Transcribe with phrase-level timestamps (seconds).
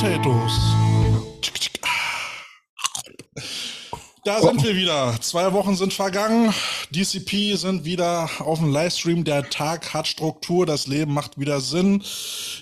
[0.00, 0.58] Potatoes.
[4.24, 5.14] Da sind wir wieder.
[5.20, 6.54] Zwei Wochen sind vergangen.
[6.90, 9.24] DCP sind wieder auf dem Livestream.
[9.24, 10.64] Der Tag hat Struktur.
[10.64, 12.02] Das Leben macht wieder Sinn.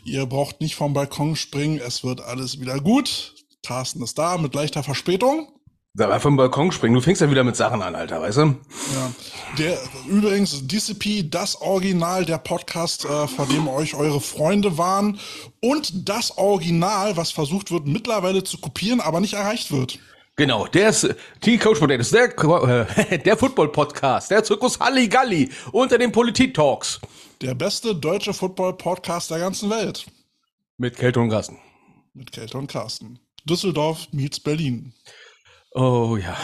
[0.05, 1.79] Ihr braucht nicht vom Balkon springen.
[1.79, 3.37] Es wird alles wieder gut.
[3.65, 5.47] Carsten ist da mit leichter Verspätung.
[5.99, 6.95] Sag mal vom Balkon springen.
[6.95, 8.43] Du fängst ja wieder mit Sachen an, Alter, weißt du?
[8.43, 9.13] Ja.
[9.59, 15.19] Der, übrigens, DCP, das Original, der Podcast, äh, vor dem euch eure Freunde waren.
[15.61, 19.99] Und das Original, was versucht wird, mittlerweile zu kopieren, aber nicht erreicht wird.
[20.37, 26.13] Genau, der ist Team Coach Potatoes, der, äh, der Football-Podcast, der Zirkus Halligalli unter den
[26.13, 27.01] Politik-Talks.
[27.41, 30.07] Der beste deutsche Football-Podcast der ganzen Welt.
[30.77, 31.59] Mit Kälte und Carsten.
[32.15, 33.19] Mit Kälte und Carsten.
[33.45, 34.93] Düsseldorf meets Berlin.
[35.73, 36.37] Oh ja.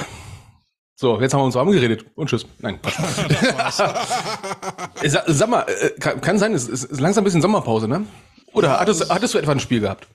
[0.96, 2.46] So, jetzt haben wir uns warm geredet und tschüss.
[2.60, 2.78] Nein.
[3.71, 8.07] sag, sag mal, äh, kann, kann sein, es ist langsam ein bisschen Sommerpause, ne?
[8.52, 10.07] Oder ja, hattest, hattest du etwa ein Spiel gehabt?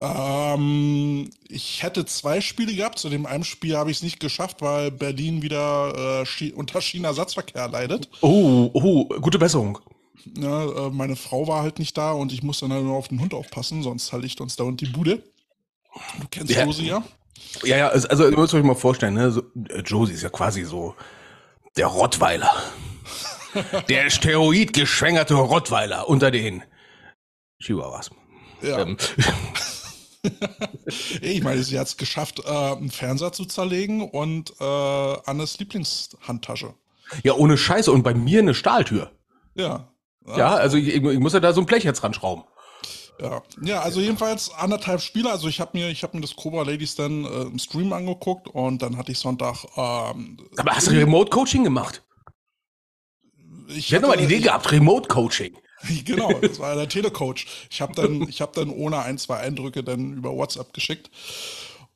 [0.00, 2.98] Ähm, ich hätte zwei Spiele gehabt.
[2.98, 7.68] Zu dem einen Spiel habe ich es nicht geschafft, weil Berlin wieder äh, unter Schienenersatzverkehr
[7.68, 8.08] leidet.
[8.22, 9.78] Oh, oh, gute Besserung.
[10.38, 13.20] Ja, äh, meine Frau war halt nicht da und ich musste dann nur auf den
[13.20, 15.22] Hund aufpassen, sonst liegt uns da und die Bude.
[16.20, 16.64] Du kennst ja.
[16.64, 17.02] Josie ja?
[17.62, 19.30] Ja, ja, also, ihr müsst euch mal vorstellen, ne?
[19.30, 20.94] So, äh, Josie ist ja quasi so
[21.76, 22.50] der Rottweiler.
[23.88, 26.62] der steroidgeschwängerte Rottweiler unter den
[27.60, 28.10] Chihuahuas.
[28.62, 28.80] Ja.
[28.80, 28.96] Ähm.
[31.20, 36.74] ich meine, sie hat es geschafft, äh, einen Fernseher zu zerlegen und äh, Annes Lieblingshandtasche.
[37.22, 37.90] Ja, ohne Scheiße.
[37.90, 39.10] Und bei mir eine Stahltür.
[39.54, 39.92] Ja.
[40.36, 42.44] Ja, also ich, ich muss ja da so ein Blech jetzt ranschrauben.
[43.20, 45.30] Ja, ja, also jedenfalls anderthalb Spiele.
[45.30, 48.48] Also ich habe mir, ich habe mir das Cobra Ladies dann äh, im Stream angeguckt
[48.48, 49.64] und dann hatte ich Sonntag.
[49.76, 52.02] Ähm, Aber hast du Remote Coaching gemacht?
[53.68, 55.56] Ich, ich hätte mal die Idee gehabt, Remote Coaching.
[56.04, 57.46] Genau, das war der Telecoach.
[57.70, 61.10] Ich habe dann, ich habe dann ohne ein, zwei Eindrücke dann über WhatsApp geschickt.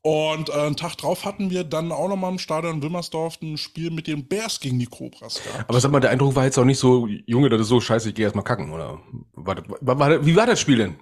[0.00, 3.90] Und äh, einen Tag drauf hatten wir dann auch nochmal im Stadion Wilmersdorf ein Spiel
[3.90, 5.68] mit den Bears gegen die Cobras gehabt.
[5.68, 8.10] Aber sag mal, der Eindruck war jetzt auch nicht so, Junge, das ist so scheiße,
[8.10, 9.00] ich gehe erstmal kacken, oder?
[9.32, 10.96] War, war, war, wie war das Spiel denn?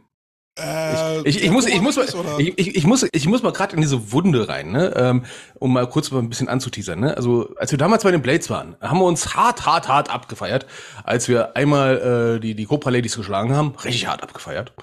[0.58, 2.06] Äh, ich, ich, ich, muss, ich, muss mal,
[2.38, 4.92] ich, ich, ich muss, ich muss mal gerade in diese Wunde rein, ne?
[4.96, 5.24] Ähm,
[5.54, 7.00] um mal kurz mal ein bisschen anzuteasern.
[7.00, 7.16] Ne?
[7.16, 10.66] Also als wir damals bei den Blades waren, haben wir uns hart, hart, hart abgefeiert,
[11.04, 14.74] als wir einmal äh, die die Cobra Ladies geschlagen haben, richtig hart abgefeiert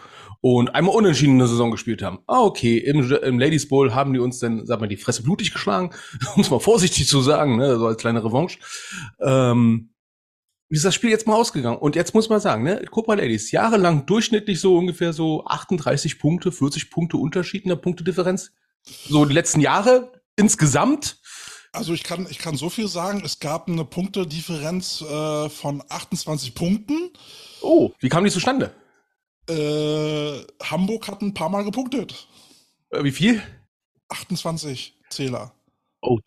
[0.42, 2.20] und einmal unentschieden eine Saison gespielt haben.
[2.28, 5.52] Ah okay, im, im Ladies Bowl haben die uns dann, sag mal, die Fresse blutig
[5.52, 5.92] geschlagen,
[6.36, 7.78] um es mal vorsichtig zu sagen, ne?
[7.78, 8.60] so als kleine Revanche.
[9.22, 9.90] Ähm,
[10.70, 11.78] ist das Spiel jetzt mal ausgegangen?
[11.78, 16.52] Und jetzt muss man sagen, ne, Cobra Ladies, jahrelang durchschnittlich so ungefähr so 38 Punkte,
[16.52, 18.52] 40 Punkte Unterschied in der Punktedifferenz.
[18.84, 21.18] So die letzten Jahre insgesamt.
[21.72, 26.56] Also ich kann, ich kann so viel sagen, es gab eine Punktedifferenz äh, von 28
[26.56, 27.12] Punkten.
[27.62, 28.74] Oh, wie kam die zustande?
[29.48, 32.28] Äh, Hamburg hat ein paar Mal gepunktet.
[32.92, 33.42] Äh, wie viel?
[34.10, 35.52] 28 Zähler.
[36.02, 36.20] Oh,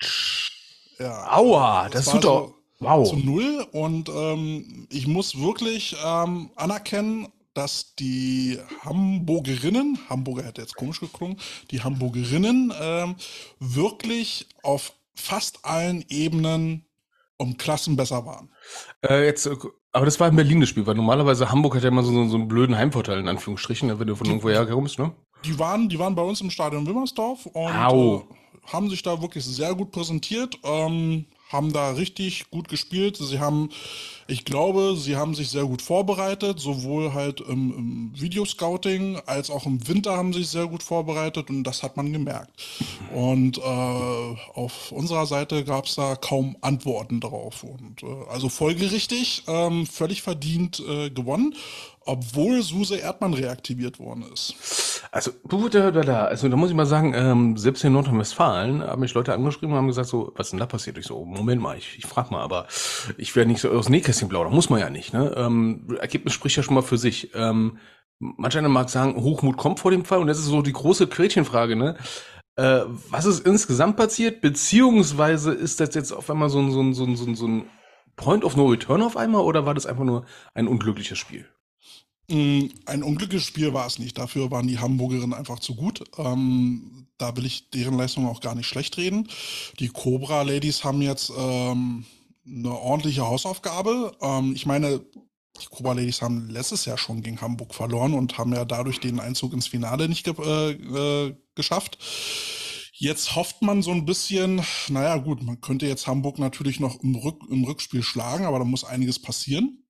[0.98, 1.32] ja.
[1.32, 2.48] Aua, das, das tut doch.
[2.48, 3.08] So, wow.
[3.08, 3.66] zu null.
[3.72, 11.36] Und ähm, ich muss wirklich ähm, anerkennen, dass die Hamburgerinnen, Hamburger hätte jetzt komisch geklungen,
[11.70, 13.16] die Hamburgerinnen ähm,
[13.58, 16.86] wirklich auf fast allen Ebenen
[17.36, 18.50] um Klassen besser waren.
[19.02, 19.48] Äh, jetzt,
[19.92, 22.36] aber das war in Berlin das Spiel, weil normalerweise Hamburg hat ja immer so, so
[22.36, 25.12] einen blöden Heimvorteil, in Anführungsstrichen, ne, wenn du von irgendwo herkommst, ne?
[25.44, 28.20] Die waren, die waren bei uns im Stadion Wimmersdorf und äh,
[28.72, 30.56] haben sich da wirklich sehr gut präsentiert.
[30.62, 33.16] Ähm, haben da richtig gut gespielt.
[33.16, 33.70] Sie haben,
[34.26, 39.66] ich glaube, sie haben sich sehr gut vorbereitet, sowohl halt im, im Videoscouting als auch
[39.66, 42.50] im Winter haben sie sich sehr gut vorbereitet und das hat man gemerkt.
[43.14, 47.62] Und äh, auf unserer Seite gab es da kaum Antworten darauf.
[47.62, 51.54] Und äh, also folgerichtig, ähm, völlig verdient äh, gewonnen
[52.06, 55.02] obwohl Suse Erdmann reaktiviert worden ist.
[55.10, 59.72] Also, also da muss ich mal sagen, ähm, selbst in Nordrhein-Westfalen haben mich Leute angeschrieben
[59.72, 60.96] und haben gesagt, so, was ist denn da passiert?
[60.98, 62.66] Ich so, Moment mal, ich, ich frage mal, aber
[63.18, 65.12] ich werde nicht so aus Nähkästchen plaudern, muss man ja nicht.
[65.12, 65.34] Ne?
[65.36, 67.30] Ähm, Ergebnis spricht ja schon mal für sich.
[67.34, 67.78] Ähm,
[68.18, 71.08] manch einer mag sagen, Hochmut kommt vor dem Fall und das ist so die große
[71.08, 71.96] Gretchenfrage, ne?
[72.56, 76.94] Äh, was ist insgesamt passiert, beziehungsweise ist das jetzt auf einmal so ein, so ein,
[76.94, 77.64] so ein, so ein
[78.16, 81.48] Point of No Return auf einmal oder war das einfach nur ein unglückliches Spiel?
[82.28, 84.18] Mm, ein unglückliches Spiel war es nicht.
[84.18, 86.04] Dafür waren die Hamburgerinnen einfach zu gut.
[86.18, 89.28] Ähm, da will ich deren Leistung auch gar nicht schlecht reden.
[89.78, 92.04] Die Cobra Ladies haben jetzt ähm,
[92.46, 94.16] eine ordentliche Hausaufgabe.
[94.20, 95.00] Ähm, ich meine,
[95.60, 99.20] die Cobra Ladies haben letztes Jahr schon gegen Hamburg verloren und haben ja dadurch den
[99.20, 101.98] Einzug ins Finale nicht ge äh, äh, geschafft.
[102.94, 107.16] Jetzt hofft man so ein bisschen, naja gut, man könnte jetzt Hamburg natürlich noch im,
[107.16, 109.81] Rück im Rückspiel schlagen, aber da muss einiges passieren.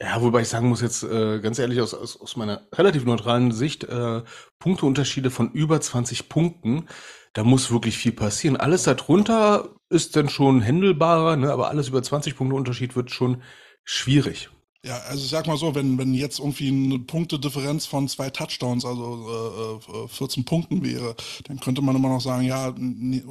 [0.00, 3.52] Ja, wobei ich sagen muss jetzt äh, ganz ehrlich aus, aus, aus meiner relativ neutralen
[3.52, 4.22] Sicht, äh,
[4.58, 6.86] Punkteunterschiede von über 20 Punkten,
[7.34, 8.56] da muss wirklich viel passieren.
[8.56, 11.52] Alles darunter ist dann schon händelbarer, ne?
[11.52, 13.42] aber alles über 20 Punkte Unterschied wird schon
[13.84, 14.50] schwierig.
[14.82, 18.86] Ja, also ich sag mal so, wenn, wenn jetzt irgendwie eine Punktedifferenz von zwei Touchdowns,
[18.86, 22.74] also äh, 14 äh, Punkten wäre, dann könnte man immer noch sagen, ja,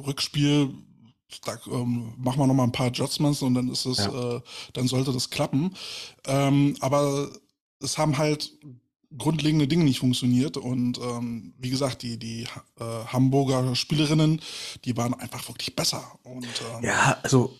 [0.06, 0.72] Rückspiel,
[1.44, 4.36] da ähm, machen wir noch mal ein paar Adjustments und dann ist es, ja.
[4.36, 4.40] äh,
[4.72, 5.74] dann sollte das klappen.
[6.26, 7.30] Ähm, aber
[7.80, 8.52] es haben halt
[9.16, 12.44] grundlegende Dinge nicht funktioniert und ähm, wie gesagt, die, die
[12.78, 14.40] äh, Hamburger Spielerinnen,
[14.84, 16.18] die waren einfach wirklich besser.
[16.22, 17.56] Und, ähm, ja, also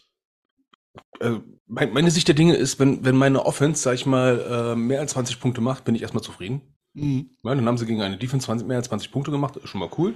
[1.20, 5.00] äh, meine Sicht der Dinge ist, wenn, wenn meine Offense, sag ich mal, äh, mehr
[5.00, 6.62] als 20 Punkte macht, bin ich erstmal zufrieden.
[6.94, 7.30] Mhm.
[7.42, 9.80] Ja, dann haben sie gegen eine Defense 20, mehr als 20 Punkte gemacht, ist schon
[9.80, 10.14] mal cool.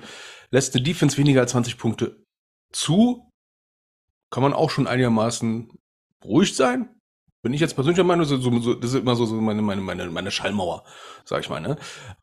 [0.51, 2.25] Lässt eine Defense weniger als 20 Punkte
[2.73, 3.31] zu,
[4.35, 5.69] kann man auch schon einigermaßen
[6.25, 6.89] ruhig sein.
[7.43, 9.81] Bin ich jetzt persönlich der Meinung, so, so, das ist immer so, so meine, meine,
[9.81, 10.83] meine, meine Schallmauer,
[11.25, 11.61] sag ich mal.
[11.61, 11.77] Ne?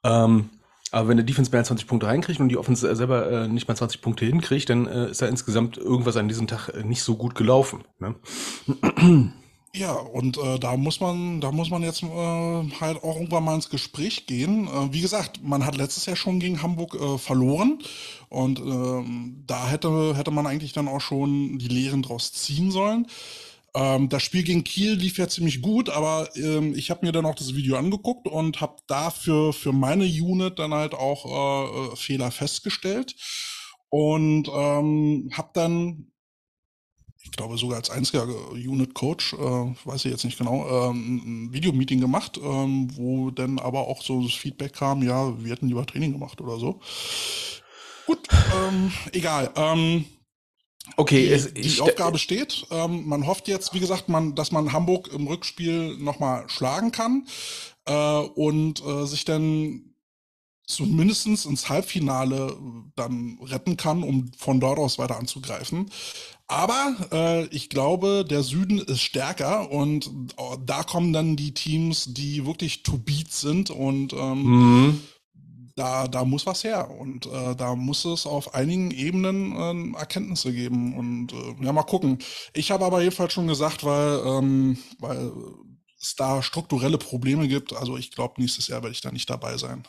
[0.04, 0.50] Ähm,
[0.92, 3.69] aber wenn der Defense mehr als 20 Punkte reinkriegt und die Offense selber äh, nicht
[3.69, 7.02] mal 20 Punkte hinkriegt, dann äh, ist da insgesamt irgendwas an diesem Tag äh, nicht
[7.02, 7.86] so gut gelaufen.
[8.00, 8.16] Ne?
[9.73, 13.56] Ja, und äh, da muss man, da muss man jetzt äh, halt auch irgendwann mal
[13.56, 14.68] ins Gespräch gehen.
[14.68, 17.79] Äh, wie gesagt, man hat letztes Jahr schon gegen Hamburg äh, verloren
[18.27, 23.07] und ähm, da hätte hätte man eigentlich dann auch schon die Lehren draus ziehen sollen.
[23.73, 27.25] Ähm, das Spiel gegen Kiel lief ja ziemlich gut, aber ähm, ich habe mir dann
[27.25, 31.95] auch das Video angeguckt und habe dafür für meine Unit dann halt auch äh, äh
[31.95, 33.15] Fehler festgestellt
[33.89, 36.11] und ähm, habe dann
[37.31, 41.54] ich glaube sogar als einziger Unit Coach, äh, weiß ich jetzt nicht genau, ähm, ein
[41.54, 45.86] Videomeeting gemacht, ähm, wo dann aber auch so das Feedback kam, ja, wir hätten lieber
[45.86, 46.81] Training gemacht oder so.
[48.06, 49.50] Gut, ähm, egal.
[49.56, 50.06] Ähm,
[50.98, 52.66] Okay, die, es, die Aufgabe steht.
[52.69, 57.28] Ähm, man hofft jetzt, wie gesagt, man, dass man Hamburg im Rückspiel nochmal schlagen kann
[57.86, 59.92] äh, und äh, sich dann
[60.66, 62.57] zumindest ins Halbfinale
[62.95, 65.92] dann retten kann, um von dort aus weiter anzugreifen.
[66.51, 70.07] Aber äh, ich glaube, der Süden ist stärker und
[70.38, 75.01] äh, da kommen dann die Teams, die wirklich to beat sind und ähm, mhm
[75.75, 80.53] da, da muss was her und äh, da muss es auf einigen Ebenen äh, Erkenntnisse
[80.53, 82.19] geben und äh, ja, mal gucken.
[82.54, 85.31] Ich habe aber jedenfalls schon gesagt, weil, ähm, weil
[86.00, 89.57] es da strukturelle Probleme gibt, also ich glaube, nächstes Jahr werde ich da nicht dabei
[89.57, 89.83] sein.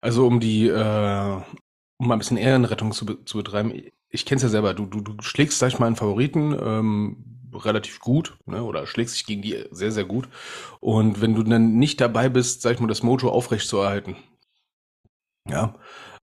[0.00, 1.42] Also um die, äh,
[1.98, 3.72] um mal ein bisschen Ehrenrettung zu, zu betreiben,
[4.10, 7.24] ich kenne es ja selber, du, du, du schlägst, sag ich mal, einen Favoriten, ähm,
[7.52, 10.28] relativ gut, ne, oder schlägst dich gegen die sehr, sehr gut.
[10.80, 14.16] Und wenn du dann nicht dabei bist, sag ich mal, das Mojo aufrecht zu erhalten,
[15.48, 15.74] ja,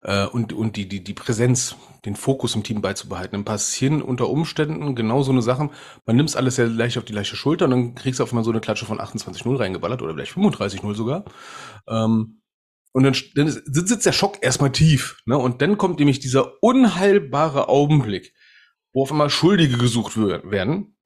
[0.01, 3.31] äh, und, und die, die, die Präsenz, den Fokus im Team beizubehalten.
[3.33, 5.71] Dann passieren unter Umständen genau so eine Sachen.
[6.05, 8.43] Man nimmt alles sehr leicht auf die leichte Schulter und dann kriegst du auf einmal
[8.43, 11.25] so eine Klatsche von 28-0 reingeballert oder vielleicht 35-0 sogar.
[11.87, 12.41] Ähm,
[12.95, 15.21] und dann, dann sitzt der Schock erstmal tief.
[15.25, 15.37] Ne?
[15.37, 18.33] Und dann kommt nämlich dieser unheilbare Augenblick,
[18.93, 20.97] wo auf einmal Schuldige gesucht werden.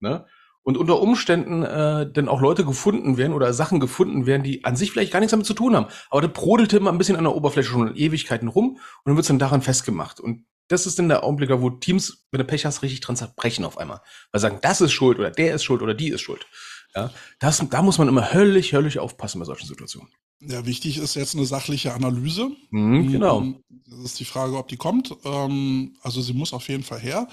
[0.00, 0.26] Ne?
[0.68, 4.76] und unter Umständen äh, dann auch Leute gefunden werden oder Sachen gefunden werden, die an
[4.76, 5.86] sich vielleicht gar nichts damit zu tun haben.
[6.10, 9.28] Aber der brodelte immer ein bisschen an der Oberfläche schon Ewigkeiten rum und dann wird's
[9.28, 10.20] dann daran festgemacht.
[10.20, 13.64] Und das ist dann der Augenblick, wo Teams, wenn du Pech hast, richtig dran zerbrechen
[13.64, 14.02] auf einmal.
[14.30, 16.46] Weil sagen, das ist schuld oder der ist schuld oder die ist schuld.
[16.94, 20.10] Ja, das, da muss man immer höllisch, höllisch aufpassen bei solchen Situationen.
[20.40, 22.50] Ja, wichtig ist jetzt eine sachliche Analyse.
[22.70, 23.54] Mhm, genau.
[23.86, 25.16] Das ist die Frage, ob die kommt.
[25.24, 27.26] Ähm, also sie muss auf jeden Fall her.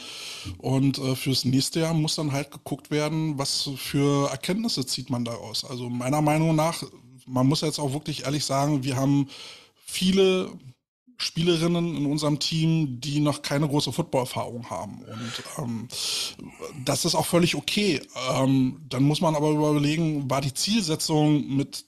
[0.57, 5.23] Und äh, fürs nächste Jahr muss dann halt geguckt werden, was für Erkenntnisse zieht man
[5.23, 5.65] daraus.
[5.65, 6.83] Also meiner Meinung nach,
[7.27, 9.27] man muss jetzt auch wirklich ehrlich sagen, wir haben
[9.75, 10.51] viele
[11.17, 15.03] Spielerinnen in unserem Team, die noch keine große Footballerfahrung haben.
[15.03, 15.87] Und ähm,
[16.83, 18.01] das ist auch völlig okay.
[18.33, 21.85] Ähm, dann muss man aber überlegen, war die Zielsetzung mit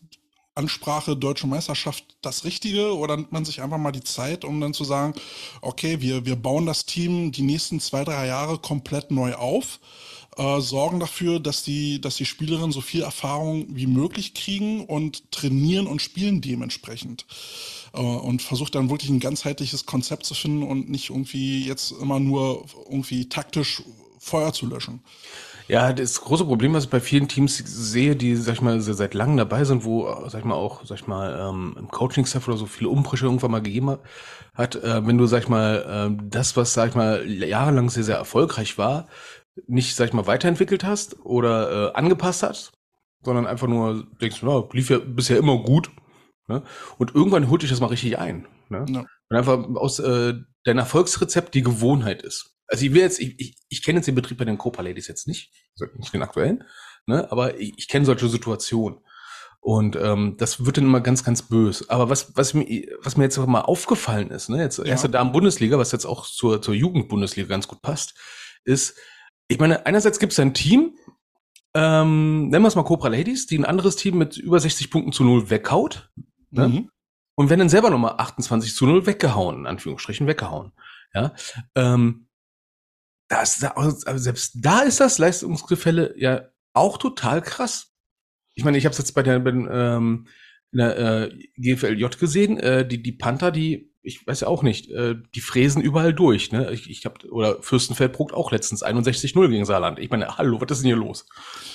[0.58, 4.74] Ansprache Deutsche Meisterschaft das Richtige oder nimmt man sich einfach mal die Zeit, um dann
[4.74, 5.14] zu sagen,
[5.62, 9.80] okay, wir, wir bauen das Team die nächsten zwei, drei Jahre komplett neu auf,
[10.38, 15.32] äh, sorgen dafür, dass die, dass die Spielerinnen so viel Erfahrung wie möglich kriegen und
[15.32, 17.26] trainieren und spielen dementsprechend.
[17.94, 22.20] Äh, und versucht dann wirklich ein ganzheitliches Konzept zu finden und nicht irgendwie jetzt immer
[22.20, 23.82] nur irgendwie taktisch
[24.20, 25.02] Feuer zu löschen.
[25.67, 29.13] Ja, das große Problem, was ich bei vielen Teams sehe, die, sag ich mal, seit
[29.13, 32.55] langem dabei sind, wo, sag ich mal, auch, sag ich mal, ähm, im Coaching-Staff oder
[32.55, 33.97] so viele Umbrüche irgendwann mal gegeben
[34.53, 38.05] hat, äh, wenn du, sag ich mal, äh, das, was, sag ich mal, jahrelang sehr,
[38.05, 39.07] sehr erfolgreich war,
[39.67, 42.71] nicht, sag ich mal, weiterentwickelt hast oder äh, angepasst hast,
[43.24, 45.91] sondern einfach nur denkst, na, lief ja bisher immer gut.
[46.47, 46.63] Ne?
[46.97, 48.47] Und irgendwann holt dich das mal richtig ein.
[48.69, 48.86] Ne?
[48.89, 49.05] Ja.
[49.29, 50.33] Und einfach aus äh,
[50.63, 52.57] dein Erfolgsrezept die Gewohnheit ist.
[52.67, 55.07] Also ich will jetzt, ich, ich, ich kenne jetzt den Betrieb bei den Copa Ladies
[55.07, 56.63] jetzt nicht, also nicht den aktuellen.
[57.05, 57.31] ne?
[57.31, 59.00] aber ich, ich kenne solche Situationen.
[59.59, 61.86] Und ähm, das wird dann immer ganz, ganz böse.
[61.89, 62.65] Aber was, was, mir,
[63.01, 64.86] was mir jetzt mal aufgefallen ist, ne, jetzt ja.
[64.86, 68.13] erste Damen-Bundesliga, was jetzt auch zur, zur Jugend-Bundesliga ganz gut passt,
[68.63, 68.97] ist,
[69.47, 70.95] ich meine, einerseits gibt es ein Team,
[71.74, 75.12] ähm, nennen wir es mal Cobra Ladies, die ein anderes Team mit über 60 Punkten
[75.12, 76.12] zu null weghaut.
[76.50, 76.69] Ne?
[76.69, 76.89] Mhm.
[77.36, 80.71] Und wenn dann selber nochmal 28 zu null weggehauen, in Anführungsstrichen weggehauen.
[81.13, 81.33] Ja,
[81.75, 82.26] ähm,
[83.27, 87.93] das, also selbst da ist das Leistungsgefälle ja auch total krass.
[88.55, 90.27] Ich meine, ich habe es jetzt bei der, bei, ähm,
[90.72, 94.89] in der äh, GFLJ gesehen, äh, die, die Panther, die, ich weiß ja auch nicht,
[94.89, 96.51] äh, die fräsen überall durch.
[96.51, 96.72] Ne?
[96.72, 100.00] Ich, ich hab, oder Fürstenfeldbruck auch letztens 61-0 gegen Saarland.
[100.00, 101.25] Ich meine, hallo, was ist denn hier los?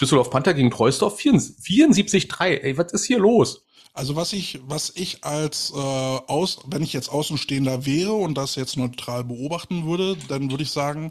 [0.00, 2.44] Düsseldorf Panther gegen Treusdorf 74-3.
[2.44, 3.66] Ey, was ist hier los?
[3.94, 8.54] Also was ich, was ich als äh, aus, wenn ich jetzt Außenstehender wäre und das
[8.54, 11.10] jetzt neutral beobachten würde, dann würde ich sagen,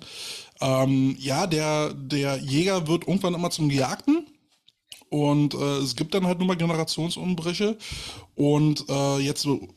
[0.62, 4.26] ähm, ja, der, der Jäger wird irgendwann immer zum Gejagten.
[5.12, 7.78] Und äh, es gibt dann halt nur mal Generationsumbrüche.
[8.36, 9.68] Und äh, jetzt so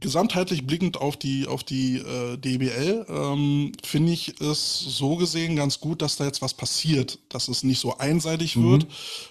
[0.00, 5.80] gesamtheitlich blickend auf die, auf die äh, DBL, ähm, finde ich es so gesehen ganz
[5.80, 8.70] gut, dass da jetzt was passiert, dass es nicht so einseitig mhm.
[8.70, 8.86] wird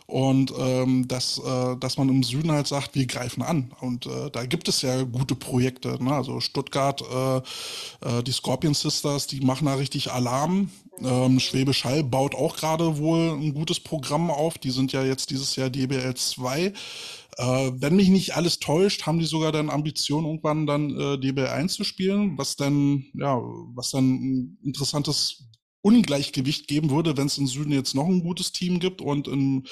[0.07, 3.71] und ähm, dass, äh, dass man im Süden halt sagt, wir greifen an.
[3.81, 6.03] Und äh, da gibt es ja gute Projekte.
[6.03, 6.11] Ne?
[6.11, 10.71] Also Stuttgart, äh, äh, die Scorpion Sisters, die machen da richtig Alarm.
[11.01, 14.57] Ähm, Schwäbisch Hall baut auch gerade wohl ein gutes Programm auf.
[14.57, 16.73] Die sind ja jetzt dieses Jahr DBL 2.
[17.37, 21.69] Äh, wenn mich nicht alles täuscht, haben die sogar dann Ambitionen, irgendwann dann äh, DB1
[21.69, 23.37] zu spielen, was dann, ja,
[23.73, 25.49] was dann ein interessantes
[25.81, 29.65] Ungleichgewicht geben würde, wenn es im Süden jetzt noch ein gutes Team gibt und im,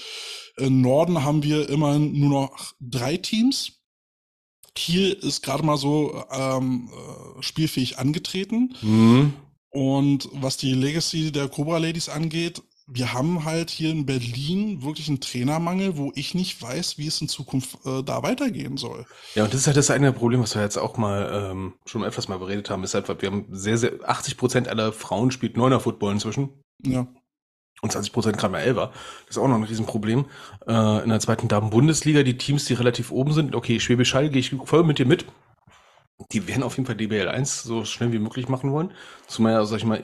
[0.58, 3.80] im Norden haben wir immerhin nur noch drei Teams.
[4.76, 8.76] Kiel ist gerade mal so ähm, äh, spielfähig angetreten.
[8.82, 9.34] Mhm.
[9.74, 15.08] Und was die Legacy der Cobra Ladies angeht, wir haben halt hier in Berlin wirklich
[15.08, 19.06] einen Trainermangel, wo ich nicht weiß, wie es in Zukunft äh, da weitergehen soll.
[19.36, 22.04] Ja, und das ist halt das eine Problem, was wir jetzt auch mal ähm, schon
[22.04, 25.58] etwas mal beredet haben, ist halt, wir haben sehr, sehr, 80 Prozent aller Frauen spielt
[25.58, 26.50] Neuner Football inzwischen.
[26.86, 27.08] Ja.
[27.82, 28.92] Und 20 Prozent gerade mal Elfer.
[29.26, 30.26] Das ist auch noch ein Riesenproblem.
[30.68, 34.40] Äh, in der zweiten Damen-Bundesliga, die Teams, die relativ oben sind, okay, Schwäbisch Hall gehe
[34.40, 35.26] ich voll mit dir mit.
[36.32, 38.92] Die werden auf jeden Fall DBL 1 so schnell wie möglich machen wollen.
[39.28, 40.04] Zumal, sag ich mal,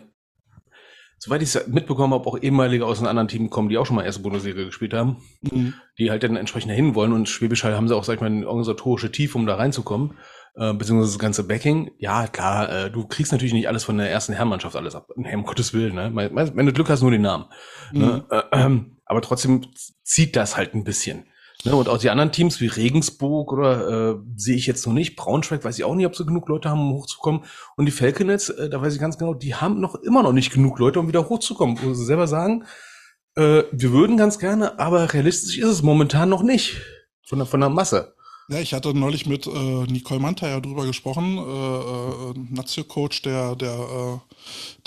[1.19, 3.95] soweit ich es mitbekommen habe, auch ehemalige aus einem anderen Team kommen, die auch schon
[3.95, 5.73] mal erste Bundesliga gespielt haben, mhm.
[5.97, 7.13] die halt dann entsprechend dahin wollen.
[7.13, 10.17] Und Schwäbisch Hall haben sie auch, sag ich mal, eine organisatorische Tiefe, um da reinzukommen,
[10.55, 11.91] äh, beziehungsweise das ganze Backing.
[11.97, 15.09] Ja, klar, äh, du kriegst natürlich nicht alles von der ersten Herrenmannschaft alles ab.
[15.15, 16.11] Nee, um Gottes Willen, ne?
[16.13, 17.45] Wenn du Glück hast, nur den Namen.
[17.91, 17.99] Ne?
[17.99, 18.35] Mhm.
[18.37, 18.43] Ne?
[18.51, 19.67] Äh, äh, aber trotzdem
[20.03, 21.25] zieht das halt ein bisschen.
[21.65, 25.17] Ne, und auch die anderen Teams wie Regensburg oder äh, sehe ich jetzt noch nicht.
[25.17, 27.43] Braunschweig weiß ich auch nicht, ob sie genug Leute haben, um hochzukommen.
[27.75, 30.53] Und die Falconets, äh, da weiß ich ganz genau, die haben noch immer noch nicht
[30.53, 31.77] genug Leute, um wieder hochzukommen.
[31.81, 32.63] Wo sie selber sagen,
[33.35, 36.77] äh, wir würden ganz gerne, aber realistisch ist es momentan noch nicht.
[37.27, 38.15] Von der, von der Masse.
[38.49, 43.55] Ja, ich hatte neulich mit äh, Nicole Manta ja drüber gesprochen, äh, äh, Nazio-Coach der,
[43.55, 44.35] der, äh,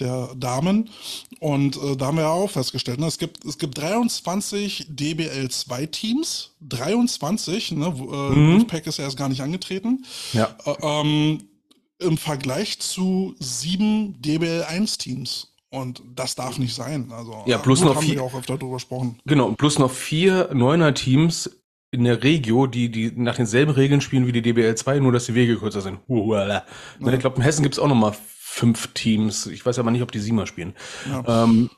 [0.01, 0.91] der Damen.
[1.39, 6.57] Und äh, da haben wir ja auch festgestellt, ne, es, gibt, es gibt 23 DBL-2-Teams,
[6.61, 8.53] 23, ne, äh, mhm.
[8.55, 10.05] Wolfpack ist ja erst gar nicht angetreten.
[10.33, 10.57] Ja.
[10.65, 11.45] Äh, ähm,
[12.01, 15.53] Im Vergleich zu sieben DBL-1-Teams.
[15.71, 17.11] Und das darf nicht sein.
[17.13, 18.17] Also, ja, plus noch vier.
[18.17, 19.19] Wir auch öfter drüber gesprochen.
[19.25, 21.49] Genau, plus noch vier Neuner-Teams
[21.93, 25.27] in der Regio, die, die nach denselben Regeln spielen wie die DBL 2, nur dass
[25.27, 26.01] die Wege kürzer sind.
[27.01, 27.13] Ja.
[27.13, 29.47] Ich glaube, in Hessen gibt's auch noch mal fünf Teams.
[29.47, 30.75] Ich weiß aber nicht, ob die Siemer spielen.
[31.09, 31.45] Ja.
[31.45, 31.71] Ähm,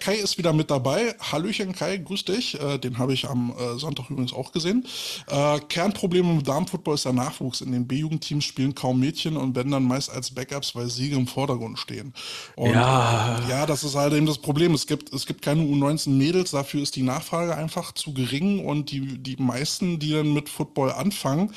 [0.00, 1.14] Kai ist wieder mit dabei.
[1.20, 2.58] Hallöchen Kai, grüß dich.
[2.58, 4.86] Äh, den habe ich am äh, Sonntag übrigens auch gesehen.
[5.28, 7.60] Äh, Kernproblem im Damenfootball ist der Nachwuchs.
[7.60, 11.26] In den B-Jugendteams spielen kaum Mädchen und werden dann meist als Backups, weil Siege im
[11.26, 12.14] Vordergrund stehen.
[12.56, 13.40] Und, ja.
[13.48, 14.72] ja, das ist halt eben das Problem.
[14.72, 18.90] Es gibt, es gibt keine U19 Mädels, dafür ist die Nachfrage einfach zu gering und
[18.90, 21.52] die, die meisten, die dann mit Football anfangen,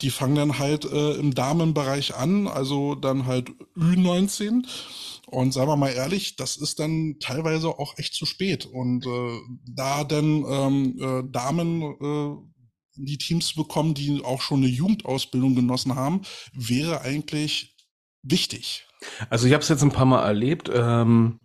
[0.00, 4.64] die fangen dann halt äh, im Damenbereich an, also dann halt Ü19
[5.30, 8.66] und sagen wir mal ehrlich, das ist dann teilweise auch echt zu spät.
[8.66, 12.36] Und äh, da dann ähm, äh, Damen äh,
[12.96, 17.76] die Teams bekommen, die auch schon eine Jugendausbildung genossen haben, wäre eigentlich
[18.22, 18.86] wichtig.
[19.30, 20.70] Also ich habe es jetzt ein paar Mal erlebt.
[20.72, 21.40] Ähm,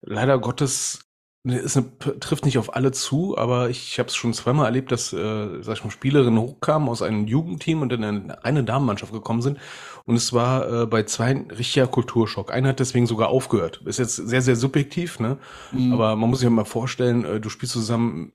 [0.00, 1.09] leider Gottes
[1.42, 1.80] es
[2.20, 5.78] trifft nicht auf alle zu, aber ich habe es schon zweimal erlebt, dass äh, sag
[5.78, 9.58] ich mal, Spielerinnen hochkamen aus einem Jugendteam und in eine, eine Damenmannschaft gekommen sind.
[10.04, 12.52] Und es war äh, bei zwei ein richtiger Kulturschock.
[12.52, 13.80] Einer hat deswegen sogar aufgehört.
[13.86, 15.38] Ist jetzt sehr, sehr subjektiv, ne?
[15.72, 15.94] Mhm.
[15.94, 18.32] Aber man muss sich mal vorstellen, äh, du spielst zusammen,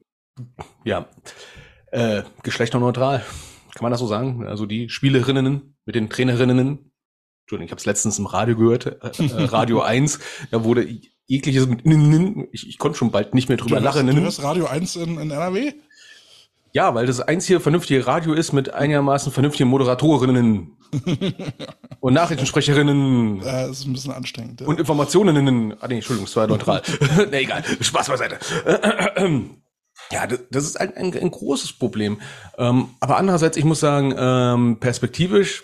[0.83, 1.07] ja,
[1.91, 3.23] äh, geschlechterneutral.
[3.75, 4.47] Kann man das so sagen?
[4.47, 6.91] Also die Spielerinnen mit den Trainerinnen
[7.45, 10.17] Entschuldigung, ich habe es letztens im Radio gehört, äh, äh Radio 1,
[10.49, 10.83] da wurde
[11.27, 11.67] jegliches,
[12.51, 14.07] ich, ich konnte schon bald nicht mehr drüber du lachen.
[14.07, 15.73] Du hörst Radio 1 in, in NRW?
[16.75, 20.75] Ja, weil das einzige vernünftige Radio ist mit einigermaßen vernünftigen Moderatorinnen
[22.01, 23.37] und Nachrichtensprecherinnen.
[23.37, 24.59] Ja, das ist ein bisschen anstrengend.
[24.59, 24.67] Ja.
[24.67, 25.73] Und Informationen.
[25.79, 26.81] Ah, nee, Entschuldigung, es war neutral.
[27.31, 27.63] nee, egal.
[27.79, 28.39] Spaß beiseite.
[30.11, 32.21] Ja, das ist ein, ein, ein großes Problem.
[32.59, 35.63] Ähm, aber andererseits, ich muss sagen, ähm, perspektivisch,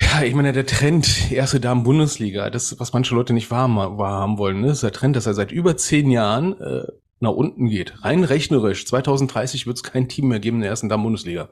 [0.00, 4.38] ja, ich meine, der Trend, erste Damen Bundesliga, das, was manche Leute nicht wahr, wahrhaben
[4.38, 6.84] wollen, ne, ist der Trend, dass er seit über zehn Jahren äh,
[7.20, 8.04] nach unten geht.
[8.04, 8.86] Rein rechnerisch.
[8.86, 11.48] 2030 wird es kein Team mehr geben in der ersten Damen-Bundesliga.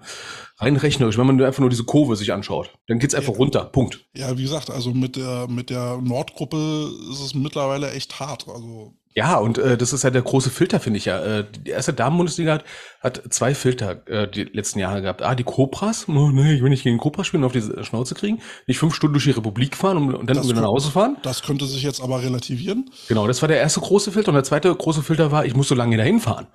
[0.58, 3.38] Rein rechnerisch, wenn man einfach nur diese Kurve sich anschaut, dann geht's einfach ja.
[3.38, 3.64] runter.
[3.64, 4.06] Punkt.
[4.14, 8.46] Ja, wie gesagt, also mit der, mit der Nordgruppe ist es mittlerweile echt hart.
[8.48, 11.24] Also ja, und äh, das ist ja der große Filter, finde ich ja.
[11.24, 12.64] Äh, die erste Damen-Bundesliga hat,
[13.00, 15.22] hat zwei Filter äh, die letzten Jahre gehabt.
[15.22, 16.06] Ah, die Cobras.
[16.06, 18.42] Oh, nee, ich will nicht gegen Cobras spielen und auf die Schnauze kriegen.
[18.66, 21.16] Nicht fünf Stunden durch die Republik fahren und, und dann wieder nach Hause fahren.
[21.22, 22.90] Das könnte sich jetzt aber relativieren.
[23.08, 24.28] Genau, das war der erste große Filter.
[24.28, 26.48] Und der zweite große Filter war, ich muss so lange dahin fahren.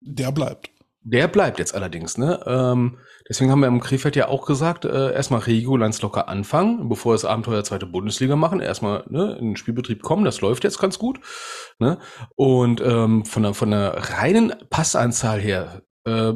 [0.00, 0.70] Der bleibt.
[1.00, 2.40] Der bleibt jetzt allerdings, ne?
[2.44, 7.14] Ähm, deswegen haben wir im Krefeld ja auch gesagt, äh, erstmal Regio locker anfangen, bevor
[7.14, 10.98] das Abenteuer zweite Bundesliga machen, erstmal ne, in den Spielbetrieb kommen, das läuft jetzt ganz
[10.98, 11.20] gut.
[11.78, 11.98] Ne?
[12.34, 16.32] Und ähm, von, der, von der reinen Passanzahl her äh,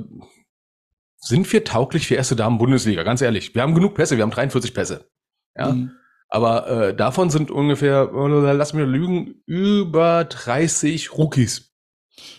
[1.18, 3.54] sind wir tauglich für erste Damen Bundesliga, ganz ehrlich.
[3.54, 5.10] Wir haben genug Pässe, wir haben 43 Pässe.
[5.56, 5.72] Ja.
[5.72, 5.92] Mhm.
[6.28, 11.71] Aber äh, davon sind ungefähr, lass mich lügen, über 30 Rookies.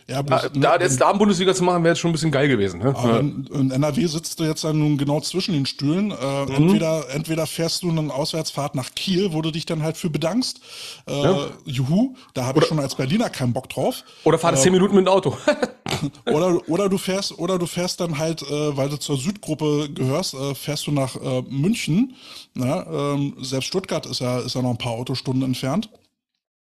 [0.08, 2.48] Ja, bloß, da, ne, da jetzt Damen-Bundesliga zu machen, wäre jetzt schon ein bisschen geil
[2.48, 2.80] gewesen.
[2.80, 2.94] Ne?
[2.96, 6.12] Aber in, in, NRW sitzt du jetzt dann nun genau zwischen den Stühlen.
[6.12, 6.52] Äh, mhm.
[6.56, 10.60] entweder, entweder fährst du eine Auswärtsfahrt nach Kiel, wo du dich dann halt für bedankst.
[11.08, 11.48] Äh, ja.
[11.66, 14.04] Juhu, da habe ich schon als Berliner keinen Bock drauf.
[14.24, 15.38] Oder fahr äh, zehn Minuten mit dem Auto.
[16.25, 20.34] oder, oder du fährst, oder du fährst dann halt, äh, weil du zur Südgruppe gehörst,
[20.34, 22.16] äh, fährst du nach äh, München.
[22.56, 22.86] Ne?
[22.92, 25.90] Ähm, selbst Stuttgart ist ja, ist ja noch ein paar Autostunden entfernt.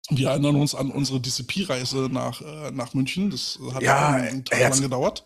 [0.09, 3.29] Wir erinnern uns an unsere DCP-Reise nach, äh, nach München.
[3.29, 5.25] Das hat ja, einen Tag lang gedauert.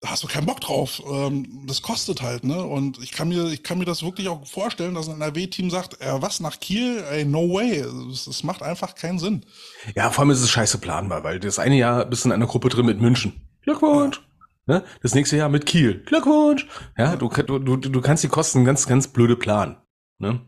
[0.00, 1.02] Da hast du keinen Bock drauf.
[1.10, 2.62] Ähm, das kostet halt, ne?
[2.62, 6.00] Und ich kann mir, ich kann mir das wirklich auch vorstellen, dass ein NRW-Team sagt,
[6.00, 7.02] äh, was nach Kiel?
[7.10, 7.84] Ey, no way.
[8.10, 9.46] Das, das, macht einfach keinen Sinn.
[9.96, 12.46] Ja, vor allem ist es scheiße planbar, weil das eine Jahr bist du in einer
[12.46, 13.48] Gruppe drin mit München.
[13.62, 14.20] Glückwunsch.
[14.66, 14.74] Ja.
[14.74, 14.84] Ne?
[15.02, 16.02] Das nächste Jahr mit Kiel.
[16.04, 16.66] Glückwunsch.
[16.96, 17.16] Ja, ja.
[17.16, 19.76] Du, du, du kannst die Kosten ganz, ganz blöde planen.
[20.18, 20.40] Ne?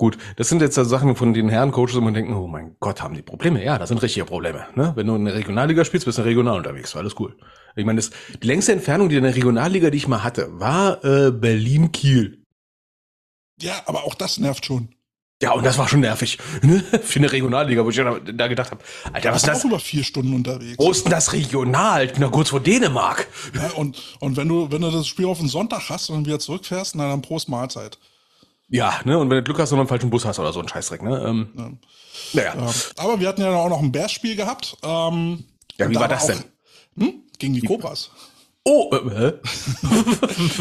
[0.00, 3.02] Gut, das sind jetzt Sachen von den Herren Coaches, wo man denken, oh mein Gott,
[3.02, 3.62] haben die Probleme?
[3.62, 4.66] Ja, das sind richtige Probleme.
[4.74, 4.92] Ne?
[4.94, 7.36] Wenn du in der Regionalliga spielst, bist du regional unterwegs, alles cool.
[7.76, 8.08] Ich meine, das,
[8.42, 12.42] die längste Entfernung, die in der Regionalliga, die ich mal hatte, war äh, Berlin-Kiel.
[13.60, 14.88] Ja, aber auch das nervt schon.
[15.42, 16.38] Ja, und das war schon nervig.
[16.62, 16.80] Ne?
[17.02, 18.82] Für eine Regionalliga, wo ich da gedacht habe,
[19.12, 19.60] Alter, was ist das?
[19.60, 20.78] auch über vier Stunden unterwegs.
[20.78, 22.06] Wo ist denn das Regional?
[22.06, 23.28] Ich bin da kurz vor Dänemark.
[23.54, 26.24] Ja, und, und wenn du, wenn du das Spiel auf den Sonntag hast und dann
[26.24, 27.98] wieder zurückfährst, na, dann Prost Mahlzeit.
[28.70, 30.68] Ja, ne, und wenn du Glück hast und einen falschen Bus hast oder so ein
[30.68, 31.24] Scheißdreck, ne?
[31.26, 31.70] Ähm, ja.
[32.32, 32.54] Naja.
[32.54, 32.72] Ja.
[32.98, 34.76] Aber wir hatten ja auch noch ein Bears-Spiel gehabt.
[34.82, 35.44] Ähm,
[35.76, 36.44] ja, wie war das denn?
[36.96, 37.14] Hm?
[37.38, 38.10] Gegen die Cobras.
[38.64, 39.32] Oh, äh,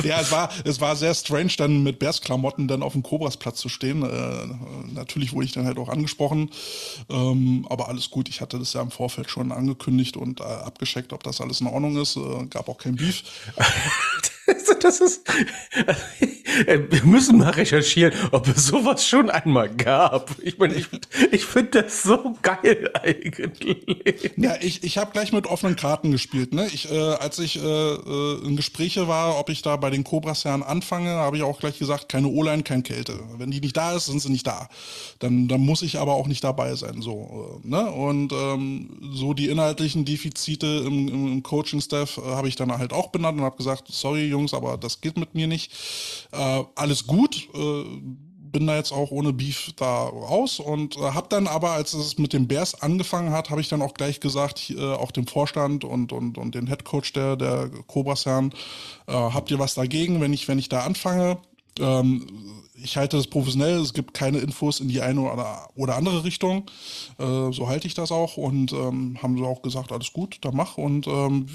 [0.07, 3.67] ja, es war, es war sehr strange, dann mit Bears-Klamotten dann auf dem Cobras-Platz zu
[3.67, 4.03] stehen.
[4.03, 6.49] Äh, natürlich wurde ich dann halt auch angesprochen,
[7.09, 8.29] ähm, aber alles gut.
[8.29, 11.67] Ich hatte das ja im Vorfeld schon angekündigt und äh, abgescheckt, ob das alles in
[11.67, 12.15] Ordnung ist.
[12.15, 13.23] Äh, gab auch kein Beef.
[14.79, 15.27] das ist,
[16.65, 20.31] wir müssen mal recherchieren, ob es sowas schon einmal gab.
[20.41, 20.87] Ich meine, ich,
[21.31, 23.85] ich finde das so geil eigentlich.
[24.37, 26.53] Ja, ich, ich habe gleich mit offenen Karten gespielt.
[26.53, 26.67] Ne?
[26.67, 30.45] Ich, äh, als ich äh, äh, in Gespräche war, ob ich da bei den Cobras
[30.45, 33.19] Herren anfange, habe ich auch gleich gesagt, keine O-Line, kein Kälte.
[33.37, 34.69] Wenn die nicht da ist, sind sie nicht da.
[35.19, 37.01] Dann, dann muss ich aber auch nicht dabei sein.
[37.01, 37.91] So, äh, ne?
[37.91, 43.07] Und ähm, so die inhaltlichen Defizite im, im Coaching-Staff äh, habe ich dann halt auch
[43.07, 45.71] benannt und habe gesagt, sorry Jungs, aber das geht mit mir nicht.
[46.31, 47.47] Äh, alles gut.
[47.53, 47.83] Äh,
[48.51, 52.17] bin da jetzt auch ohne Beef da raus und äh, habe dann aber, als es
[52.17, 55.83] mit den Bears angefangen hat, habe ich dann auch gleich gesagt, äh, auch dem Vorstand
[55.83, 58.53] und, und, und den Headcoach der, der Cobras Herren,
[59.07, 61.37] äh, habt ihr was dagegen, wenn ich, wenn ich da anfange?
[61.79, 62.27] Ähm,
[62.81, 66.65] ich halte das professionell, es gibt keine Infos in die eine oder, oder andere Richtung.
[67.17, 70.51] Äh, so halte ich das auch und ähm, haben sie auch gesagt, alles gut, da
[70.51, 71.47] mach und ähm,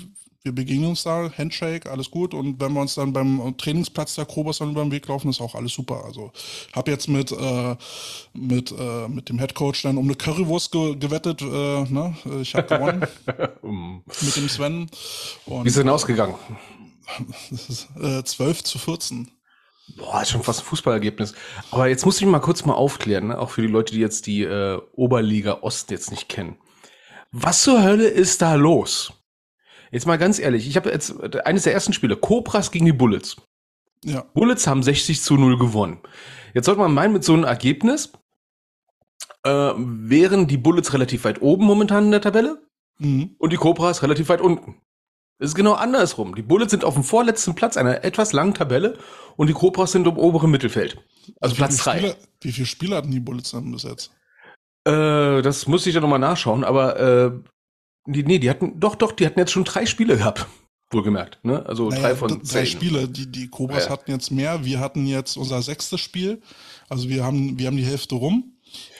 [0.44, 2.34] wir begegnen uns da, Handshake, alles gut.
[2.34, 5.40] Und wenn wir uns dann beim Trainingsplatz der Krobers dann über den Weg laufen, ist
[5.40, 6.04] auch alles super.
[6.04, 6.32] Also
[6.74, 7.76] habe jetzt mit, äh,
[8.34, 11.40] mit, äh, mit dem Headcoach dann um eine Currywurst ge gewettet.
[11.40, 12.14] Äh, ne?
[12.42, 13.06] Ich habe gewonnen
[14.20, 14.90] mit dem Sven.
[15.46, 16.34] Und, Wie ist denn ausgegangen?
[17.50, 19.30] Das ist, äh, 12 zu 14.
[19.96, 21.34] Boah, ist schon fast ein Fußballergebnis.
[21.70, 23.38] Aber jetzt muss ich mal kurz mal aufklären, ne?
[23.38, 26.56] auch für die Leute, die jetzt die äh, Oberliga Ost jetzt nicht kennen.
[27.32, 29.12] Was zur Hölle ist da los?
[29.94, 31.14] Jetzt mal ganz ehrlich, ich habe jetzt
[31.46, 33.36] eines der ersten Spiele, Cobras gegen die Bullets.
[34.04, 34.22] Ja.
[34.34, 36.00] Bullets haben 60 zu 0 gewonnen.
[36.52, 38.12] Jetzt sollte man meinen, mit so einem Ergebnis
[39.44, 42.60] äh, wären die Bullets relativ weit oben momentan in der Tabelle
[42.98, 43.36] mhm.
[43.38, 44.80] und die Cobras relativ weit unten.
[45.38, 46.34] Es ist genau andersrum.
[46.34, 48.98] Die Bullets sind auf dem vorletzten Platz einer etwas langen Tabelle
[49.36, 50.98] und die Cobras sind im oberen Mittelfeld.
[51.40, 52.16] Also Platz drei.
[52.40, 54.10] Wie viele Spiele hatten die Bullets dann bis jetzt?
[54.86, 57.30] Äh, das muss ich ja nochmal nachschauen, aber äh,
[58.06, 60.46] die, nee, die hatten, doch, doch, die hatten jetzt schon drei Spiele gehabt.
[60.90, 61.64] Wohlgemerkt, ne?
[61.66, 63.08] Also naja, drei von drei Spiele.
[63.08, 63.90] Die, die Cobras ja.
[63.90, 64.64] hatten jetzt mehr.
[64.64, 66.40] Wir hatten jetzt unser sechstes Spiel.
[66.88, 68.52] Also wir haben, wir haben die Hälfte rum.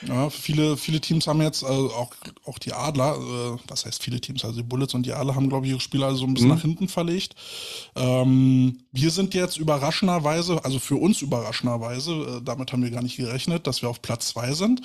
[0.07, 2.13] Ja, viele, viele Teams haben jetzt, also auch,
[2.45, 5.49] auch die Adler, äh, was heißt viele Teams, also die Bullets und die Adler haben,
[5.49, 6.55] glaube ich, ihre Spiele also ein bisschen mhm.
[6.55, 7.35] nach hinten verlegt.
[7.95, 13.17] Ähm, wir sind jetzt überraschenderweise, also für uns überraschenderweise, äh, damit haben wir gar nicht
[13.17, 14.81] gerechnet, dass wir auf Platz zwei sind.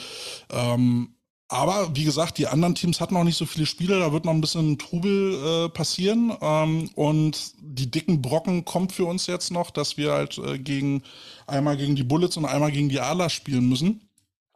[0.50, 1.14] Ähm,
[1.50, 4.32] aber wie gesagt, die anderen Teams hatten noch nicht so viele Spiele, da wird noch
[4.32, 6.32] ein bisschen Trubel äh, passieren.
[6.40, 11.02] Ähm, und die dicken Brocken kommt für uns jetzt noch, dass wir halt äh, gegen
[11.48, 14.08] einmal gegen die Bullets und einmal gegen die Adler spielen müssen.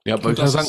[0.04, 0.68] Ja, wollte ich sagen.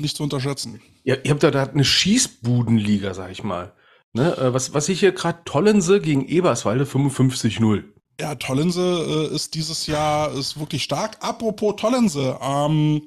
[0.00, 0.82] Nicht zu unterschätzen.
[1.04, 3.72] Ja, ihr habt da, da eine Schießbudenliga, sag ich mal.
[4.12, 7.84] Ne, äh, was, was ich hier gerade Tollense gegen Eberswalde 55-0.
[8.20, 11.18] Ja, Tollense äh, ist dieses Jahr ist wirklich stark.
[11.20, 13.02] Apropos Tollense, ähm,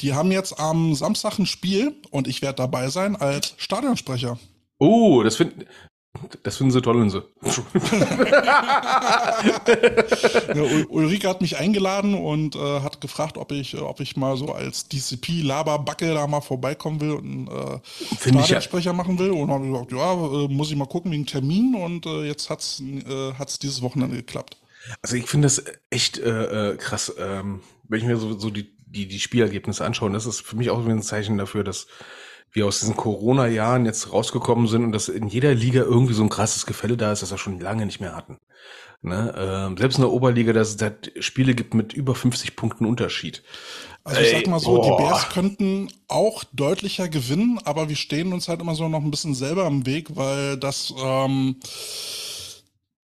[0.00, 4.38] die haben jetzt am Samstag ein Spiel und ich werde dabei sein als Stadionsprecher.
[4.78, 5.66] Oh, das finde
[6.42, 7.22] das finden sie toll und so.
[10.52, 14.52] ja, Ulrike hat mich eingeladen und äh, hat gefragt, ob ich, ob ich mal so
[14.52, 17.78] als DCP-Laberbacke da mal vorbeikommen will und äh,
[18.16, 18.92] Stadionsprecher ja.
[18.92, 19.30] machen will.
[19.30, 22.80] Und habe gesagt, ja, äh, muss ich mal gucken wegen Termin und äh, jetzt hat's
[22.80, 24.56] äh, hat's dieses Wochenende geklappt.
[25.02, 28.68] Also ich finde das echt äh, äh, krass, ähm, wenn ich mir so, so die,
[28.90, 30.10] die, die Spielergebnisse anschaue.
[30.10, 31.86] Das ist für mich auch ein Zeichen dafür, dass
[32.52, 36.28] wir aus diesen Corona-Jahren jetzt rausgekommen sind und dass in jeder Liga irgendwie so ein
[36.28, 38.38] krasses Gefälle da ist, das wir schon lange nicht mehr hatten.
[39.02, 39.32] Ne?
[39.36, 43.42] Ähm, selbst in der Oberliga, dass es da Spiele gibt mit über 50 Punkten Unterschied.
[44.04, 44.82] Also ich sag mal so, boah.
[44.82, 49.10] die Bears könnten auch deutlicher gewinnen, aber wir stehen uns halt immer so noch ein
[49.10, 51.56] bisschen selber im Weg, weil das ähm,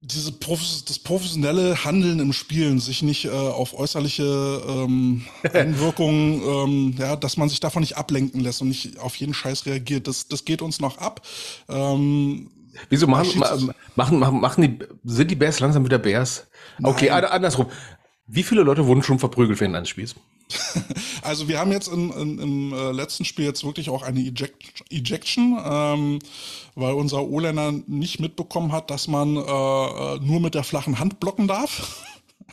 [0.07, 6.95] diese Profis, das professionelle Handeln im Spielen, sich nicht äh, auf äußerliche ähm, Einwirkungen, ähm,
[6.99, 10.07] ja, dass man sich davon nicht ablenken lässt und nicht auf jeden Scheiß reagiert.
[10.07, 11.23] Das, das geht uns noch ab.
[11.69, 12.51] Ähm,
[12.88, 13.38] Wieso machen,
[13.97, 16.47] machen, machen, machen die, sind die Bears langsam wieder Bears?
[16.83, 17.25] Okay, Nein.
[17.25, 17.66] andersrum.
[18.26, 20.14] Wie viele Leute wurden schon verprügelt während eines Spiels?
[21.22, 24.84] Also wir haben jetzt in, in, im äh, letzten Spiel jetzt wirklich auch eine Eject
[24.90, 26.18] Ejection, ähm,
[26.76, 31.18] weil unser O-Liner nicht mitbekommen hat, dass man äh, äh nur mit der flachen Hand
[31.18, 32.04] blocken darf.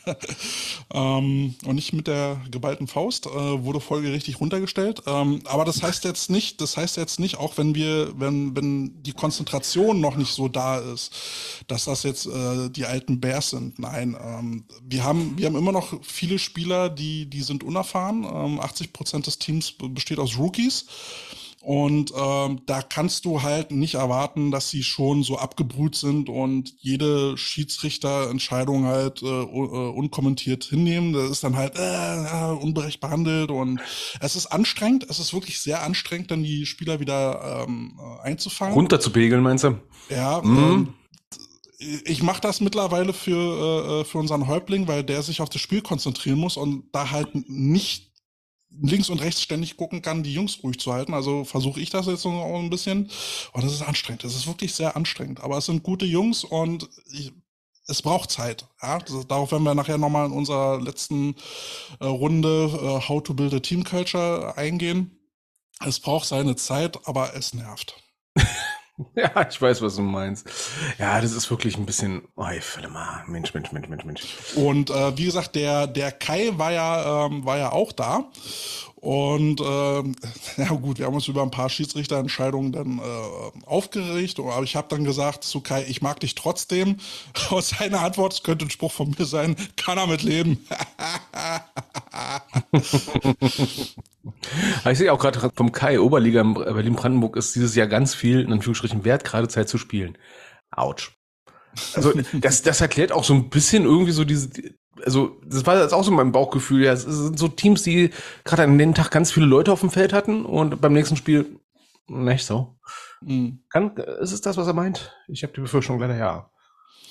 [0.92, 5.02] ähm, und nicht mit der geballten Faust, äh, wurde folgerichtig runtergestellt.
[5.06, 9.02] Ähm, aber das heißt jetzt nicht, das heißt jetzt nicht, auch wenn wir, wenn, wenn
[9.02, 11.12] die Konzentration noch nicht so da ist,
[11.66, 13.78] dass das jetzt äh, die alten Bears sind.
[13.78, 18.24] Nein, ähm, wir haben, wir haben immer noch viele Spieler, die, die sind unerfahren.
[18.24, 20.86] Ähm, 80 Prozent des Teams besteht aus Rookies.
[21.64, 26.74] Und ähm, da kannst du halt nicht erwarten, dass sie schon so abgebrüht sind und
[26.78, 31.14] jede Schiedsrichterentscheidung halt äh, äh, unkommentiert hinnehmen.
[31.14, 33.80] Das ist dann halt äh, unberecht behandelt und
[34.20, 35.06] es ist anstrengend.
[35.08, 38.74] Es ist wirklich sehr anstrengend, dann die Spieler wieder ähm, einzufangen.
[38.74, 39.78] Runterzupegeln, meinst du?
[40.10, 40.42] Ja.
[40.42, 40.58] Mhm.
[40.58, 40.94] Ähm,
[42.04, 45.80] ich mache das mittlerweile für, äh, für unseren Häuptling, weil der sich auf das Spiel
[45.80, 48.13] konzentrieren muss und da halt nicht
[48.80, 51.14] links und rechts ständig gucken kann, die Jungs ruhig zu halten.
[51.14, 53.10] Also versuche ich das jetzt noch ein bisschen.
[53.52, 54.24] Und das ist anstrengend.
[54.24, 55.40] Das ist wirklich sehr anstrengend.
[55.40, 57.32] Aber es sind gute Jungs und ich,
[57.86, 58.66] es braucht Zeit.
[58.82, 58.98] Ja?
[58.98, 61.34] Das, darauf werden wir nachher nochmal in unserer letzten
[62.00, 65.18] äh, Runde äh, How to Build a Team Culture eingehen.
[65.84, 68.03] Es braucht seine Zeit, aber es nervt.
[69.16, 70.48] Ja, ich weiß, was du meinst.
[70.98, 72.46] Ja, das ist wirklich ein bisschen, oh,
[72.88, 74.22] mal, Mensch, Mensch, Mensch, Mensch, Mensch.
[74.54, 78.30] Und äh, wie gesagt, der, der Kai war ja, ähm, war ja auch da.
[79.04, 79.64] Und äh,
[80.56, 84.40] ja gut, wir haben uns über ein paar Schiedsrichterentscheidungen dann äh, aufgeregt.
[84.40, 86.96] Aber ich habe dann gesagt zu Kai, ich mag dich trotzdem.
[87.50, 90.66] Und seine Antwort, es könnte ein Spruch von mir sein, kann er mit leben.
[94.90, 99.04] ich sehe auch gerade vom Kai, Oberliga Berlin-Brandenburg ist dieses Jahr ganz viel, in Anführungsstrichen,
[99.04, 100.16] wert, gerade Zeit zu spielen.
[100.70, 101.12] Autsch.
[101.92, 104.48] Also das, das erklärt auch so ein bisschen irgendwie so diese,
[105.04, 106.84] also das war jetzt auch so mein Bauchgefühl.
[106.84, 108.10] Ja, es sind so Teams, die
[108.44, 111.58] gerade an dem Tag ganz viele Leute auf dem Feld hatten und beim nächsten Spiel
[112.08, 112.76] nicht so.
[113.22, 113.60] Mhm.
[113.70, 115.12] Kann, ist es das, was er meint?
[115.28, 116.50] Ich habe die Befürchtung leider ja.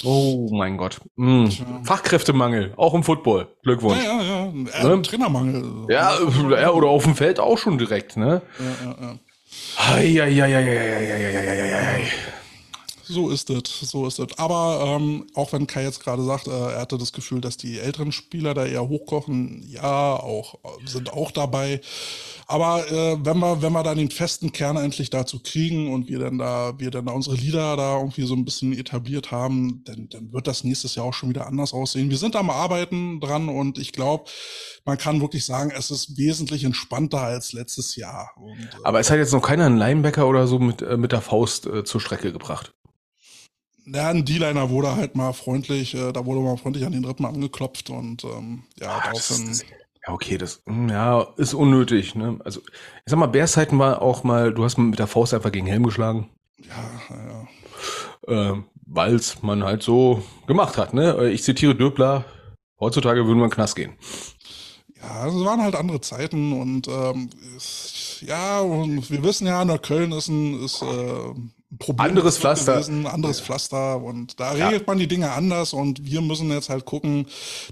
[0.04, 1.00] Oh mein Gott.
[1.16, 1.50] Mhm.
[1.84, 3.48] Fachkräftemangel, auch im Football.
[3.64, 4.04] Glückwunsch.
[4.04, 4.92] Ja, ja, ja.
[4.92, 5.02] Äh, ne?
[5.02, 5.86] Trainermangel.
[5.90, 6.18] Ja,
[6.60, 8.42] ja, oder auf dem Feld auch schon direkt, ne?
[8.60, 9.16] Ja, ja, ja.
[9.78, 12.12] Ei, ei, ei, ei, ei, ei, ei, ei, ei.
[13.14, 14.38] So ist es, so ist es.
[14.38, 17.80] Aber ähm, auch wenn Kai jetzt gerade sagt, äh, er hatte das Gefühl, dass die
[17.80, 21.80] älteren Spieler da eher hochkochen, ja, auch sind auch dabei.
[22.48, 26.20] Aber äh, wenn wir, wenn wir dann den festen Kern endlich dazu kriegen und wir
[26.20, 30.10] dann da, wir dann da unsere Lieder da irgendwie so ein bisschen etabliert haben, dann,
[30.10, 32.10] dann wird das nächstes Jahr auch schon wieder anders aussehen.
[32.10, 34.26] Wir sind am Arbeiten dran und ich glaube,
[34.86, 38.32] man kann wirklich sagen, es ist wesentlich entspannter als letztes Jahr.
[38.38, 41.12] Und, äh, Aber es hat jetzt noch keiner einen Linebacker oder so mit, äh, mit
[41.12, 42.74] der Faust äh, zur Strecke gebracht.
[43.86, 47.26] Ja, ein D-Liner wurde halt mal freundlich, äh, da wurde mal freundlich an den Rippen
[47.26, 49.48] angeklopft und ähm, ja, ah, daraufhin.
[49.48, 49.66] Das,
[50.08, 52.16] ja, okay, das hm, ja, ist unnötig.
[52.16, 52.40] Ne?
[52.44, 55.68] Also, ich sag mal, Bärzeiten war auch mal, du hast mit der Faust einfach gegen
[55.68, 56.30] Helm geschlagen.
[56.60, 57.48] Ja,
[58.28, 58.52] ja.
[58.52, 60.94] Äh, Weil es man halt so gemacht hat.
[60.94, 61.30] Ne?
[61.32, 62.26] Ich zitiere Döbler,
[62.80, 63.94] heutzutage würden wir in den Knast gehen.
[65.02, 67.30] Ja, es waren halt andere Zeiten und ähm,
[68.22, 71.34] ja, und wir wissen ja, Neukölln ist ein, ist, äh,
[71.80, 72.74] Problem anderes Pflaster.
[72.74, 73.46] Gewesen, anderes ja.
[73.46, 74.84] Pflaster und da regelt ja.
[74.88, 77.26] man die Dinge anders und wir müssen jetzt halt gucken,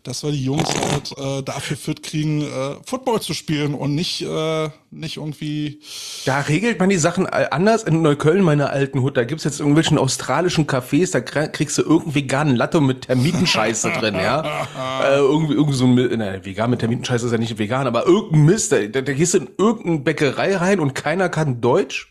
[0.04, 4.22] dass wir die Jungs halt äh, dafür fit kriegen, äh, Football zu spielen und nicht,
[4.22, 5.82] äh, nicht irgendwie.
[6.26, 9.18] Da regelt man die Sachen anders in Neukölln, meine alten Hut.
[9.18, 14.16] Da gibt's jetzt irgendwelchen australischen Cafés, da kriegst du irgendwie veganen Latte mit Termitenscheiße drin,
[14.16, 14.42] ja.
[15.04, 18.46] äh, irgendwie, irgendwie so ein, ne, vegan mit Termitenscheiße ist ja nicht vegan, aber irgendein
[18.46, 22.10] Mist, da, da gehst du in irgendeine Bäckerei rein und keiner kann Deutsch.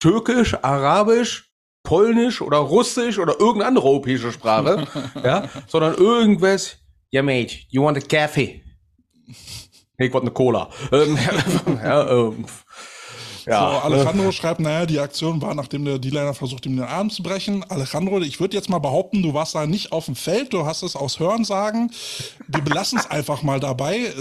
[0.00, 1.50] Türkisch, Arabisch,
[1.82, 4.86] Polnisch oder Russisch oder irgendeine andere europäische Sprache,
[5.24, 6.78] ja, sondern irgendwas.
[7.12, 8.62] Yeah, mate, you want a coffee?
[9.96, 10.68] Hey, ich wollte eine Cola.
[10.92, 11.18] Ähm,
[11.84, 12.44] ja, ähm,
[13.46, 17.10] ja, so, Alejandro schreibt, naja, die Aktion war, nachdem der D-Liner versucht, ihm den Arm
[17.10, 17.64] zu brechen.
[17.68, 20.82] Alejandro, ich würde jetzt mal behaupten, du warst da nicht auf dem Feld, du hast
[20.82, 21.90] es aus Hören sagen.
[22.48, 24.12] Wir belassen es einfach mal dabei.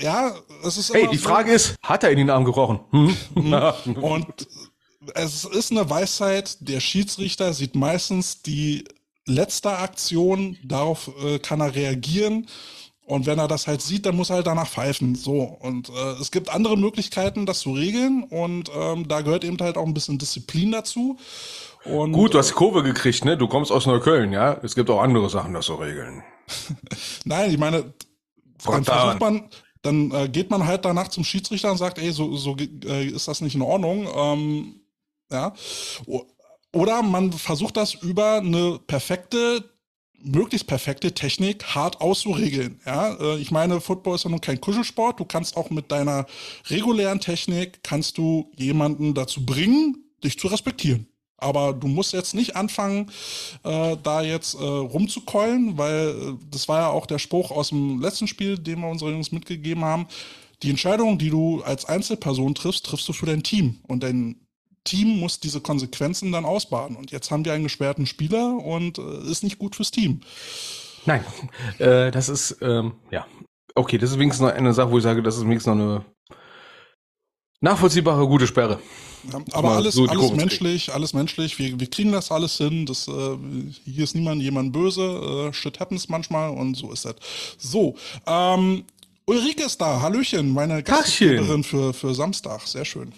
[0.00, 0.32] Ja,
[0.64, 0.92] es ist.
[0.94, 1.28] Hey, die so.
[1.28, 2.80] Frage ist, hat er in den Arm gebrochen?
[2.90, 3.16] Hm?
[4.02, 4.46] Und
[5.14, 8.84] es ist eine Weisheit, der Schiedsrichter sieht meistens die
[9.26, 12.46] letzte Aktion, darauf äh, kann er reagieren.
[13.08, 15.14] Und wenn er das halt sieht, dann muss er halt danach pfeifen.
[15.14, 15.40] So.
[15.40, 18.24] Und äh, es gibt andere Möglichkeiten, das zu regeln.
[18.24, 21.16] Und ähm, da gehört eben halt auch ein bisschen Disziplin dazu.
[21.84, 23.38] Und, Gut, du hast die Kurve gekriegt, ne?
[23.38, 24.60] Du kommst aus Neukölln, ja?
[24.62, 26.22] Es gibt auch andere Sachen, das zu regeln.
[27.24, 27.94] Nein, ich meine,
[28.64, 29.48] dann versucht man,
[29.80, 33.26] dann äh, geht man halt danach zum Schiedsrichter und sagt, ey, so, so äh, ist
[33.26, 34.06] das nicht in Ordnung.
[34.14, 34.77] Ähm,
[35.30, 35.52] ja.
[36.72, 39.64] Oder man versucht das über eine perfekte,
[40.20, 42.80] möglichst perfekte Technik hart auszuregeln.
[42.84, 45.18] Ja, äh, ich meine, Football ist ja nun kein Kuschelsport.
[45.18, 46.26] Du kannst auch mit deiner
[46.68, 51.06] regulären Technik kannst du jemanden dazu bringen, dich zu respektieren.
[51.38, 53.10] Aber du musst jetzt nicht anfangen,
[53.62, 58.00] äh, da jetzt äh, rumzukeulen, weil äh, das war ja auch der Spruch aus dem
[58.00, 60.08] letzten Spiel, den wir unsere Jungs mitgegeben haben.
[60.64, 63.78] Die Entscheidung, die du als Einzelperson triffst, triffst du für dein Team.
[63.86, 64.47] Und dein
[64.88, 66.96] Team muss diese Konsequenzen dann ausbaden.
[66.96, 70.20] Und jetzt haben wir einen gesperrten Spieler und äh, ist nicht gut fürs Team.
[71.04, 71.24] Nein,
[71.78, 73.26] äh, das ist, ähm, ja.
[73.74, 76.04] Okay, das ist wenigstens noch eine Sache, wo ich sage, das ist wenigstens noch eine
[77.60, 78.80] nachvollziehbare, gute Sperre.
[79.30, 81.58] Ja, aber alles, so alles menschlich, alles menschlich.
[81.58, 82.86] Wir, wir kriegen das alles hin.
[82.86, 83.36] Das, äh,
[83.84, 85.48] hier ist niemand jemand böse.
[85.48, 87.16] Äh, shit happens manchmal und so ist das.
[87.58, 87.94] So,
[88.26, 88.84] ähm,
[89.26, 90.00] Ulrike ist da.
[90.00, 92.62] Hallöchen, meine Gastgeberin für, für Samstag.
[92.66, 93.12] Sehr schön.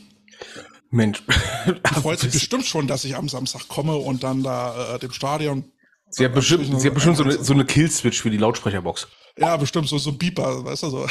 [0.91, 1.23] Mensch.
[1.67, 5.13] Die freut sich bestimmt schon, dass ich am Samstag komme und dann da äh, dem
[5.13, 5.73] Stadion.
[6.13, 9.07] Sie hat bestimmt, sie hat bestimmt so eine, so eine Kill-Switch für die Lautsprecherbox.
[9.39, 11.07] Ja, bestimmt so, so ein Beeper, weißt du so.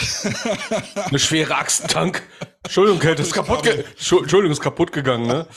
[1.06, 2.22] Eine schwere Axtentank.
[2.64, 5.48] Entschuldigung, Kate, ist kaputt, ge Entschuldigung, ist kaputt gegangen, ne?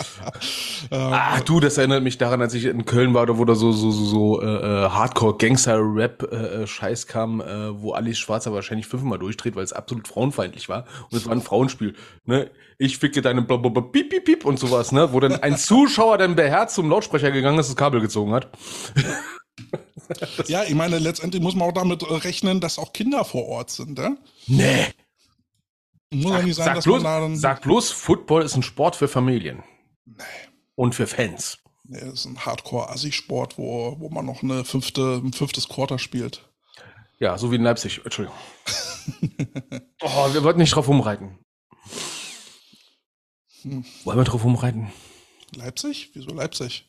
[0.90, 3.54] Ähm, ah, du, das erinnert mich daran, als ich in Köln war, da wo da
[3.54, 9.18] so, so, so, so äh, äh Hardcore-Gangster-Rap-Scheiß äh, kam, äh, wo Alice Schwarzer wahrscheinlich fünfmal
[9.18, 10.86] durchdreht, weil es absolut frauenfeindlich war.
[11.08, 12.50] Und es war ein Frauenspiel, ne?
[12.82, 15.12] Ich ficke deinen blablabla, piep, piep, piep und sowas, ne?
[15.12, 18.48] Wo dann ein Zuschauer dann beherzt zum Lautsprecher gegangen ist, das Kabel gezogen hat.
[20.48, 24.00] ja, ich meine, letztendlich muss man auch damit rechnen, dass auch Kinder vor Ort sind,
[24.00, 24.16] ja?
[24.48, 24.88] Nee.
[26.12, 28.64] Muss ja nicht sein, sag dass bloß, man da dann Sag bloß, Football ist ein
[28.64, 29.62] Sport für Familien.
[30.04, 30.24] Nee.
[30.74, 31.58] Und für Fans.
[31.84, 36.50] Nee, das ist ein Hardcore-Assi-Sport, wo, wo man noch eine fünfte, ein fünftes Quarter spielt.
[37.20, 38.00] Ja, so wie in Leipzig.
[38.02, 38.36] Entschuldigung.
[40.02, 41.38] oh, wir wollten nicht drauf umreiten.
[43.62, 43.84] Hm.
[44.04, 44.92] Wollen wir drauf umreiten?
[45.54, 46.10] Leipzig?
[46.14, 46.88] Wieso Leipzig?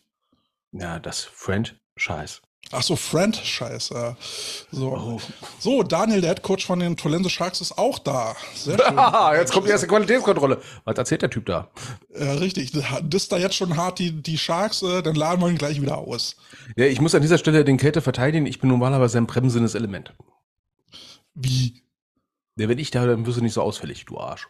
[0.71, 2.41] Ja, das Friend-Scheiß.
[2.71, 4.15] Ach so, Friend-Scheiße.
[4.71, 4.97] So.
[4.97, 5.21] Oh.
[5.59, 8.35] so, Daniel, der Headcoach von den Tolense Sharks, ist auch da.
[8.55, 8.97] Sehr schön.
[9.35, 10.61] jetzt kommt die erste Qualitätskontrolle.
[10.85, 11.69] Was erzählt der Typ da?
[12.17, 12.71] Ja, richtig.
[12.71, 15.81] Das ist da jetzt schon hart, die, die Sharks, äh, dann laden wir ihn gleich
[15.81, 16.35] wieder aus.
[16.75, 18.47] Ja, ich muss an dieser Stelle den Kälte verteidigen.
[18.47, 20.13] Ich bin normalerweise ein bremsendes Element.
[21.35, 21.83] Wie?
[22.55, 24.47] Ja, wenn ich da, dann wirst du nicht so ausfällig, du Arsch.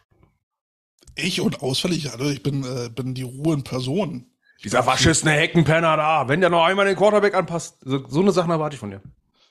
[1.16, 2.10] Ich und ausfällig?
[2.12, 4.26] Also ich bin, äh, bin die Ruhe in Person.
[4.62, 7.76] Dieser verschissene Heckenpenner da, wenn der noch einmal den Quarterback anpasst.
[7.82, 9.02] So, so eine Sache erwarte ich von dir.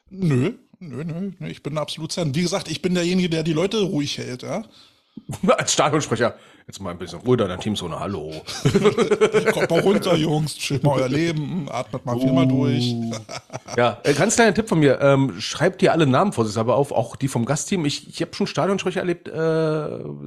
[0.10, 1.47] Nö, nö, nö, nö.
[1.47, 2.34] Ich bin absolut Zen.
[2.34, 4.63] Wie gesagt, ich bin derjenige, der die Leute ruhig hält, ja.
[5.58, 6.36] Als Stadionsprecher.
[6.65, 8.32] Jetzt mal ein bisschen ruhiger, dein Teamzone, hallo.
[9.52, 12.95] Kommt mal runter, Jungs, chillt mal euer Leben, atmet mal viermal durch.
[13.76, 17.17] ja, äh, ganz kleiner Tipp von mir, ähm, schreibt dir alle Namen vorsichtshalber auf, auch
[17.17, 17.86] die vom Gastteam.
[17.86, 19.34] Ich, ich habe schon Stadionsprecher erlebt, äh,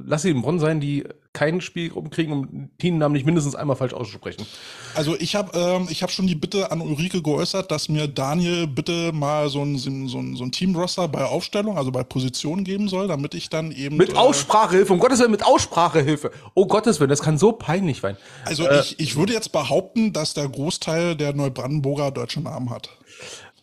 [0.05, 1.05] lass sie in Bonn sein, die
[1.37, 4.47] kein Spiel rumkriegen, um Teamnamen nicht mindestens einmal falsch auszusprechen.
[4.95, 8.65] Also ich habe ähm, ich hab schon die Bitte an Ulrike geäußert, dass mir Daniel
[8.65, 12.89] bitte mal so ein, so ein, so ein Teamroster bei Aufstellung, also bei Position geben
[12.89, 13.97] soll, damit ich dann eben...
[13.97, 16.31] Mit äh, Aussprachehilfe, um Gottes Willen, mit Aussprachehilfe.
[16.55, 18.17] Oh Gottes Willen, das kann so peinlich sein.
[18.45, 22.89] Also äh, ich, ich würde jetzt behaupten, dass der Großteil der Neubrandenburger deutsche Namen hat.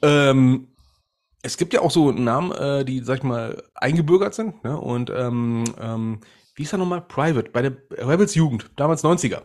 [0.01, 0.69] Ähm,
[1.43, 4.63] es gibt ja auch so Namen, äh, die, sag ich mal, eingebürgert sind.
[4.63, 4.79] Ne?
[4.79, 6.21] Und ähm, ähm,
[6.55, 7.01] wie ist er nochmal?
[7.03, 9.43] Private, bei der Rebels Jugend, damals 90er.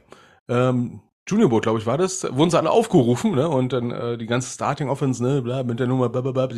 [0.48, 3.48] Ähm, Junior Boat, glaube ich, war das, wurden sie alle aufgerufen, ne?
[3.48, 6.50] Und dann äh, die ganze Starting Offense, ne, bla, mit der Nummer, bla, bla, bla,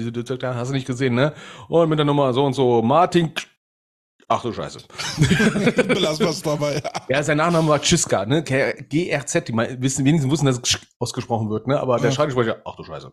[0.55, 1.33] hast du nicht gesehen, ne?
[1.67, 3.33] Und mit der Nummer so und so, Martin
[4.33, 4.79] Ach du Scheiße.
[5.87, 6.81] Belassen wir es dabei.
[7.09, 8.41] Ja, sein Nachname war Chiska, ne?
[8.41, 11.77] GRZ, die mal wissen, wenigstens wussten, dass es ausgesprochen wird, ne?
[11.77, 12.15] Aber der ja.
[12.15, 13.11] Schreibsprecher, ach du Scheiße.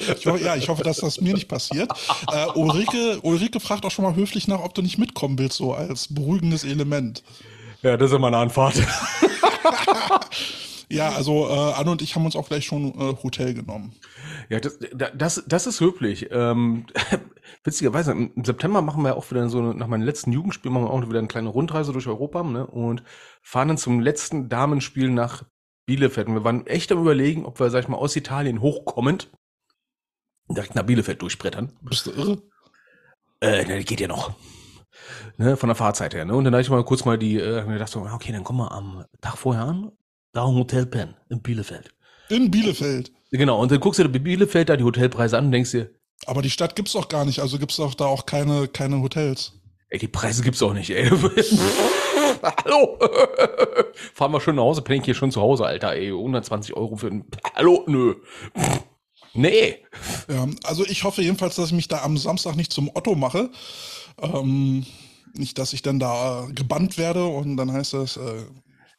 [0.16, 1.92] ich hoffe, ja, ich hoffe, dass das mir nicht passiert.
[2.32, 5.74] Äh, Ulrike, Ulrike fragt auch schon mal höflich nach, ob du nicht mitkommen willst, so
[5.74, 7.22] als beruhigendes Element.
[7.82, 8.82] Ja, das ist immer eine Anfahrt.
[10.88, 13.92] ja, also äh, Anne und ich haben uns auch gleich schon äh, Hotel genommen.
[14.48, 14.78] Ja, das,
[15.14, 16.28] das, das ist höflich.
[16.30, 16.86] Ähm,
[17.64, 21.08] witzigerweise, im September machen wir auch wieder so, nach meinem letzten Jugendspiel machen wir auch
[21.08, 23.02] wieder eine kleine Rundreise durch Europa ne, und
[23.42, 25.44] fahren dann zum letzten Damenspiel nach
[25.86, 26.28] Bielefeld.
[26.28, 29.30] Und wir waren echt am überlegen, ob wir, sag ich mal, aus Italien hochkommend
[30.48, 31.72] direkt nach Bielefeld durchbrettern.
[31.82, 32.42] Bist du irre?
[33.40, 34.34] Äh, ne, geht ja noch.
[35.36, 36.24] Ne, von der Fahrzeit her.
[36.24, 36.34] Ne?
[36.34, 38.60] Und dann habe ich mal kurz mal die, äh, mir gedacht so, okay, dann kommen
[38.60, 39.92] wir am Tag vorher an,
[40.32, 41.94] da im Hotel Penn in Bielefeld.
[42.28, 43.12] In Bielefeld.
[43.36, 45.90] Genau, und dann guckst du dir Bielefeld da die Hotelpreise an und denkst dir.
[46.26, 49.54] Aber die Stadt gibt's doch gar nicht, also gibt's doch da auch keine, keine Hotels.
[49.88, 51.10] Ey, die Preise gibt's auch nicht, ey.
[52.64, 52.96] Hallo!
[54.14, 56.10] Fahren wir schon nach Hause, penne ich hier schon zu Hause, Alter, ey.
[56.10, 57.24] 120 Euro für ein.
[57.54, 57.84] Hallo?
[57.86, 58.14] Nö.
[59.36, 59.78] Nee.
[60.28, 63.50] Ja, also ich hoffe jedenfalls, dass ich mich da am Samstag nicht zum Otto mache.
[64.22, 64.86] Ähm,
[65.32, 68.44] nicht, dass ich dann da gebannt werde und dann heißt es, äh,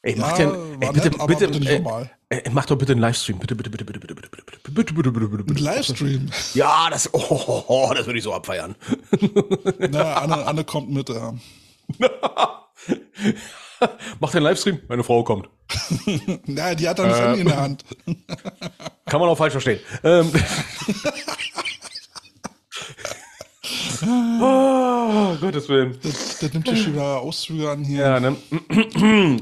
[0.05, 3.01] Ey, mach ja, den, ey, bitte, nett, bitte, bitte äh, äh, mach doch bitte einen
[3.01, 3.39] Livestream.
[3.39, 5.63] Bitte, bitte, bitte, bitte, bitte, bitte, bitte, bitte, bitte, bitte, bitte, bitte.
[5.63, 6.29] Livestream?
[6.53, 8.75] Ja, das, oh, oh, oh, das würde ich so abfeiern.
[9.79, 11.33] Na, Anne, Anne kommt mit, ja.
[14.19, 15.49] Mach den Livestream, meine Frau kommt.
[16.45, 17.83] Na, die hat dann das Handy in der Hand.
[19.05, 19.79] Kann man auch falsch verstehen.
[20.03, 20.31] Ähm.
[24.39, 25.97] oh, Gottes Willen.
[26.03, 28.01] Das, das nimmt ja schon wieder Auszüge an hier.
[28.01, 28.35] Ja, ne?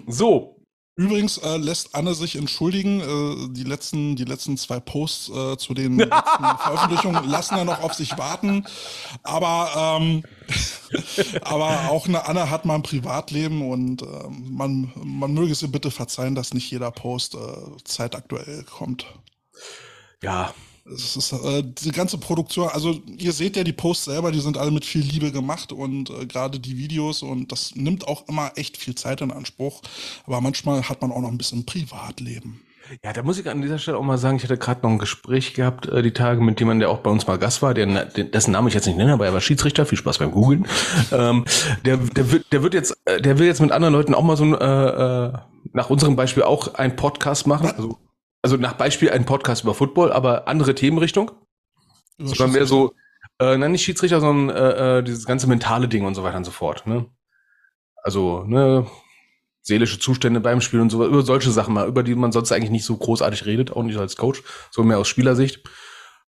[0.08, 0.53] So.
[0.96, 5.74] Übrigens äh, lässt Anne sich entschuldigen, äh, die, letzten, die letzten zwei Posts äh, zu
[5.74, 8.66] den letzten Veröffentlichungen lassen ja noch auf sich warten.
[9.24, 10.24] Aber, ähm,
[11.42, 15.72] aber auch eine Anne hat mal ein Privatleben und ähm, man, man möge es ihr
[15.72, 17.38] bitte verzeihen, dass nicht jeder Post äh,
[17.84, 19.08] zeitaktuell kommt.
[20.22, 20.54] Ja,
[20.86, 24.58] es ist äh, die ganze Produktion, also ihr seht ja die Posts selber, die sind
[24.58, 28.52] alle mit viel Liebe gemacht und äh, gerade die Videos und das nimmt auch immer
[28.56, 29.82] echt viel Zeit in Anspruch.
[30.26, 32.62] Aber manchmal hat man auch noch ein bisschen Privatleben.
[33.02, 35.00] Ja, da muss ich an dieser Stelle auch mal sagen, ich hatte gerade noch ein
[35.00, 38.06] Gespräch gehabt, äh, die Tage mit jemandem, der auch bei uns mal Gast war, der,
[38.06, 40.68] dessen Namen ich jetzt nicht nenne, aber er war Schiedsrichter, viel Spaß beim Googlen.
[41.14, 41.46] ähm,
[41.86, 44.36] der, der, wird, der wird jetzt, äh, der will jetzt mit anderen Leuten auch mal
[44.36, 45.34] so ein, äh, äh,
[45.72, 47.72] nach unserem Beispiel auch einen Podcast machen.
[47.72, 47.98] Also
[48.44, 51.32] also nach Beispiel ein Podcast über Football, aber andere Themenrichtung.
[52.20, 52.94] Sondern mehr so,
[53.40, 56.44] äh, nein, nicht Schiedsrichter, sondern äh, äh, dieses ganze mentale Ding und so weiter und
[56.44, 56.86] so fort.
[56.86, 57.06] Ne?
[58.04, 58.86] Also, ne,
[59.62, 62.70] seelische Zustände beim Spiel und so, über solche Sachen mal, über die man sonst eigentlich
[62.70, 65.64] nicht so großartig redet, auch nicht als Coach, so mehr aus Spielersicht.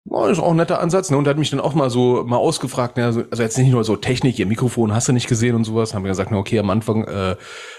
[0.09, 1.16] Oh, ist auch ein netter Ansatz, ne?
[1.16, 3.05] Und hat mich dann auch mal so mal ausgefragt, ne?
[3.07, 5.95] also, also jetzt nicht nur so Technik, ihr Mikrofon hast du nicht gesehen und sowas.
[5.95, 7.37] Haben wir gesagt, na okay, am Anfang äh,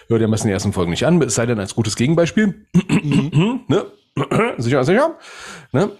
[0.09, 2.67] hört ihr am besten die ersten Folgen nicht an, es sei denn als gutes Gegenbeispiel.
[2.73, 3.61] Mhm.
[3.69, 3.85] ne?
[4.57, 5.17] sicher, sicher.
[5.71, 5.91] Ne?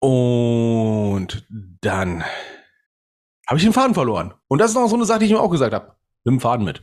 [0.00, 1.46] Und
[1.80, 2.24] dann
[3.46, 4.34] habe ich den Faden verloren.
[4.48, 5.94] Und das ist noch so eine Sache, die ich ihm auch gesagt habe.
[6.24, 6.82] Nimm Faden mit.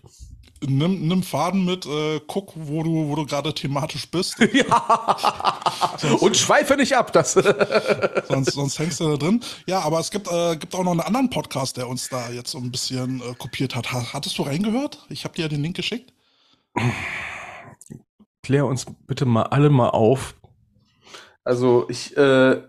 [0.65, 4.37] Nimm, nimm Faden mit, äh, guck, wo du, wo du gerade thematisch bist.
[4.53, 5.57] ja.
[5.97, 7.11] sonst, und schweife nicht ab.
[7.11, 7.33] Das
[8.27, 9.41] sonst, sonst hängst du da drin.
[9.67, 12.51] Ja, aber es gibt, äh, gibt auch noch einen anderen Podcast, der uns da jetzt
[12.51, 13.91] so ein bisschen äh, kopiert hat.
[13.91, 15.05] Hattest du reingehört?
[15.09, 16.13] Ich habe dir ja den Link geschickt
[18.43, 20.35] klär uns bitte mal alle mal auf.
[21.43, 22.61] Also ich, äh,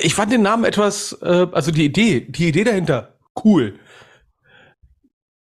[0.00, 3.78] ich fand den Namen etwas, äh, also die Idee, die Idee dahinter, cool.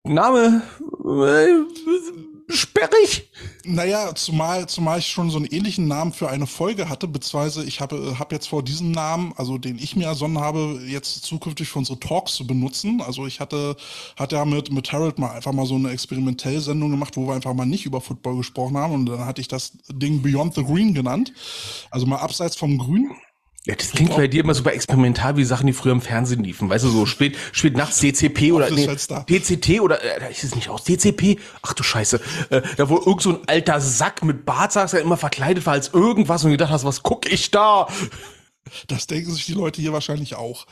[0.05, 0.63] Name,
[1.05, 3.31] äh, sperrig.
[3.65, 7.81] Naja, zumal, zumal ich schon so einen ähnlichen Namen für eine Folge hatte, beziehungsweise ich
[7.81, 11.79] habe hab jetzt vor diesem Namen, also den ich mir ersonnen habe, jetzt zukünftig für
[11.79, 13.03] unsere Talks zu benutzen.
[13.03, 13.77] Also ich hatte,
[14.17, 17.55] hatte ja mit, mit Harold mal einfach mal so eine Experimentellsendung gemacht, wo wir einfach
[17.55, 20.95] mal nicht über Football gesprochen haben und dann hatte ich das Ding Beyond the Green
[20.95, 21.33] genannt.
[21.91, 23.11] Also mal abseits vom Grün.
[23.67, 26.71] Ja, das klingt bei dir immer super experimental wie Sachen, die früher im Fernsehen liefen.
[26.71, 30.71] Weißt du, so spät, spät nachts DCP oder nee, DCT oder äh, ist es nicht
[30.71, 31.39] aus DCP?
[31.61, 32.21] Ach du Scheiße.
[32.49, 35.75] Äh, da wo irgend so ein alter Sack mit Bart sagst, der immer verkleidet war
[35.75, 37.89] als irgendwas und gedacht hast, was guck ich da?
[38.87, 40.67] Das denken sich die Leute hier wahrscheinlich auch.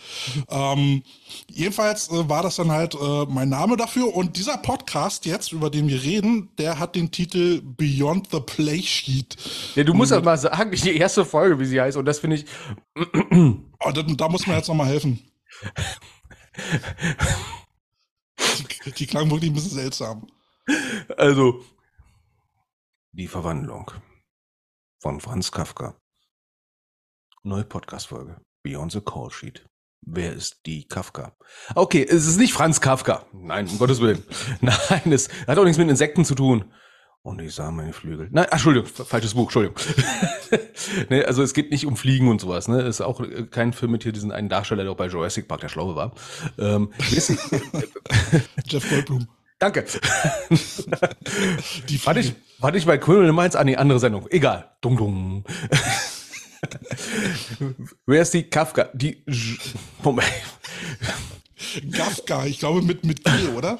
[0.48, 1.02] Ähm,
[1.50, 4.14] jedenfalls äh, war das dann halt äh, mein Name dafür.
[4.14, 8.82] Und dieser Podcast jetzt, über den wir reden, der hat den Titel Beyond the Play
[8.82, 9.36] Sheet.
[9.74, 11.96] Ja, du musst ja mal sagen, die erste Folge, wie sie heißt.
[11.96, 12.46] Und das finde ich.
[12.96, 15.20] oh, da, da, muss man jetzt nochmal helfen.
[18.84, 20.26] die, die klang wirklich ein bisschen seltsam.
[21.16, 21.64] Also,
[23.12, 23.90] die Verwandlung
[25.00, 25.94] von Franz Kafka.
[27.46, 28.40] Neue Podcast-Folge.
[28.64, 29.64] Beyond the Call Sheet.
[30.04, 31.36] Wer ist die Kafka?
[31.76, 33.24] Okay, es ist nicht Franz Kafka.
[33.32, 34.20] Nein, um Gottes Willen.
[34.60, 36.64] Nein, es hat auch nichts mit Insekten zu tun.
[37.22, 38.28] Und ich sah meine Flügel.
[38.32, 39.76] Nein, ach, Entschuldigung, falsches Buch, Entschuldigung.
[41.08, 42.66] nee, also es geht nicht um Fliegen und sowas.
[42.66, 45.46] Ne, ist auch äh, kein Film mit hier diesen einen Darsteller, der auch bei Jurassic
[45.46, 46.14] Park der Schlaue war.
[46.58, 46.92] Ähm,
[48.66, 49.28] Jeff Goldblum.
[49.60, 49.84] Danke.
[51.88, 52.34] Die warte ich,
[52.74, 54.26] ich bei Criminal Minds an die andere Sendung.
[54.30, 54.76] Egal.
[54.80, 55.44] Dung dung.
[58.06, 58.90] Wer ist die Kafka?
[58.94, 59.24] Die.
[60.02, 60.28] Moment.
[61.92, 63.78] Kafka, ich glaube mit, mit G, oder?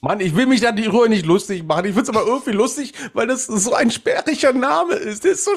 [0.00, 1.86] Mann, ich will mich da die Ruhe nicht lustig machen.
[1.86, 5.24] Ich finde es aber irgendwie lustig, weil das so ein sperriger Name ist.
[5.24, 5.50] Der ist so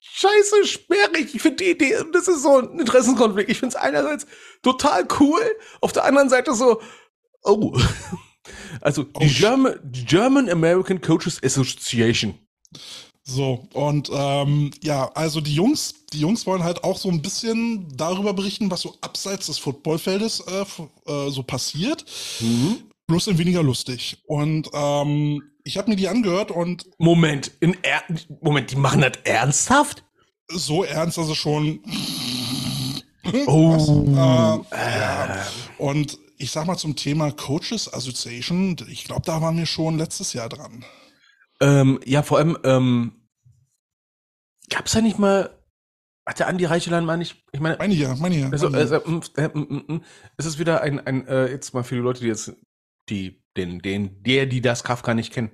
[0.00, 1.34] scheiße sperrig.
[1.34, 3.50] Ich finde die Idee, das ist so ein Interessenkonflikt.
[3.50, 4.26] Ich finde es einerseits
[4.62, 5.40] total cool,
[5.80, 6.80] auf der anderen Seite so,
[7.42, 7.78] oh.
[8.80, 12.38] Also, die oh, German, German American Coaches Association.
[13.30, 17.86] So, und ähm, ja, also die Jungs, die Jungs wollen halt auch so ein bisschen
[17.94, 20.62] darüber berichten, was so abseits des Footballfeldes äh,
[21.12, 22.06] äh, so passiert.
[22.40, 22.78] Mhm.
[23.06, 24.22] Bloß in weniger lustig.
[24.26, 26.86] Und ähm, ich habe mir die angehört und.
[26.96, 28.02] Moment, in er
[28.40, 30.04] Moment, die machen das ernsthaft?
[30.50, 31.80] So ernst, also schon.
[33.46, 33.72] Oh.
[33.76, 35.46] Was, äh, ja.
[35.76, 40.32] Und ich sag mal zum Thema Coaches Association, ich glaube, da waren wir schon letztes
[40.32, 40.82] Jahr dran.
[41.60, 43.12] Ähm, ja, vor allem, ähm,
[44.68, 45.50] Gab's da nicht mal,
[46.26, 47.76] hat der Andi Reichelein mal nicht, ich meine.
[47.78, 48.48] Meine ja, meine ja.
[48.50, 50.00] Also, also äh, äh, äh,
[50.36, 52.52] ist es wieder ein, ein äh, jetzt mal für die Leute, die jetzt,
[53.08, 55.50] die, den, den, der, die das Kafka nicht kennen.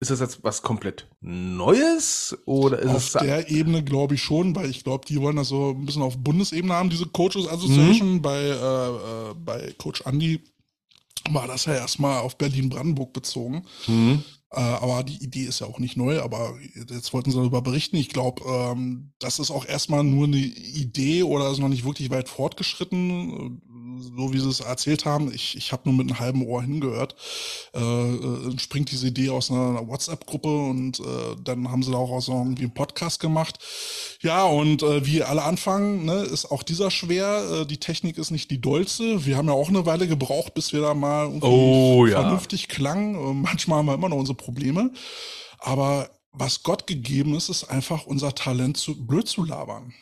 [0.00, 4.54] Ist das jetzt was komplett Neues oder ist auf es der Ebene glaube ich schon,
[4.54, 8.14] weil ich glaube, die wollen das so ein bisschen auf Bundesebene haben, diese Coaches Association.
[8.14, 8.22] Mhm.
[8.22, 10.42] Bei, äh, äh, bei Coach Andy
[11.30, 13.64] war das ja erstmal auf Berlin-Brandenburg bezogen.
[13.86, 14.22] Mhm.
[14.54, 17.96] Äh, aber die Idee ist ja auch nicht neu, aber jetzt wollten sie darüber berichten.
[17.96, 22.10] Ich glaube, ähm, das ist auch erstmal nur eine Idee oder ist noch nicht wirklich
[22.10, 23.60] weit fortgeschritten
[24.00, 27.14] so wie sie es erzählt haben, ich, ich habe nur mit einem halben Ohr hingehört,
[27.74, 31.98] äh, äh, springt diese Idee aus einer, einer WhatsApp-Gruppe und äh, dann haben sie da
[31.98, 33.58] auch so irgendwie einen Podcast gemacht.
[34.20, 37.62] Ja, und äh, wie alle anfangen, ne, ist auch dieser schwer.
[37.62, 39.24] Äh, die Technik ist nicht die dollste.
[39.26, 42.74] Wir haben ja auch eine Weile gebraucht, bis wir da mal oh, vernünftig ja.
[42.74, 43.14] klangen.
[43.14, 44.90] Äh, manchmal haben wir immer noch unsere Probleme.
[45.58, 49.94] Aber was Gott gegeben ist, ist einfach unser Talent zu blöd zu labern.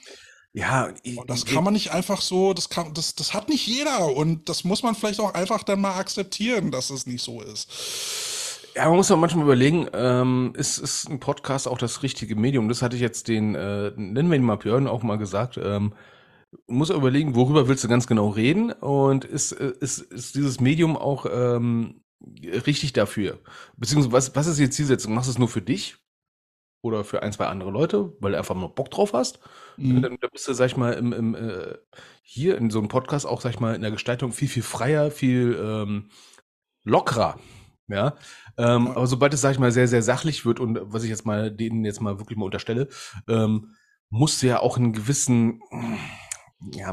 [0.55, 4.15] Ja, und das kann man nicht einfach so, das kann, das, das hat nicht jeder
[4.15, 7.69] und das muss man vielleicht auch einfach dann mal akzeptieren, dass es nicht so ist.
[8.75, 12.69] Ja, man muss auch manchmal überlegen, ähm, ist, ist ein Podcast auch das richtige Medium?
[12.69, 15.59] Das hatte ich jetzt den, äh, nennen wir ihn mal Björn, auch mal gesagt.
[15.63, 15.95] Ähm,
[16.67, 20.97] muss überlegen, worüber willst du ganz genau reden und ist, äh, ist, ist dieses Medium
[20.97, 22.03] auch ähm,
[22.67, 23.41] richtig dafür?
[23.77, 25.15] Beziehungsweise was, was ist die Zielsetzung?
[25.15, 25.97] Machst du es nur für dich?
[26.83, 29.39] Oder für ein, zwei andere Leute, weil du einfach nur Bock drauf hast.
[29.77, 30.03] Mhm.
[30.03, 31.77] Dann, dann bist du, sag ich mal, im, im, äh,
[32.23, 35.11] hier in so einem Podcast auch, sag ich mal, in der Gestaltung viel, viel freier,
[35.11, 36.11] viel ähm,
[36.85, 37.39] lockerer.
[37.87, 38.17] Ja?
[38.59, 38.97] Ähm, ja.
[38.97, 41.51] aber sobald es, sag ich mal, sehr, sehr sachlich wird und was ich jetzt mal
[41.51, 42.89] denen jetzt mal wirklich mal unterstelle,
[43.29, 43.75] ähm,
[44.11, 45.63] musst du ja auch einen gewissen,
[46.75, 46.93] ja,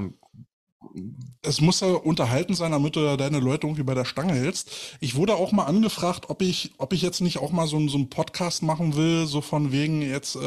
[1.42, 4.72] es muss ja unterhalten sein, damit du deine Leute irgendwie bei der Stange hältst.
[5.00, 7.98] Ich wurde auch mal angefragt, ob ich, ob ich jetzt nicht auch mal so, so
[7.98, 10.40] einen Podcast machen will, so von wegen jetzt äh,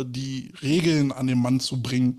[0.00, 2.16] äh, die Regeln an den Mann zu bringen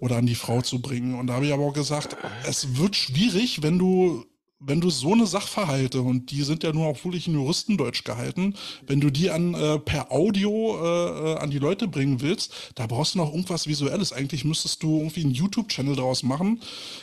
[0.00, 1.14] oder an die Frau zu bringen.
[1.18, 2.16] Und da habe ich aber auch gesagt,
[2.48, 4.24] es wird schwierig, wenn du
[4.60, 8.54] wenn du so eine Sachverhalte, und die sind ja nur auf wirklich in Juristendeutsch gehalten,
[8.86, 12.86] wenn du die an äh, per Audio äh, äh, an die Leute bringen willst, da
[12.86, 14.12] brauchst du noch irgendwas Visuelles.
[14.12, 16.62] Eigentlich müsstest du irgendwie einen YouTube-Channel daraus machen.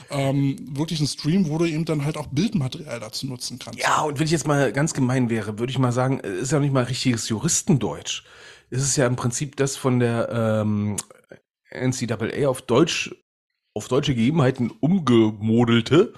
[0.09, 3.79] Ähm, wirklich einen Stream, wo du eben dann halt auch Bildmaterial dazu nutzen kannst.
[3.79, 6.59] Ja, und wenn ich jetzt mal ganz gemein wäre, würde ich mal sagen, ist ja
[6.59, 8.23] nicht mal richtiges Juristendeutsch.
[8.69, 10.29] Es ist ja im Prinzip das von der
[10.63, 10.95] ähm,
[11.71, 13.13] NCAA auf Deutsch,
[13.73, 16.13] auf deutsche Gegebenheiten umgemodelte.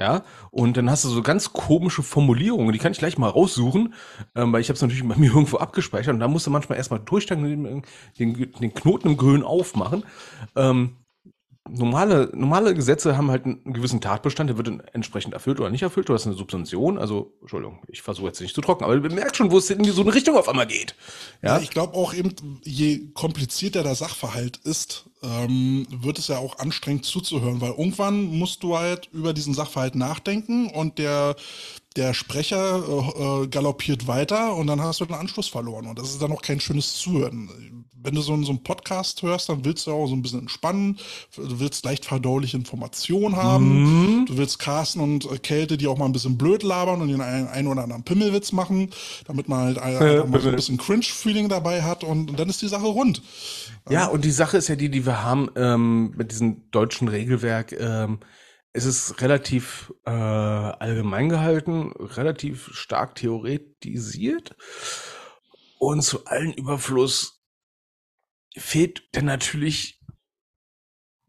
[0.00, 3.92] Ja, und dann hast du so ganz komische Formulierungen, die kann ich gleich mal raussuchen,
[4.34, 6.78] ähm, weil ich habe es natürlich bei mir irgendwo abgespeichert und da musst du manchmal
[6.78, 7.84] erstmal durchsteigen,
[8.18, 10.04] den, den Knoten im Gehirn aufmachen.
[10.56, 10.96] Ähm,
[11.68, 16.08] normale, normale Gesetze haben halt einen gewissen Tatbestand, der wird entsprechend erfüllt oder nicht erfüllt,
[16.08, 19.36] du hast eine Subvention, also, Entschuldigung, ich versuche jetzt nicht zu trocken, aber du merkst
[19.36, 20.94] schon, wo es in so eine Richtung auf einmal geht.
[21.42, 22.34] Ja, ja ich glaube auch eben,
[22.64, 28.62] je komplizierter der Sachverhalt ist, ähm, wird es ja auch anstrengend zuzuhören, weil irgendwann musst
[28.62, 31.36] du halt über diesen Sachverhalt nachdenken und der,
[31.96, 36.10] der Sprecher äh, äh galoppiert weiter und dann hast du den Anschluss verloren und das
[36.10, 39.86] ist dann auch kein schönes Zuhören wenn du so, so einen Podcast hörst, dann willst
[39.86, 40.98] du auch so ein bisschen entspannen.
[41.36, 44.20] Du willst leicht verdauliche Informationen haben.
[44.20, 44.26] Mhm.
[44.26, 47.20] Du willst Carsten und äh, Kälte, die auch mal ein bisschen blöd labern und den
[47.20, 48.90] einen, einen oder anderen Pimmelwitz machen,
[49.26, 52.62] damit man halt äh, mal so ein bisschen Cringe-Feeling dabei hat und, und, dann ist
[52.62, 53.22] die Sache rund.
[53.88, 57.72] Ja, und die Sache ist ja die, die wir haben ähm, mit diesem deutschen Regelwerk.
[57.72, 58.20] Ähm,
[58.72, 64.54] es ist relativ äh, allgemein gehalten, relativ stark theoretisiert
[65.78, 67.42] und zu allen Überfluss
[68.56, 70.00] fehlt dann natürlich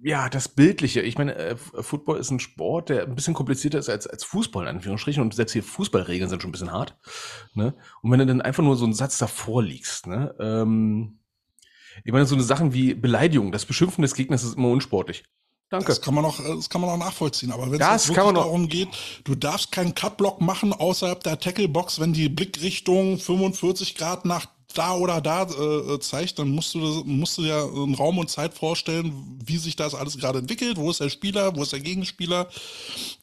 [0.04, 1.02] ja, das Bildliche.
[1.02, 4.64] Ich meine, äh, Football ist ein Sport, der ein bisschen komplizierter ist als, als Fußball,
[4.64, 5.22] in Anführungsstrichen.
[5.22, 6.98] Und selbst hier Fußballregeln sind schon ein bisschen hart.
[7.54, 7.76] Ne?
[8.02, 10.36] Und wenn du dann einfach nur so einen Satz davor liegst, ne?
[10.40, 11.21] Ähm,
[12.04, 15.24] ich meine, so eine Sachen wie Beleidigung, das Beschimpfen des Gegners ist immer unsportlich.
[15.70, 15.88] Danke.
[15.88, 17.52] Das kann man auch, das kann man auch nachvollziehen.
[17.52, 18.90] Aber wenn es wirklich darum geht,
[19.24, 24.96] du darfst keinen Cutblock machen außerhalb der Tacklebox, wenn die Blickrichtung 45 Grad nach da
[24.96, 29.40] oder da äh, zeigt, dann musst du, musst du ja einen Raum und Zeit vorstellen,
[29.46, 32.50] wie sich das alles gerade entwickelt, wo ist der Spieler, wo ist der Gegenspieler.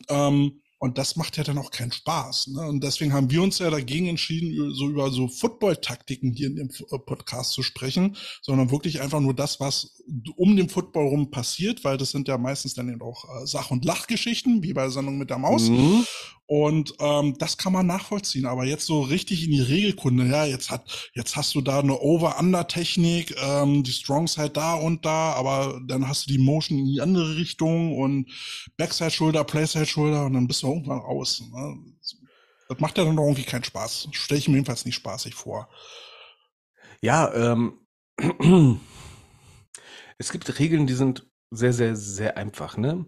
[0.08, 2.48] Ähm, und das macht ja dann auch keinen Spaß.
[2.48, 2.60] Ne?
[2.60, 6.70] Und deswegen haben wir uns ja dagegen entschieden, so über so Football-Taktiken hier in dem
[6.70, 10.02] äh, Podcast zu sprechen, sondern wirklich einfach nur das, was
[10.36, 13.72] um den Football rum passiert, weil das sind ja meistens dann eben auch äh, Sach-
[13.72, 15.68] und Lachgeschichten, wie bei der Sendung mit der Maus.
[15.68, 16.04] Mhm.
[16.50, 18.46] Und ähm, das kann man nachvollziehen.
[18.46, 22.00] Aber jetzt so richtig in die Regelkunde, ja, jetzt hat, jetzt hast du da eine
[22.00, 26.86] Over-Under-Technik, ähm, die Strongs halt da und da, aber dann hast du die Motion in
[26.86, 28.30] die andere Richtung und
[28.78, 31.42] Backside-Shoulder, Playside-Shoulder und dann bist du irgendwann raus.
[31.52, 31.76] Ne?
[32.70, 34.08] Das macht ja dann irgendwie keinen Spaß.
[34.12, 35.68] Stelle ich mir jedenfalls nicht spaßig vor.
[37.02, 37.78] Ja, ähm,
[40.16, 43.04] es gibt Regeln, die sind sehr, sehr, sehr einfach, ne?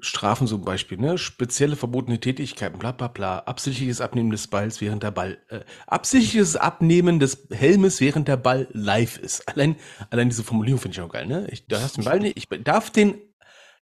[0.00, 1.18] Strafen zum Beispiel, ne?
[1.18, 3.40] Spezielle verbotene Tätigkeiten, bla bla bla.
[3.40, 8.68] Absichtliches Abnehmen des Balls, während der Ball, äh, absichtliches Abnehmen des Helmes, während der Ball
[8.72, 9.48] live ist.
[9.48, 9.76] Allein,
[10.10, 11.48] allein diese Formulierung finde ich auch geil, ne?
[11.50, 13.14] Ich darf den Ball nicht, ich darf den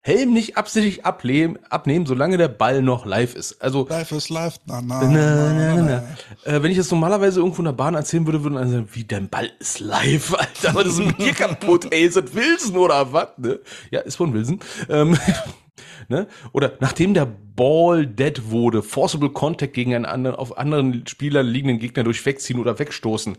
[0.01, 3.61] Helm nicht absichtlich ablehnen, abnehmen, solange der Ball noch live ist.
[3.61, 4.55] Also live ist live.
[4.65, 6.51] Na, na, na, na, na, na.
[6.51, 9.05] Äh, wenn ich das normalerweise irgendwo in der Bahn erzählen würde, würden alle sagen, wie
[9.05, 11.89] dein Ball ist live, Alter, was ist mit dir kaputt?
[11.91, 13.31] Ey, ist das Wilson oder was?
[13.37, 13.59] Ne?
[13.91, 14.61] Ja, ist von Wilson.
[14.89, 15.19] Ähm,
[16.09, 16.27] Ne?
[16.53, 21.79] Oder nachdem der Ball dead wurde, forcible Contact gegen einen anderen, auf anderen Spieler liegenden
[21.79, 23.39] Gegner durch Wegziehen oder Wegstoßen.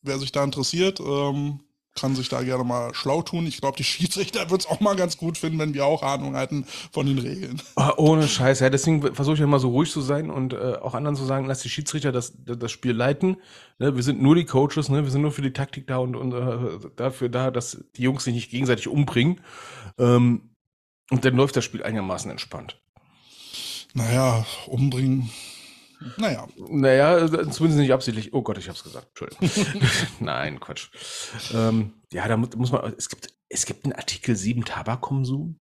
[0.00, 1.60] wer sich da interessiert, ähm,
[1.94, 3.46] kann sich da gerne mal schlau tun.
[3.46, 6.36] Ich glaube, die Schiedsrichter wird es auch mal ganz gut finden, wenn wir auch Ahnung
[6.36, 7.60] halten von den Regeln.
[7.76, 8.70] Ah, ohne Scheiß, ja.
[8.70, 11.60] Deswegen versuche ich immer so ruhig zu sein und äh, auch anderen zu sagen, lass
[11.60, 13.36] die Schiedsrichter das, das Spiel leiten.
[13.78, 15.04] Ne, wir sind nur die Coaches, ne?
[15.04, 18.24] wir sind nur für die Taktik da und, und äh, dafür da, dass die Jungs
[18.24, 19.40] sich nicht gegenseitig umbringen.
[19.98, 20.47] Ähm,
[21.10, 22.80] und dann läuft das Spiel einigermaßen entspannt.
[23.94, 25.30] Naja, umbringen.
[26.16, 26.46] Naja.
[26.56, 28.32] Naja, zumindest nicht absichtlich.
[28.32, 29.08] Oh Gott, ich hab's gesagt.
[29.08, 29.88] Entschuldigung.
[30.20, 30.90] Nein, Quatsch.
[31.52, 32.94] Ähm, ja, da muss man.
[32.96, 35.58] Es gibt, es gibt einen Artikel 7 Tabakkonsum.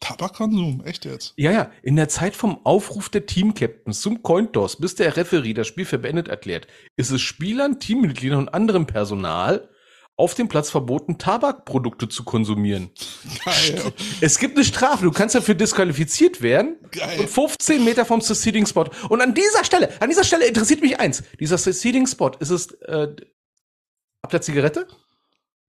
[0.00, 1.32] Tabakkonsum, echt jetzt?
[1.36, 1.70] Ja, ja.
[1.82, 5.98] In der Zeit vom Aufruf der Teamcaptains zum Cointos, bis der Referee das Spiel für
[5.98, 6.66] beendet erklärt,
[6.96, 9.68] ist es Spielern, Teammitgliedern und anderem Personal
[10.16, 12.90] auf dem Platz verboten, Tabakprodukte zu konsumieren.
[13.44, 13.92] Geil.
[14.20, 16.76] Es gibt eine Strafe, du kannst dafür disqualifiziert werden.
[16.90, 17.20] Geil.
[17.20, 18.86] Und 15 Meter vom Seceding Spot.
[19.08, 21.22] Und an dieser Stelle, an dieser Stelle interessiert mich eins.
[21.40, 23.08] Dieser Seceding Spot, ist es äh,
[24.22, 24.86] ab der Zigarette?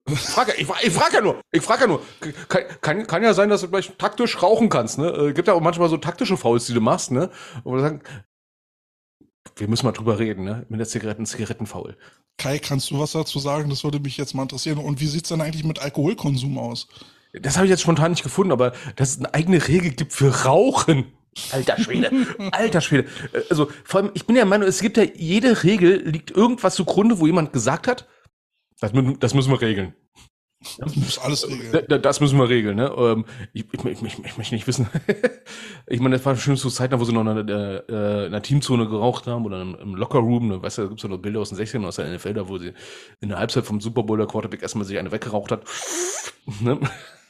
[0.10, 2.02] Ich frage, ich, ich frage ja nur, ich frage ja nur.
[2.50, 5.08] Kann, kann, kann ja sein, dass du vielleicht taktisch rauchen kannst, ne?
[5.10, 7.30] Äh, gibt ja auch manchmal so taktische Fouls, die du machst, ne?
[7.64, 8.02] Und wir sagen,
[9.56, 10.66] wir müssen mal drüber reden, ne?
[10.68, 11.96] Mit der Zigaretten, Zigarettenfaul.
[12.38, 13.70] Kai, kannst du was dazu sagen?
[13.70, 14.78] Das würde mich jetzt mal interessieren.
[14.78, 16.88] Und wie sieht's denn eigentlich mit Alkoholkonsum aus?
[17.34, 20.46] Das habe ich jetzt spontan nicht gefunden, aber dass es eine eigene Regel gibt für
[20.46, 21.06] Rauchen.
[21.52, 22.12] Alter Schwede,
[22.52, 23.08] alter Schwede.
[23.34, 26.76] Äh, also vor allem, ich bin der Meinung, es gibt ja jede Regel, liegt irgendwas
[26.76, 28.08] zugrunde, wo jemand gesagt hat,
[28.80, 29.96] das, das müssen wir regeln.
[30.78, 32.02] Das muss alles regeln.
[32.02, 32.94] Das müssen wir regeln, ne?
[32.98, 34.88] Ähm, ich, ich, ich, ich, ich möchte nicht wissen.
[35.88, 38.42] ich meine, das war bestimmt so Zeiten, wo sie noch in einer, äh, in einer
[38.42, 40.48] Teamzone geraucht haben oder im Lockerroom.
[40.48, 40.62] Ne?
[40.62, 42.48] Weißt du, da gibt es ja noch Bilder aus den 60ern aus der NFL, da
[42.48, 42.74] wo sie
[43.22, 45.64] in der Halbzeit vom Super Bowl der Quarterback erstmal sich eine weggeraucht hat.
[46.62, 46.80] ne?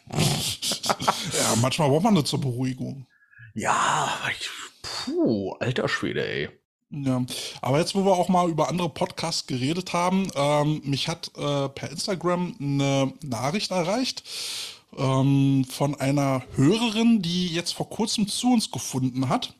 [0.11, 3.07] ja, manchmal braucht man das zur Beruhigung.
[3.53, 4.49] Ja, ich,
[4.81, 6.49] puh, alter Schwede, ey.
[6.95, 7.25] Ja,
[7.61, 11.67] aber jetzt, wo wir auch mal über andere Podcasts geredet haben, ähm, mich hat äh,
[11.69, 14.23] per Instagram eine Nachricht erreicht
[14.95, 19.55] ähm, von einer Hörerin, die jetzt vor kurzem zu uns gefunden hat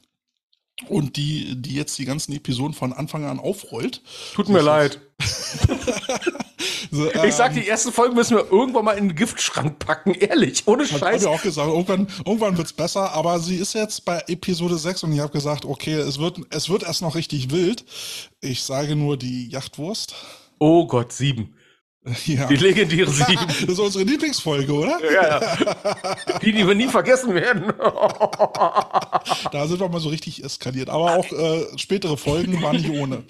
[0.90, 4.02] und die, die jetzt die ganzen Episoden von Anfang an aufrollt.
[4.34, 5.00] Tut mir leid.
[6.92, 10.14] so, ähm, ich sag, die ersten Folgen müssen wir irgendwann mal in den Giftschrank packen,
[10.14, 11.22] ehrlich, ohne Scheiß.
[11.22, 15.04] Ich habe auch gesagt, irgendwann, irgendwann wird's besser, aber sie ist jetzt bei Episode 6
[15.04, 17.86] und ich habe gesagt, okay, es wird, es wird erst noch richtig wild.
[18.42, 20.16] Ich sage nur die Yachtwurst.
[20.60, 21.56] Oh Gott, sieben.
[22.26, 22.48] Ja.
[22.48, 23.48] Die legendäre Sieben.
[23.48, 25.00] das ist unsere Lieblingsfolge, oder?
[25.04, 26.38] Ja, ja.
[26.42, 27.74] Die, die wir nie vergessen werden.
[29.52, 30.90] da sind wir mal so richtig eskaliert.
[30.90, 33.24] Aber auch äh, spätere Folgen waren nicht ohne.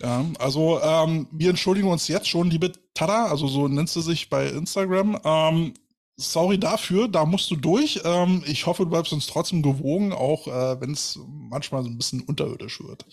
[0.00, 4.28] Ja, also ähm, wir entschuldigen uns jetzt schon, liebe Tada, also so nennst du sich
[4.28, 5.18] bei Instagram.
[5.24, 5.74] Ähm,
[6.16, 8.00] sorry dafür, da musst du durch.
[8.04, 11.96] Ähm, ich hoffe, du bleibst uns trotzdem gewogen, auch äh, wenn es manchmal so ein
[11.96, 13.04] bisschen unterirdisch wird.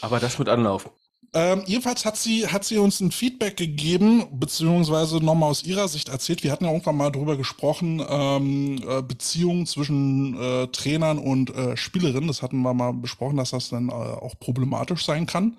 [0.00, 0.90] Aber das mit Anlauf.
[1.32, 6.08] Ähm, jedenfalls hat sie, hat sie uns ein Feedback gegeben, beziehungsweise nochmal aus ihrer Sicht
[6.08, 6.42] erzählt.
[6.42, 11.76] Wir hatten ja irgendwann mal drüber gesprochen, ähm, äh, Beziehungen zwischen äh, Trainern und äh,
[11.76, 12.26] Spielerinnen.
[12.26, 15.56] Das hatten wir mal besprochen, dass das dann äh, auch problematisch sein kann.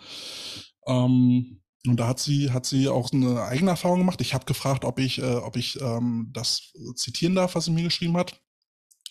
[0.88, 4.19] Ähm, und da hat sie, hat sie auch eine eigene Erfahrung gemacht.
[4.22, 7.84] Ich habe gefragt, ob ich, äh, ob ich ähm, das zitieren darf, was sie mir
[7.84, 8.41] geschrieben hat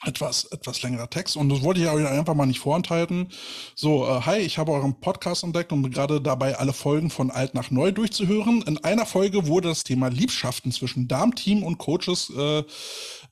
[0.05, 1.37] etwas, etwas längerer Text.
[1.37, 3.29] Und das wollte ich euch einfach mal nicht vorenthalten.
[3.75, 7.31] So, äh, hi, ich habe euren Podcast entdeckt und bin gerade dabei, alle Folgen von
[7.31, 8.63] alt nach neu durchzuhören.
[8.63, 12.63] In einer Folge wurde das Thema Liebschaften zwischen Darmteam und Coaches äh,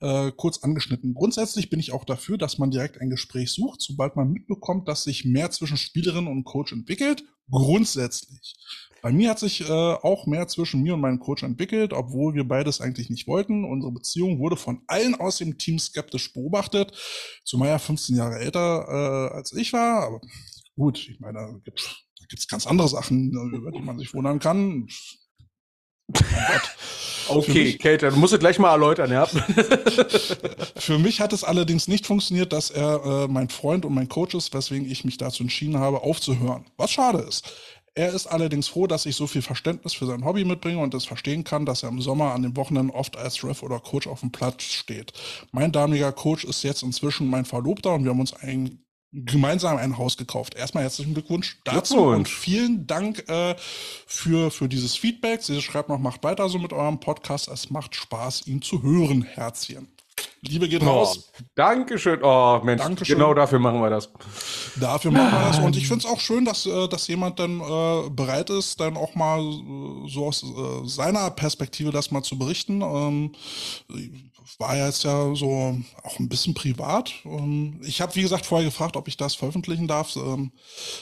[0.00, 1.14] äh, kurz angeschnitten.
[1.14, 5.04] Grundsätzlich bin ich auch dafür, dass man direkt ein Gespräch sucht, sobald man mitbekommt, dass
[5.04, 7.24] sich mehr zwischen Spielerin und Coach entwickelt.
[7.50, 8.56] Grundsätzlich.
[9.00, 12.44] Bei mir hat sich äh, auch mehr zwischen mir und meinem Coach entwickelt, obwohl wir
[12.44, 13.64] beides eigentlich nicht wollten.
[13.64, 16.92] Unsere Beziehung wurde von allen aus dem Team skeptisch beobachtet,
[17.44, 20.04] zumal er 15 Jahre älter äh, als ich war.
[20.04, 20.20] Aber
[20.76, 24.40] gut, ich meine, da gibt es ganz andere Sachen, äh, über die man sich wundern
[24.40, 24.88] kann.
[27.28, 29.26] okay, Kate, du musst es gleich mal erläutern, ja.
[30.76, 34.34] Für mich hat es allerdings nicht funktioniert, dass er äh, mein Freund und mein Coach
[34.34, 36.64] ist, weswegen ich mich dazu entschieden habe, aufzuhören.
[36.78, 37.52] Was schade ist.
[37.98, 41.04] Er ist allerdings froh, dass ich so viel Verständnis für sein Hobby mitbringe und es
[41.04, 44.20] verstehen kann, dass er im Sommer an den Wochenenden oft als Ref oder Coach auf
[44.20, 45.12] dem Platz steht.
[45.50, 49.98] Mein damaliger Coach ist jetzt inzwischen mein Verlobter und wir haben uns ein, gemeinsam ein
[49.98, 50.54] Haus gekauft.
[50.54, 52.18] Erstmal herzlichen Glückwunsch dazu Glückwunsch.
[52.18, 53.56] und vielen Dank äh,
[54.06, 55.42] für, für dieses Feedback.
[55.42, 57.48] Sie schreibt noch, macht weiter so mit eurem Podcast.
[57.48, 59.22] Es macht Spaß, ihn zu hören.
[59.22, 59.88] Herzchen.
[60.42, 61.30] Liebe geht oh, raus.
[61.54, 62.20] Dankeschön.
[62.22, 63.16] Oh, Mensch, Dankeschön.
[63.16, 64.08] genau dafür machen wir das.
[64.76, 65.58] Dafür machen wir das.
[65.58, 68.96] Und ich finde es auch schön, dass, äh, dass jemand dann äh, bereit ist, dann
[68.96, 72.82] auch mal äh, so aus äh, seiner Perspektive das mal zu berichten.
[72.82, 73.32] Ähm,
[74.58, 77.12] war ja jetzt ja so auch ein bisschen privat.
[77.24, 80.16] Ähm, ich habe, wie gesagt, vorher gefragt, ob ich das veröffentlichen darf.
[80.16, 80.52] Ähm,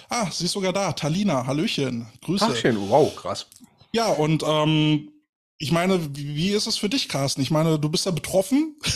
[0.08, 0.92] ah, sie ist sogar da.
[0.92, 2.06] Talina, Hallöchen.
[2.24, 2.46] Grüße.
[2.46, 3.46] Tachchen, wow, krass.
[3.92, 5.10] Ja, und ähm,
[5.58, 7.40] ich meine, wie ist es für dich, Carsten?
[7.40, 8.76] Ich meine, du bist ja betroffen.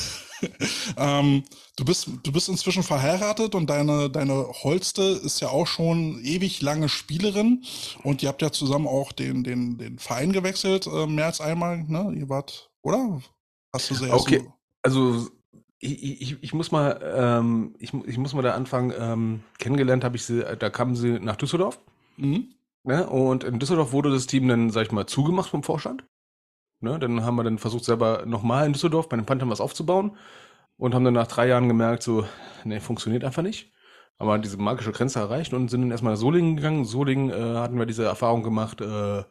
[0.96, 1.44] ähm,
[1.76, 6.62] du bist, du bist inzwischen verheiratet und deine, deine Holste ist ja auch schon ewig
[6.62, 7.64] lange Spielerin
[8.02, 11.84] und ihr habt ja zusammen auch den, den, den Verein gewechselt, äh, mehr als einmal,
[11.84, 12.12] ne?
[12.16, 13.20] Ihr wart, oder?
[13.72, 15.28] Hast du sehr Okay, so also
[15.80, 20.16] ich, ich, ich muss mal, ähm, ich, ich muss mal da anfangen, ähm, kennengelernt habe
[20.16, 21.80] ich sie, da kamen sie nach Düsseldorf.
[22.16, 22.54] Mhm.
[22.84, 23.08] Ne?
[23.08, 26.04] Und in Düsseldorf wurde das Team dann, sag ich mal, zugemacht vom Vorstand.
[26.80, 26.98] Ne?
[26.98, 30.16] Dann haben wir dann versucht, selber nochmal in Düsseldorf bei den Panthern was aufzubauen
[30.76, 32.24] und haben dann nach drei Jahren gemerkt, so,
[32.64, 33.72] ne, funktioniert einfach nicht.
[34.16, 36.84] Aber diese magische Grenze erreicht und sind dann erstmal nach Solingen gegangen.
[36.84, 39.24] Solingen äh, hatten wir diese Erfahrung gemacht, äh,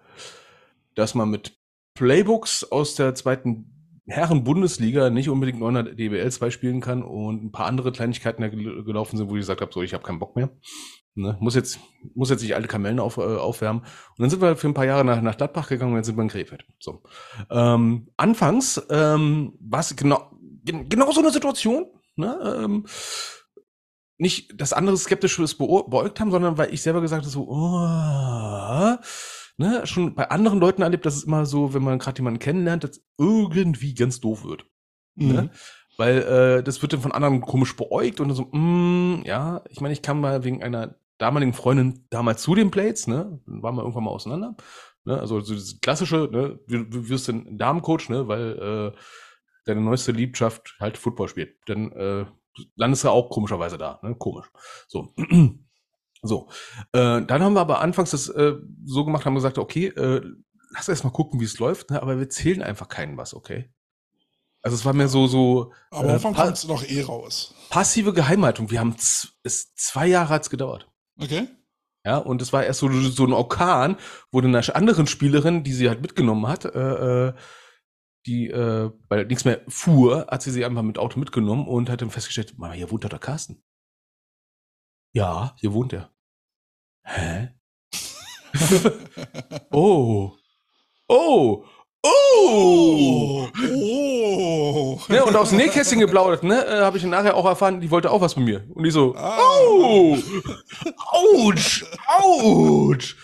[0.96, 1.58] dass man mit
[1.94, 7.68] Playbooks aus der zweiten Herren-Bundesliga nicht unbedingt 900 DBL 2 spielen kann und ein paar
[7.68, 10.50] andere Kleinigkeiten da gelaufen sind, wo ich gesagt habe, so, ich habe keinen Bock mehr.
[11.16, 11.38] Ne?
[11.40, 11.80] Muss jetzt,
[12.16, 13.82] muss jetzt nicht alte Kamellen auf, äh, aufwärmen.
[13.82, 16.18] Und dann sind wir für ein paar Jahre nach, nach Gladbach gegangen und jetzt sind
[16.18, 16.66] wir in Krefeld.
[16.80, 17.04] So.
[17.50, 20.32] Ähm, anfangs ähm, war es genau,
[20.64, 21.88] genau so eine Situation.
[22.16, 22.62] Ne?
[22.64, 22.86] Ähm,
[24.18, 28.98] nicht das andere Skeptisches beäugt haben, sondern weil ich selber gesagt habe, so, oh,
[29.58, 32.84] ne, schon bei anderen Leuten erlebt, dass es immer so, wenn man gerade jemanden kennenlernt,
[32.84, 34.66] dass irgendwie ganz doof wird.
[35.16, 35.26] Ne?
[35.26, 35.34] Mhm.
[35.34, 35.52] Ne?
[36.00, 39.92] Weil äh, das wird dann von anderen komisch beäugt und so, mm, ja, ich meine,
[39.92, 43.82] ich kam mal wegen einer damaligen Freundin damals zu den Plates, ne, dann waren wir
[43.82, 44.56] irgendwann mal auseinander.
[45.04, 45.20] Ne?
[45.20, 49.00] Also so das klassische, ne, du, du wirst ein Damencoach, ne, weil äh,
[49.66, 51.58] deine neueste Liebschaft halt Football spielt.
[51.66, 52.26] Dann äh,
[52.78, 54.16] landest du auch komischerweise da, ne?
[54.16, 54.50] Komisch.
[54.88, 55.14] So.
[56.22, 56.50] So,
[56.92, 60.22] äh, dann haben wir aber anfangs das äh, so gemacht, haben gesagt, okay, äh,
[60.72, 62.02] lass erst mal gucken, wie es läuft, ne?
[62.02, 63.70] aber wir zählen einfach keinen was, okay?
[64.70, 65.74] Also es war mir so so.
[65.90, 67.56] Aber äh, kommt es doch eh raus.
[67.72, 68.70] Passive Geheimhaltung.
[68.70, 70.88] Wir haben es zwei Jahre hat's gedauert.
[71.20, 71.48] Okay.
[72.06, 73.98] Ja, und es war erst so, so ein Orkan,
[74.32, 77.34] wo eine anderen Spielerin, die sie halt mitgenommen hat, äh, äh,
[78.28, 82.04] die, äh, weil nichts mehr fuhr, hat sie sie einfach mit Auto mitgenommen und hat
[82.04, 83.64] dann festgestellt, Mama, hier wohnt doch der Carsten.
[85.14, 86.14] Ja, hier wohnt er.
[87.06, 87.56] Hä?
[89.72, 90.38] oh.
[91.08, 91.66] Oh.
[92.02, 93.48] Oh!
[93.72, 95.00] Oh!
[95.10, 96.66] Ne, und aus dem Nähkästchen geplaudert, ne?
[96.66, 98.64] Äh, Habe ich nachher auch erfahren, die wollte auch was von mir.
[98.74, 99.38] Und die so, ah.
[99.40, 100.18] oh!
[100.98, 101.86] Autsch!
[102.08, 103.18] Autsch!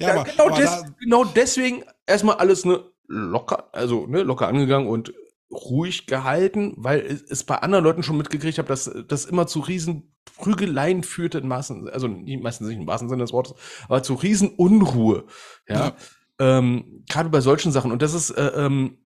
[0.00, 4.48] Ja, ja aber, genau, aber des, genau deswegen erstmal alles ne, locker, also ne, locker
[4.48, 5.12] angegangen und
[5.50, 10.14] ruhig gehalten, weil es bei anderen Leuten schon mitgekriegt habe, dass das immer zu riesen
[10.38, 13.54] Prügeleien führte in Maßen, also nicht meistens nicht im wahrsten Sinne des Wortes,
[13.84, 15.24] aber zu riesen Unruhe.
[15.68, 15.74] Ja.
[15.74, 15.96] ja.
[16.42, 17.92] Ähm, Gerade bei solchen Sachen.
[17.92, 19.06] Und das ist äh, ähm,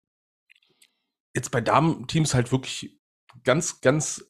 [1.34, 2.98] jetzt bei Damen-Teams halt wirklich
[3.44, 4.24] ganz, ganz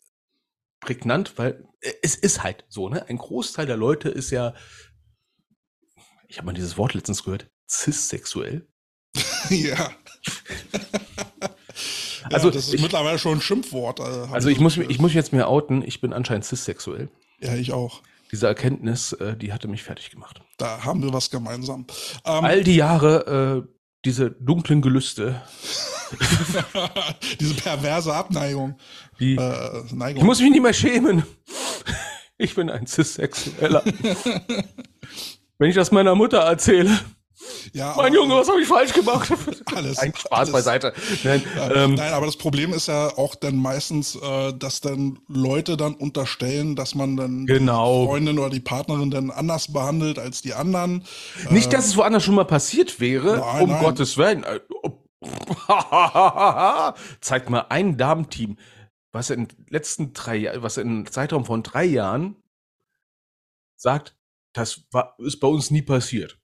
[0.81, 1.65] prägnant, weil
[2.03, 3.09] es ist halt so, ne?
[3.09, 4.53] Ein Großteil der Leute ist ja,
[6.27, 8.67] ich habe mal dieses Wort letztens gehört, cissexuell.
[9.51, 9.93] ja.
[12.25, 14.01] also ja, das ist ich, mittlerweile schon ein Schimpfwort.
[14.01, 17.11] Also, also ich muss, ich muss jetzt mehr outen, ich bin anscheinend cissexuell.
[17.41, 18.03] Ja, ich auch.
[18.31, 20.41] Diese Erkenntnis, äh, die hatte mich fertig gemacht.
[20.59, 21.87] Da haben wir was gemeinsam.
[22.25, 23.73] Ähm, All die Jahre, äh,
[24.05, 25.43] diese dunklen Gelüste.
[27.41, 28.79] diese perverse Abneigung.
[29.19, 30.19] Die, äh, Neigung.
[30.19, 31.25] Ich muss mich nicht mehr schämen.
[32.37, 33.83] Ich bin ein Cissexueller.
[35.59, 36.99] Wenn ich das meiner Mutter erzähle,
[37.73, 39.33] ja, mein Junge, was habe ich falsch gemacht?
[39.75, 39.99] Alles.
[39.99, 40.53] Ein Spaß alles.
[40.53, 40.93] beiseite.
[41.23, 45.21] Nein, ja, ähm, nein, aber das Problem ist ja auch dann meistens, äh, dass dann
[45.29, 48.03] Leute dann unterstellen, dass man dann genau.
[48.03, 51.05] die Freundin oder die Partnerin dann anders behandelt als die anderen.
[51.51, 53.83] Nicht, dass es woanders schon mal passiert wäre, nein, um nein.
[53.83, 54.45] Gottes Willen.
[54.45, 54.61] Äh,
[57.21, 58.57] Zeigt mal ein Damenteam,
[59.13, 62.37] was in den letzten drei Jahren, was in einem Zeitraum von drei Jahren
[63.77, 64.17] sagt,
[64.53, 66.38] das war, ist bei uns nie passiert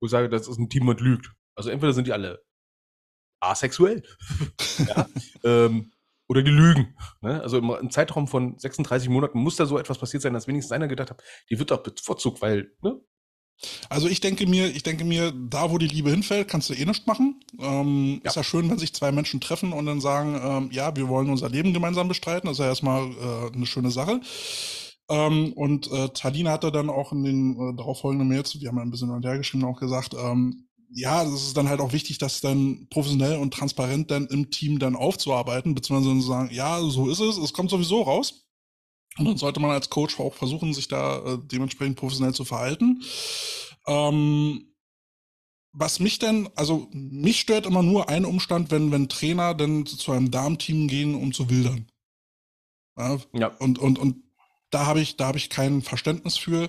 [0.00, 1.32] wo ich sage, das ist ein Team, und lügt.
[1.54, 2.42] Also entweder sind die alle
[3.40, 4.02] asexuell
[4.88, 5.08] ja,
[5.44, 5.92] ähm,
[6.28, 6.96] oder die lügen.
[7.22, 7.40] Ne?
[7.42, 10.72] Also im, im, Zeitraum von 36 Monaten muss da so etwas passiert sein, dass wenigstens
[10.72, 13.00] einer gedacht hat, die wird doch bevorzugt, weil, ne?
[13.90, 16.84] Also ich denke mir, ich denke mir, da wo die Liebe hinfällt, kannst du eh
[16.86, 17.44] nichts machen.
[17.58, 18.30] Ähm, ja.
[18.30, 21.28] Ist ja schön, wenn sich zwei Menschen treffen und dann sagen, ähm, ja, wir wollen
[21.28, 22.46] unser Leben gemeinsam bestreiten.
[22.46, 24.20] Das ist ja erstmal äh, eine schöne Sache.
[25.10, 28.82] Ähm, und äh, Talina hatte dann auch in den äh, darauffolgenden Mails, die haben ja
[28.82, 32.40] ein bisschen hinterher geschrieben, auch gesagt, ähm, ja, das ist dann halt auch wichtig, das
[32.40, 37.20] dann professionell und transparent dann im Team dann aufzuarbeiten, beziehungsweise zu sagen, ja, so ist
[37.20, 38.46] es, es kommt sowieso raus.
[39.18, 43.02] Und dann sollte man als Coach auch versuchen, sich da äh, dementsprechend professionell zu verhalten.
[43.86, 44.74] Ähm,
[45.72, 50.12] was mich denn, also mich stört immer nur ein Umstand, wenn, wenn Trainer dann zu
[50.12, 51.86] einem Darmteam gehen, um zu wildern.
[52.96, 53.48] Ja, ja.
[53.58, 54.29] Und, und, und
[54.70, 56.68] da habe ich, da habe ich kein Verständnis für.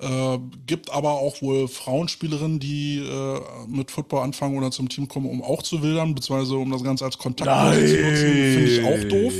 [0.00, 5.28] Äh, gibt aber auch wohl Frauenspielerinnen, die äh, mit Football anfangen oder zum Team kommen,
[5.28, 9.08] um auch zu wildern, beziehungsweise um das Ganze als Kontakt zu nutzen, finde ich auch
[9.08, 9.34] doof.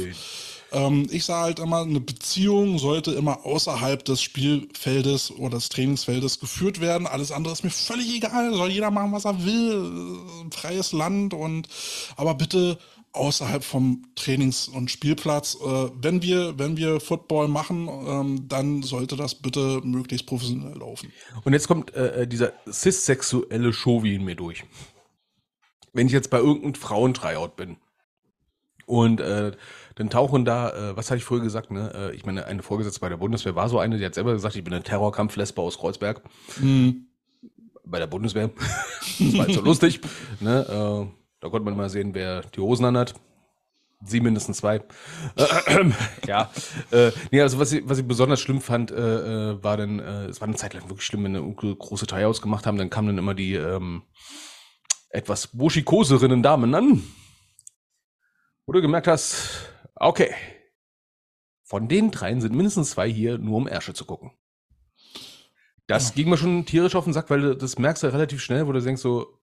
[0.72, 6.40] Ähm, ich sage halt immer, eine Beziehung sollte immer außerhalb des Spielfeldes oder des Trainingsfeldes
[6.40, 7.06] geführt werden.
[7.06, 8.52] Alles andere ist mir völlig egal.
[8.54, 10.18] Soll jeder machen, was er will.
[10.50, 11.68] Freies Land und
[12.16, 12.78] aber bitte
[13.18, 15.56] außerhalb vom Trainings- und Spielplatz.
[15.56, 21.12] Äh, wenn wir, wenn wir Football machen, ähm, dann sollte das bitte möglichst professionell laufen.
[21.44, 24.64] Und jetzt kommt äh, äh dieser cis-sexuelle Show in mir durch.
[25.92, 27.76] Wenn ich jetzt bei irgendeinem Frauentryout bin
[28.86, 29.52] und äh,
[29.96, 31.92] dann tauchen da, äh, was hatte ich früher gesagt, ne?
[31.94, 34.54] Äh, ich meine, eine Vorgesetzte bei der Bundeswehr war so eine, die hat selber gesagt,
[34.54, 36.22] ich bin ein Terrorkampflesber aus Kreuzberg.
[36.60, 37.06] Mhm.
[37.84, 38.50] Bei der Bundeswehr.
[39.18, 40.00] das war halt so lustig.
[40.40, 41.10] Ne?
[41.40, 43.14] Da konnte man mal sehen, wer die Hosen anhat.
[44.04, 44.80] Sie mindestens zwei.
[46.26, 46.50] ja.
[46.92, 48.94] Äh, nee, also was ich, was ich besonders schlimm fand, äh,
[49.52, 52.28] äh, war dann, äh, es war eine Zeit lang wirklich schlimm, wenn wir große Teile
[52.28, 54.02] ausgemacht haben, dann kamen dann immer die ähm,
[55.10, 57.02] etwas burschikoserinnen Damen an.
[58.66, 60.32] Wo du gemerkt hast, okay,
[61.64, 64.32] von den dreien sind mindestens zwei hier nur um Ärsche zu gucken.
[65.86, 66.14] Das ja.
[66.16, 68.72] ging mir schon tierisch auf den Sack, weil du das merkst du relativ schnell, wo
[68.72, 69.37] du denkst so,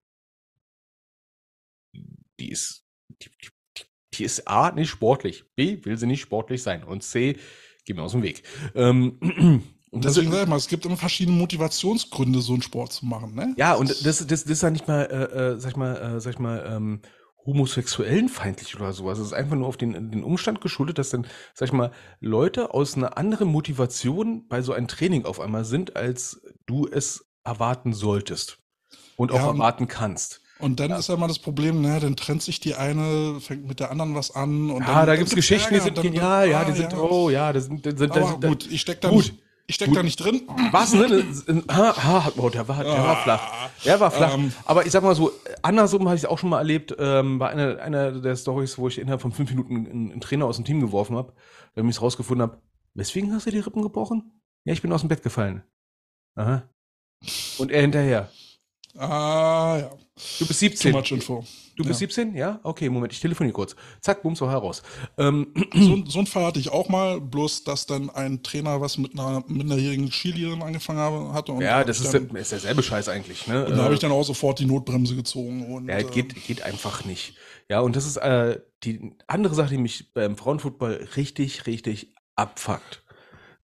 [2.46, 2.86] die ist,
[3.22, 3.84] die, die,
[4.14, 7.38] die ist A, nicht sportlich, B, will sie nicht sportlich sein und C,
[7.86, 8.43] geh mir aus dem Weg.
[8.76, 9.18] Ähm,
[9.91, 13.34] und deswegen sag ich mal, es gibt immer verschiedene Motivationsgründe, so einen Sport zu machen,
[13.34, 13.54] ne?
[13.58, 16.22] Ja, und das, das, das ist ja nicht mal, äh, äh, sag ich mal, äh,
[16.22, 17.02] sag ich mal, ähm,
[17.46, 19.20] homosexuellen feindlich oder sowas.
[19.20, 22.74] Es ist einfach nur auf den, den Umstand geschuldet, dass dann, sag ich mal, Leute
[22.74, 27.93] aus einer anderen Motivation bei so einem Training auf einmal sind, als du es erwarten
[27.93, 28.58] solltest
[29.16, 30.41] und ja, auch erwarten kannst.
[30.60, 30.97] Und dann ja.
[30.97, 34.16] ist ja mal das Problem, ne, dann trennt sich die eine, fängt mit der anderen
[34.16, 34.72] was an.
[34.72, 37.51] Und ja, dann, da gibt's Geschichten, die sind genial, ja, die ah, sind, oh ja,
[37.51, 39.18] das sind, das das sind, gut, ich steck da gut.
[39.18, 39.34] nicht,
[39.68, 39.97] ich steck gut.
[39.97, 40.43] da nicht drin.
[40.72, 41.26] Was, ne?
[41.70, 43.70] Ha, ha, oh, der war, der war flach.
[43.84, 44.34] Der war flach.
[44.34, 47.49] Ähm, Aber ich sag mal so, andersrum habe ich auch schon mal erlebt, ähm, bei
[47.49, 50.64] einer, einer der Stories, wo ich innerhalb von fünf Minuten einen, einen Trainer aus dem
[50.64, 51.34] Team geworfen habe,
[51.74, 52.62] damit ich rausgefunden habe,
[52.93, 54.41] weswegen hast du die Rippen gebrochen?
[54.64, 55.64] Ja, ich bin aus dem Bett gefallen.
[56.36, 56.64] Aha.
[57.58, 58.30] Und er hinterher.
[58.98, 59.89] Ah, ja.
[60.39, 60.91] Du bist 17.
[60.91, 61.43] Too much info.
[61.76, 62.08] Du bist ja.
[62.08, 62.36] 17?
[62.36, 62.60] Ja?
[62.64, 63.76] Okay, Moment, ich telefoniere kurz.
[64.00, 64.82] Zack, bums, so heraus.
[65.18, 65.48] Ähm.
[65.76, 69.20] So, so ein Fall hatte ich auch mal, bloß dass dann ein Trainer was mit
[69.20, 71.52] einer minderjährigen Skilehrerin angefangen hatte.
[71.52, 73.46] Und ja, das ist, dann, ist derselbe Scheiß eigentlich.
[73.46, 73.66] Ne?
[73.66, 75.74] Und da habe ich dann auch sofort die Notbremse gezogen.
[75.74, 77.36] Und, ja, geht, äh, geht einfach nicht.
[77.70, 83.04] Ja, und das ist äh, die andere Sache, die mich beim Frauenfußball richtig, richtig abfuckt.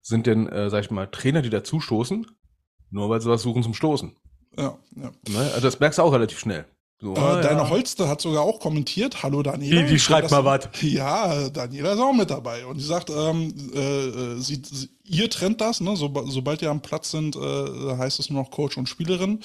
[0.01, 2.27] Sind denn, äh, sag ich mal, Trainer, die dazustoßen,
[2.89, 4.17] nur weil sie was suchen zum Stoßen.
[4.57, 5.11] Ja, ja.
[5.29, 5.39] Ne?
[5.53, 6.65] Also das merkst du auch relativ schnell.
[7.01, 7.69] So, äh, ah, deine ja.
[7.69, 9.23] Holste hat sogar auch kommentiert.
[9.23, 9.81] Hallo Daniela.
[9.81, 10.69] Die, die schreibt mal was.
[10.81, 12.63] Ja, Daniela ist auch mit dabei.
[12.67, 15.95] Und sie sagt, ähm, äh, sie, sie, ihr trennt das, ne?
[15.95, 19.39] So, sobald ihr am Platz sind, äh, heißt es nur noch Coach und Spielerin.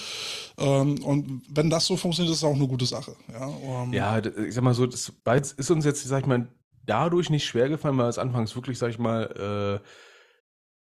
[0.58, 3.16] Ähm, und wenn das so funktioniert, ist es auch eine gute Sache.
[3.32, 5.12] Ja, um, ja ich sag mal so, das
[5.56, 6.46] ist uns jetzt, sag ich mal,
[6.84, 9.86] dadurch nicht schwer gefallen, weil es anfangs wirklich, sag ich mal, äh,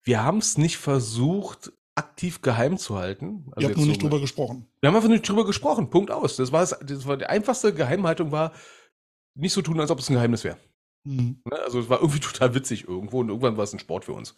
[0.04, 3.52] wir haben es nicht versucht, aktiv geheim zu halten.
[3.52, 4.68] Also Ihr habt nur nicht so drüber gesprochen.
[4.80, 5.90] Wir haben einfach nicht drüber gesprochen.
[5.90, 6.38] Punkt aus.
[6.38, 8.54] Das war, das, das war die einfachste Geheimhaltung war,
[9.36, 10.58] nicht so tun, als ob es ein Geheimnis wäre.
[11.04, 11.42] Mhm.
[11.46, 11.60] Ne?
[11.64, 14.36] Also es war irgendwie total witzig irgendwo und irgendwann war es ein Sport für uns.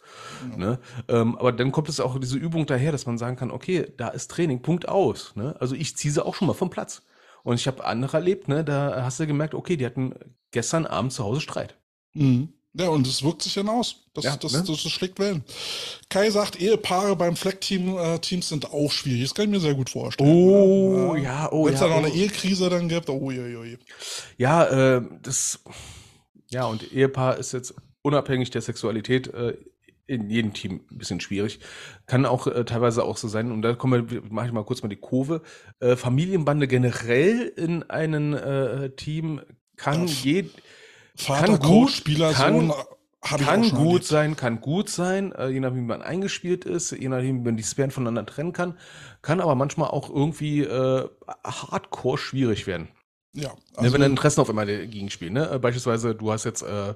[0.50, 0.56] Ja.
[0.56, 0.78] Ne?
[1.08, 4.08] Ähm, aber dann kommt es auch diese Übung daher, dass man sagen kann, okay, da
[4.08, 5.34] ist Training, Punkt aus.
[5.36, 5.56] Ne?
[5.60, 7.02] Also ich ziehe sie auch schon mal vom Platz.
[7.42, 8.64] Und ich habe andere erlebt, ne?
[8.64, 10.14] da hast du gemerkt, okay, die hatten
[10.50, 11.76] gestern Abend zu Hause Streit.
[12.14, 12.54] Mhm.
[12.76, 13.96] Ja, und es wirkt sich dann aus.
[14.14, 14.64] Das, ja, das, ne?
[14.66, 15.44] das, das, schlägt Wellen.
[16.08, 19.22] Kai sagt, Ehepaare beim Fleck-Team äh, Teams sind auch schwierig.
[19.22, 20.28] Das kann ich mir sehr gut vorstellen.
[20.28, 21.22] Oh, ne?
[21.22, 22.00] ja, oh, Wenn es ja, dann oh.
[22.00, 23.78] noch eine Ehekrise dann gibt, oh, je, je.
[24.36, 25.60] Ja, äh, das,
[26.50, 29.56] ja, und Ehepaar ist jetzt unabhängig der Sexualität äh,
[30.06, 31.60] in jedem Team ein bisschen schwierig.
[32.06, 34.82] Kann auch äh, teilweise auch so sein, und da kommen wir, mache ich mal kurz
[34.82, 35.42] mal die Kurve.
[35.80, 39.40] Äh, Familienbande generell in einem äh, Team
[39.76, 40.42] kann ja.
[41.16, 42.72] Vater, kann gut, Spieler, kann, Sohn,
[43.20, 47.40] kann gut sein, kann gut sein, äh, je nachdem, wie man eingespielt ist, je nachdem,
[47.40, 48.76] wie man die Sphären voneinander trennen kann,
[49.22, 51.08] kann aber manchmal auch irgendwie äh,
[51.44, 52.88] hardcore schwierig werden.
[53.32, 53.52] Ja.
[53.76, 55.34] Also, wenn dann Interessen auf einmal dagegen spielen.
[55.34, 55.50] Ne?
[55.50, 56.94] Äh, beispielsweise, du hast jetzt, äh,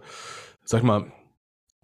[0.64, 1.12] sag ich mal,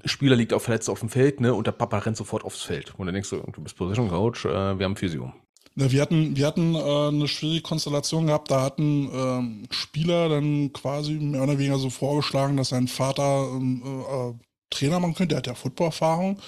[0.05, 2.95] Spieler liegt auf verletzt auf dem Feld, ne, und der Papa rennt sofort aufs Feld.
[2.99, 5.33] Und dann denkst du, du bist Position Coach, äh, wir haben Physio.
[5.77, 8.51] Ja, wir hatten, wir hatten äh, eine schwierige Konstellation gehabt.
[8.51, 13.83] Da hatten ähm, Spieler dann quasi mehr oder weniger so vorgeschlagen, dass sein Vater ähm,
[13.85, 14.35] äh,
[14.71, 15.31] Trainer machen könnte.
[15.31, 16.39] Der hat ja Footballerfahrung.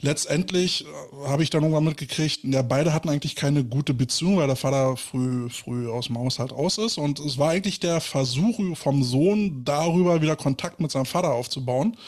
[0.00, 4.46] Letztendlich äh, habe ich dann irgendwann mitgekriegt, ja, beide hatten eigentlich keine gute Beziehung, weil
[4.46, 6.96] der Vater früh, früh aus dem Haushalt raus ist.
[6.96, 11.98] Und es war eigentlich der Versuch vom Sohn, darüber wieder Kontakt mit seinem Vater aufzubauen.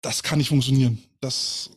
[0.00, 1.02] Das kann nicht funktionieren.
[1.20, 1.70] Das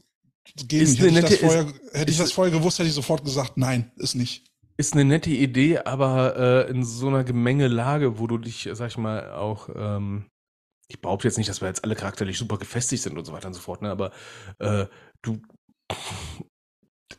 [0.56, 0.84] gehen.
[0.84, 3.58] Ist hätte, ich, das vorher, ist, hätte ich das vorher gewusst, hätte ich sofort gesagt,
[3.58, 4.46] nein, ist nicht.
[4.78, 6.36] Ist eine nette Idee, aber
[6.68, 10.30] äh, in so einer Gemengelage, wo du dich, sag ich mal, auch, ähm,
[10.88, 13.48] ich behaupte jetzt nicht, dass wir jetzt alle charakterlich super gefestigt sind und so weiter
[13.48, 14.12] und so fort, ne, aber
[14.60, 14.88] äh,
[15.22, 15.42] du,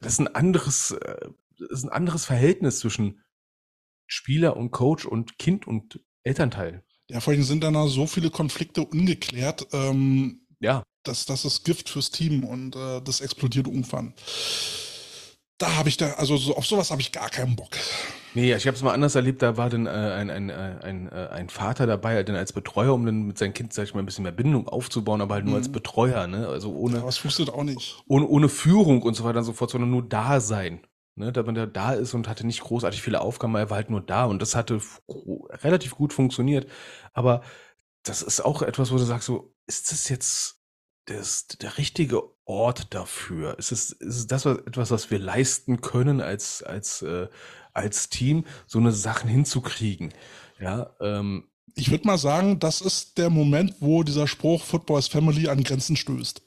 [0.01, 1.29] das ist ein anderes, äh,
[1.59, 3.23] das ist ein anderes Verhältnis zwischen
[4.09, 6.85] Spieler und Coach und Kind und Elternteil.
[7.09, 9.69] Ja, vor allem sind dann so viele Konflikte ungeklärt.
[9.73, 14.15] Ähm, ja das, das ist Gift fürs Team und äh, das explodiert irgendwann.
[15.59, 17.71] Da habe ich da, also so, auf sowas habe ich gar keinen Bock.
[18.35, 21.09] Nee, ich habe es mal anders erlebt, da war dann äh, ein, ein, äh, ein,
[21.13, 23.95] äh, ein Vater dabei, halt dann als Betreuer, um dann mit seinem Kind, sag ich
[23.95, 25.59] mal, ein bisschen mehr Bindung aufzubauen, aber halt nur mhm.
[25.59, 26.49] als Betreuer, ne?
[26.49, 26.97] Also ohne.
[26.97, 28.03] Ja, was funktioniert auch nicht.
[28.09, 30.81] Ohne, ohne Führung und so weiter und so fort, sondern nur da sein.
[31.17, 34.01] Ne, da man da ist und hatte nicht großartig viele Aufgaben, er war halt nur
[34.01, 34.81] da und das hatte
[35.63, 36.69] relativ gut funktioniert.
[37.13, 37.43] Aber
[38.03, 40.64] das ist auch etwas, wo du sagst, so, ist das jetzt
[41.07, 43.59] das, der richtige Ort dafür?
[43.59, 47.29] Ist es, ist es das was, etwas, was wir leisten können als, als, äh,
[47.73, 50.13] als Team, so eine Sachen hinzukriegen?
[50.61, 55.09] Ja, ähm, ich würde mal sagen, das ist der Moment, wo dieser Spruch Football is
[55.09, 56.43] Family an Grenzen stößt.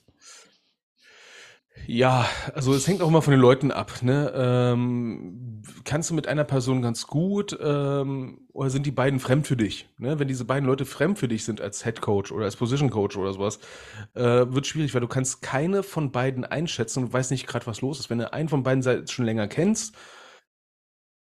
[1.85, 4.01] Ja, also es hängt auch immer von den Leuten ab.
[4.01, 4.31] Ne?
[4.35, 9.55] Ähm, kannst du mit einer Person ganz gut ähm, oder sind die beiden fremd für
[9.55, 9.87] dich?
[9.97, 10.19] Ne?
[10.19, 13.15] Wenn diese beiden Leute fremd für dich sind als Head Coach oder als Position Coach
[13.15, 13.59] oder sowas,
[14.15, 17.81] äh, wird schwierig, weil du kannst keine von beiden einschätzen und weißt nicht gerade, was
[17.81, 18.09] los ist.
[18.09, 19.95] Wenn du einen von beiden schon länger kennst,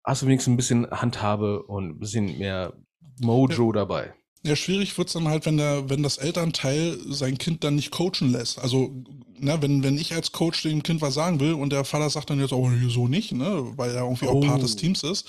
[0.05, 2.75] hast du wenigstens ein bisschen Handhabe und ein bisschen mehr
[3.21, 4.15] Mojo dabei.
[4.45, 8.31] Ja, schwierig wird's dann halt, wenn der, wenn das Elternteil sein Kind dann nicht coachen
[8.31, 8.59] lässt.
[8.59, 8.93] Also,
[9.39, 12.29] ne, wenn, wenn ich als Coach dem Kind was sagen will und der Vater sagt
[12.29, 14.39] dann jetzt auch oh, so nicht, ne, weil er irgendwie oh.
[14.39, 14.79] auch Part des oh.
[14.79, 15.27] Teams ist,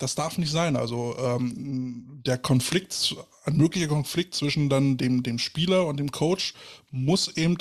[0.00, 0.74] das darf nicht sein.
[0.74, 3.14] Also ähm, der Konflikt,
[3.44, 6.54] ein möglicher Konflikt zwischen dann dem, dem Spieler und dem Coach
[6.90, 7.56] muss eben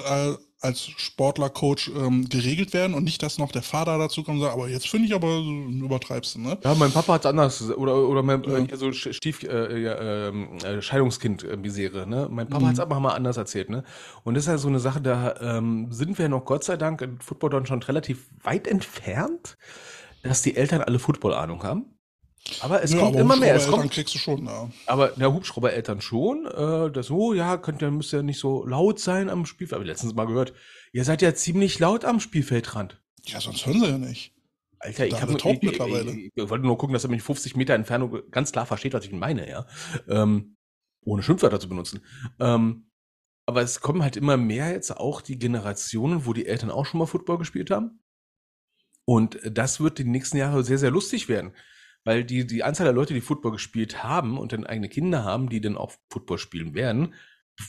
[0.66, 4.54] als Sportler-Coach ähm, geregelt werden und nicht, dass noch der Vater dazu kommt und sagt,
[4.54, 6.58] aber jetzt finde ich aber, übertreibst du, ne?
[6.64, 8.58] Ja, mein Papa hat anders, oder, oder mein, ja.
[8.58, 12.28] äh, so Stief, äh, ähm, äh, Scheidungskind-Misere, ne?
[12.30, 12.68] Mein Papa mhm.
[12.68, 13.84] hat es aber mal anders erzählt, ne?
[14.24, 17.02] Und das ist ja so eine Sache, da ähm, sind wir noch Gott sei Dank
[17.02, 19.58] in Football dann schon relativ weit entfernt,
[20.24, 21.95] dass die Eltern alle Football-Ahnung haben.
[22.60, 23.56] Aber es ja, kommt aber immer mehr.
[23.56, 24.70] Es kommt, kriegst du schon, ja.
[24.86, 26.46] Aber der Hubschrauber-Eltern schon.
[26.46, 29.78] Äh, das so, ja, könnt ihr, müsst ja nicht so laut sein am Spielfeld.
[29.78, 30.54] Habe ich letztens mal gehört.
[30.94, 33.02] Ihr seid ja ziemlich laut am Spielfeldrand.
[33.26, 34.34] Ja, sonst hören sie ja nicht.
[34.80, 37.74] Alter, ich, hab, ich, ich, ich, ich, wollte nur gucken, dass er mich 50 Meter
[37.74, 39.66] Entfernung ganz klar versteht, was ich meine, ja.
[40.08, 40.58] Ähm,
[41.02, 42.02] ohne Schimpfwörter zu benutzen.
[42.40, 42.92] Ähm,
[43.48, 47.00] aber es kommen halt immer mehr jetzt auch die Generationen, wo die Eltern auch schon
[47.00, 48.00] mal Football gespielt haben.
[49.06, 51.54] Und das wird die nächsten Jahre sehr, sehr lustig werden
[52.06, 55.50] weil die, die Anzahl der Leute, die Football gespielt haben und dann eigene Kinder haben,
[55.50, 57.14] die dann auch Football spielen werden,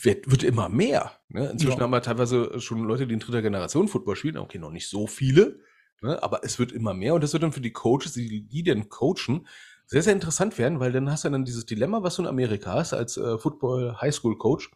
[0.03, 1.13] wird, wird immer mehr.
[1.29, 1.51] Ne?
[1.51, 1.85] Inzwischen ja.
[1.85, 4.37] haben wir teilweise schon Leute, die in dritter Generation Football spielen.
[4.37, 5.61] Okay, noch nicht so viele,
[6.03, 6.23] ne?
[6.23, 8.89] aber es wird immer mehr und das wird dann für die Coaches, die, die denn
[8.89, 9.47] coachen,
[9.87, 12.75] sehr, sehr interessant werden, weil dann hast du dann dieses Dilemma, was du in Amerika
[12.75, 14.71] hast, als äh, Football Highschool Coach.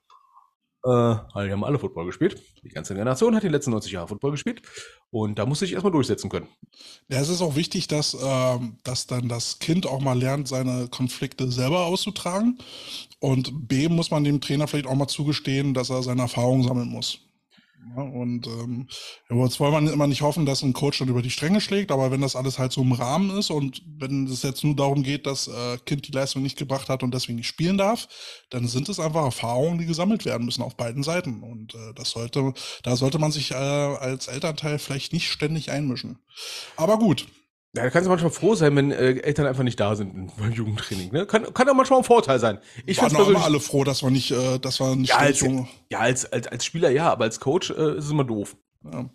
[0.85, 1.15] Äh,
[1.47, 2.41] die haben alle Football gespielt.
[2.63, 4.63] Die ganze Generation hat die letzten 90 Jahre Football gespielt.
[5.11, 6.49] Und da muss ich erstmal durchsetzen können.
[7.09, 10.89] Ja, es ist auch wichtig, dass, ähm, dass dann das Kind auch mal lernt, seine
[10.89, 12.59] Konflikte selber auszutragen.
[13.19, 16.89] Und B muss man dem Trainer vielleicht auch mal zugestehen, dass er seine Erfahrungen sammeln
[16.89, 17.30] muss.
[17.97, 18.89] Ja, und ähm,
[19.31, 22.11] jetzt wollen wir immer nicht hoffen, dass ein Coach dann über die Stränge schlägt, aber
[22.11, 25.27] wenn das alles halt so im Rahmen ist und wenn es jetzt nur darum geht,
[25.27, 28.09] dass äh, Kind die Leistung nicht gebracht hat und deswegen nicht spielen darf,
[28.51, 31.43] dann sind es einfach Erfahrungen, die gesammelt werden müssen auf beiden Seiten.
[31.43, 32.53] Und äh, das sollte,
[32.83, 36.19] da sollte man sich äh, als Elternteil vielleicht nicht ständig einmischen.
[36.77, 37.27] Aber gut,
[37.77, 40.51] ja, da kannst du manchmal froh sein, wenn äh, Eltern einfach nicht da sind beim
[40.51, 41.13] Jugendtraining.
[41.13, 41.27] Ne?
[41.27, 42.59] Kann, kann ja manchmal ein Vorteil sein.
[42.85, 45.45] Ich waren auch immer alle froh, dass wir nicht, äh, dass wir nicht ja, als,
[45.89, 48.57] ja als, als, als Spieler ja, aber als Coach äh, ist es immer doof.
[48.83, 49.09] Ja.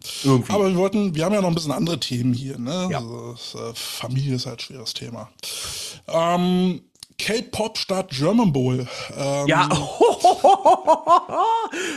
[0.50, 2.58] Aber wir wollten, wir haben ja noch ein bisschen andere Themen hier.
[2.58, 2.88] Ne?
[2.92, 3.00] Ja.
[3.00, 5.30] Also, äh, Familie ist halt ein schweres Thema.
[6.08, 6.82] Ähm,
[7.18, 8.88] K-Pop statt German Bowl.
[9.18, 9.68] Ähm, ja.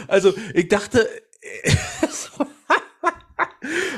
[0.09, 1.09] also ich dachte,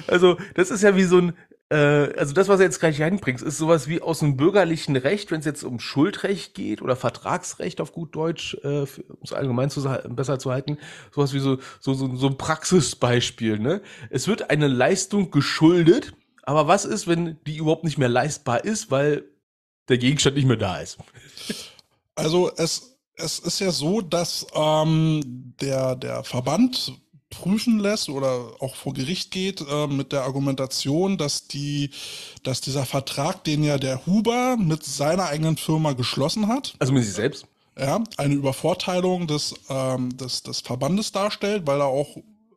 [0.06, 1.36] also das ist ja wie so ein
[1.74, 5.38] also das, was du jetzt gleich reinbringst, ist sowas wie aus dem bürgerlichen Recht, wenn
[5.38, 9.82] es jetzt um Schuldrecht geht oder Vertragsrecht auf gut Deutsch, äh, um es allgemein zu,
[10.08, 10.78] besser zu halten,
[11.14, 13.60] sowas wie so, so, so, so ein Praxisbeispiel.
[13.60, 13.82] Ne?
[14.10, 16.12] Es wird eine Leistung geschuldet,
[16.42, 19.24] aber was ist, wenn die überhaupt nicht mehr leistbar ist, weil
[19.88, 20.98] der Gegenstand nicht mehr da ist?
[22.16, 26.94] Also es, es ist ja so, dass ähm, der, der Verband
[27.30, 31.90] prüfen lässt oder auch vor Gericht geht äh, mit der Argumentation, dass die,
[32.42, 37.04] dass dieser Vertrag, den ja der Huber mit seiner eigenen Firma geschlossen hat, also mit
[37.04, 37.46] sich selbst,
[37.78, 42.16] ja, eine Übervorteilung des, ähm, des, des Verbandes darstellt, weil er auch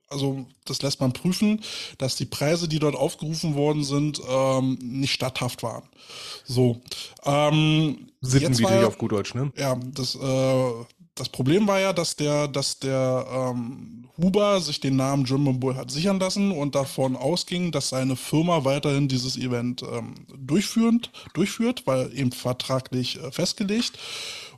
[0.09, 1.61] also das lässt man prüfen,
[1.97, 5.89] dass die Preise, die dort aufgerufen worden sind, ähm, nicht statthaft waren.
[6.45, 6.81] So.
[7.25, 9.51] Ähm, Sittenwidrig auf gut Deutsch, ne?
[9.57, 10.71] Ja, das, äh,
[11.15, 15.75] das Problem war ja, dass der, dass der ähm, Huber sich den Namen Jimbo Bull
[15.75, 21.83] hat sichern lassen und davon ausging, dass seine Firma weiterhin dieses Event ähm, durchführend, durchführt,
[21.85, 23.97] weil eben vertraglich äh, festgelegt.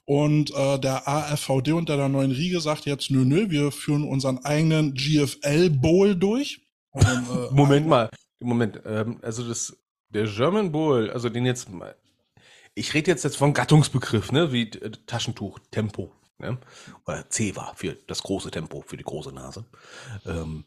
[0.06, 4.44] Und äh, der AFVD unter der neuen Riege sagt jetzt, nö, nö, wir führen unseren
[4.46, 6.62] eigenen GFL Bowl durch.
[6.92, 9.76] Und, äh, Moment mal, Moment, ähm, also das,
[10.10, 11.70] der German Bowl, also den jetzt,
[12.76, 16.12] ich rede jetzt jetzt von Gattungsbegriff, ne, wie äh, Taschentuch, Tempo.
[16.38, 16.58] Ne?
[17.06, 19.66] Oder C war für das große Tempo, für die große Nase.
[20.26, 20.66] Ähm,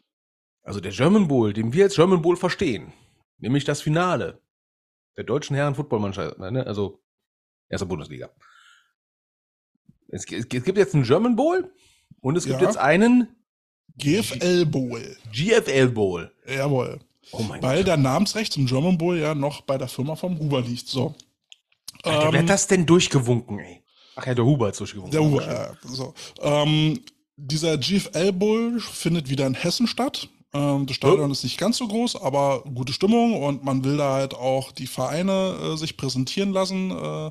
[0.62, 2.92] also der German Bowl, den wir als German Bowl verstehen,
[3.38, 4.40] nämlich das Finale
[5.16, 6.66] der deutschen Herren Footballmannschaft, ne?
[6.66, 7.02] also
[7.68, 8.30] erster Bundesliga.
[10.08, 11.72] Es, es, gibt jetzt einen German Bowl
[12.20, 12.66] und es gibt ja.
[12.66, 13.28] jetzt einen
[13.96, 15.16] GFL Bowl.
[15.32, 16.32] GFL Bowl.
[16.46, 17.00] Jawohl.
[17.32, 17.88] Oh mein Weil Gott.
[17.88, 20.88] der Namensrecht zum German Bowl ja noch bei der Firma vom Huber liegt.
[20.88, 21.14] So.
[22.02, 23.82] Alter, ähm, wer hat das denn durchgewunken, ey?
[24.18, 25.12] Ach ja, der Huber hat durchgewunken.
[25.12, 25.70] Der Huber, ja.
[25.84, 26.12] So.
[26.42, 26.98] Ähm,
[27.36, 30.28] dieser GFL Bowl findet wieder in Hessen statt.
[30.52, 31.32] Ähm, das Stadion oh.
[31.32, 34.88] ist nicht ganz so groß, aber gute Stimmung und man will da halt auch die
[34.88, 37.30] Vereine äh, sich präsentieren lassen äh,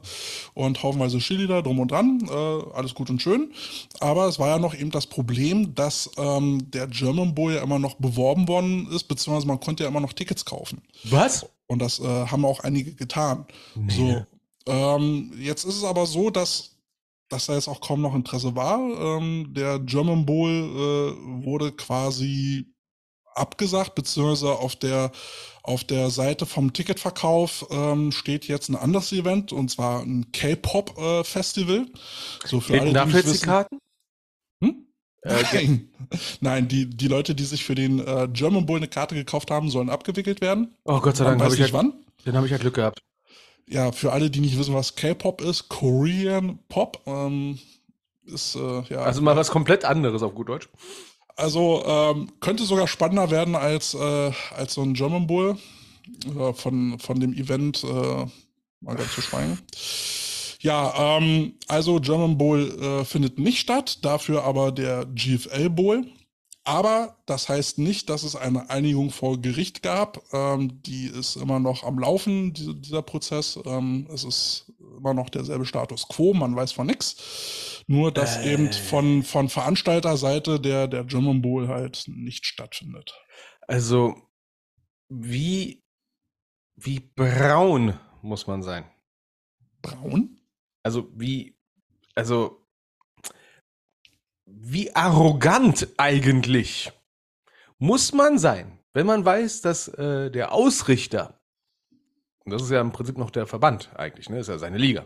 [0.54, 2.26] und haufenweise Cheerleader drum und dran.
[2.30, 3.52] Äh, alles gut und schön.
[4.00, 7.80] Aber es war ja noch eben das Problem, dass ähm, der German Bowl ja immer
[7.80, 10.84] noch beworben worden ist, beziehungsweise man konnte ja immer noch Tickets kaufen.
[11.04, 11.46] Was?
[11.66, 13.46] Und das äh, haben auch einige getan.
[13.76, 13.94] Nee.
[13.94, 14.26] So.
[14.68, 16.76] Ähm, jetzt ist es aber so, dass
[17.30, 18.80] dass da jetzt auch kaum noch Interesse war.
[18.80, 22.73] Ähm, der German Bowl äh, wurde quasi
[23.38, 25.11] abgesagt, beziehungsweise auf der,
[25.63, 31.82] auf der Seite vom Ticketverkauf ähm, steht jetzt ein anderes Event, und zwar ein K-Pop-Festival.
[31.82, 33.80] Äh, so für Hätten alle, dafür jetzt die Karten?
[34.61, 34.88] Hm?
[35.21, 35.89] Äh, Nein.
[36.41, 39.69] Nein, die, die Leute, die sich für den äh, German Bowl eine Karte gekauft haben,
[39.69, 40.75] sollen abgewickelt werden.
[40.84, 41.93] Oh Gott sei Dank, habe ich nicht wann.
[42.25, 42.99] Dann habe ich ja Glück gehabt.
[43.70, 47.59] Ja, für alle, die nicht wissen, was K-Pop ist, Korean Pop, ähm,
[48.26, 48.99] ist, äh, ja.
[48.99, 50.70] Also mal was komplett anderes auf gut Deutsch.
[51.36, 55.57] Also ähm, könnte sogar spannender werden als, äh, als so ein German Bowl.
[56.34, 58.26] Oder von, von dem Event äh,
[58.82, 59.59] mal ganz zu schweigen.
[60.59, 66.05] Ja, ähm, also German Bowl äh, findet nicht statt, dafür aber der GFL Bowl.
[66.68, 70.22] Aber das heißt nicht, dass es eine Einigung vor Gericht gab.
[70.34, 73.57] Ähm, die ist immer noch am Laufen, die, dieser Prozess.
[73.65, 77.86] Ähm, es ist immer noch derselbe Status quo, man weiß von nichts.
[77.88, 78.51] Nur, dass äh.
[78.51, 83.18] eben von, von Veranstalterseite der, der German Bowl halt nicht stattfindet.
[83.61, 84.15] Also,
[85.07, 85.86] wie,
[86.76, 88.84] wie braun muss man sein?
[89.82, 90.41] Braun?
[90.84, 91.57] Also, wie,
[92.13, 92.66] also,
[94.48, 96.91] wie arrogant eigentlich
[97.78, 101.39] muss man sein, wenn man weiß, dass äh, der Ausrichter,
[102.45, 105.06] das ist ja im Prinzip noch der Verband eigentlich, ne, ist ja seine Liga,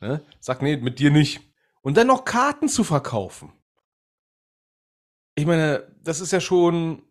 [0.00, 1.40] ne, sagt, nee, mit dir nicht.
[1.82, 3.52] Und dann noch Karten zu verkaufen.
[5.34, 7.02] Ich meine, das ist ja schon,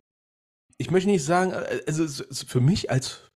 [0.78, 3.32] ich möchte nicht sagen, äh, also für mich als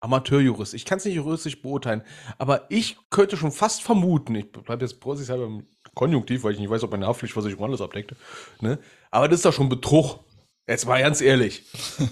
[0.00, 2.02] Amateurjurist, ich kann es nicht juristisch beurteilen,
[2.38, 6.70] aber ich könnte schon fast vermuten, ich bleibe jetzt vorsichtshalber im Konjunktiv, weil ich nicht
[6.70, 8.14] weiß, ob meine Haftpflichtversicherung alles abdeckt.
[8.60, 8.78] Ne?
[9.10, 10.20] Aber das ist doch schon Betrug.
[10.66, 11.64] Jetzt mal ganz ehrlich.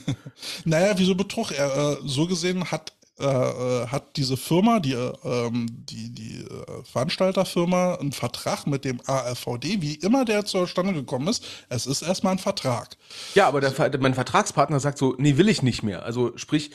[0.65, 1.53] naja, wieso Betrug?
[1.53, 6.41] Er, äh, so gesehen hat, äh, äh hat diese Firma, die, äh, ähm, die, die
[6.41, 11.45] äh, Veranstalterfirma, einen Vertrag mit dem ARVD, wie immer der zustande gekommen ist.
[11.69, 12.97] Es ist erstmal ein Vertrag.
[13.35, 16.05] Ja, aber der, mein Vertragspartner sagt so, nee, will ich nicht mehr.
[16.05, 16.73] Also sprich,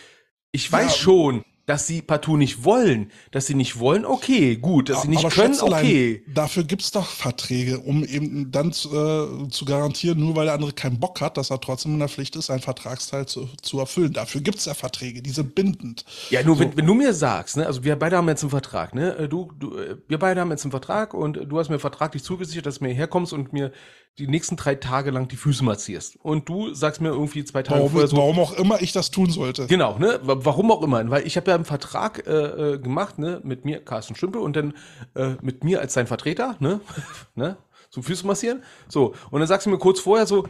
[0.53, 3.11] ich weiß ja, schon, dass sie partout nicht wollen.
[3.31, 4.89] Dass sie nicht wollen, okay, gut.
[4.89, 6.23] Dass sie nicht können, okay.
[6.27, 10.99] Dafür gibt's doch Verträge, um eben dann äh, zu garantieren, nur weil der andere keinen
[10.99, 14.13] Bock hat, dass er trotzdem in der Pflicht ist, einen Vertragsteil zu, zu erfüllen.
[14.13, 16.05] Dafür gibt's ja Verträge, die sind bindend.
[16.29, 16.61] Ja, nur so.
[16.61, 19.15] wenn, wenn du mir sagst, ne, also wir beide haben jetzt einen Vertrag, ne?
[19.17, 22.23] Äh, du, du, äh, wir beide haben jetzt einen Vertrag und du hast mir vertraglich
[22.23, 23.71] zugesichert, dass du mir herkommst und mir
[24.17, 26.17] die nächsten drei Tage lang die Füße massierst.
[26.21, 28.17] Und du sagst mir irgendwie zwei Tage warum, vorher so.
[28.17, 29.67] Warum auch immer ich das tun sollte.
[29.67, 30.19] Genau, ne?
[30.23, 31.09] Warum auch immer.
[31.09, 34.55] Weil ich habe ja einen Vertrag äh, äh, gemacht, ne, mit mir, Carsten Stümpel, und
[34.55, 34.73] dann
[35.15, 36.79] äh, mit mir als sein Vertreter, ne?
[37.35, 37.57] ne?
[37.89, 38.63] Zum Füße massieren.
[38.87, 39.13] So.
[39.31, 40.47] Und dann sagst du mir kurz vorher so,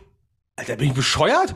[0.57, 1.53] Alter, bin ich bescheuert?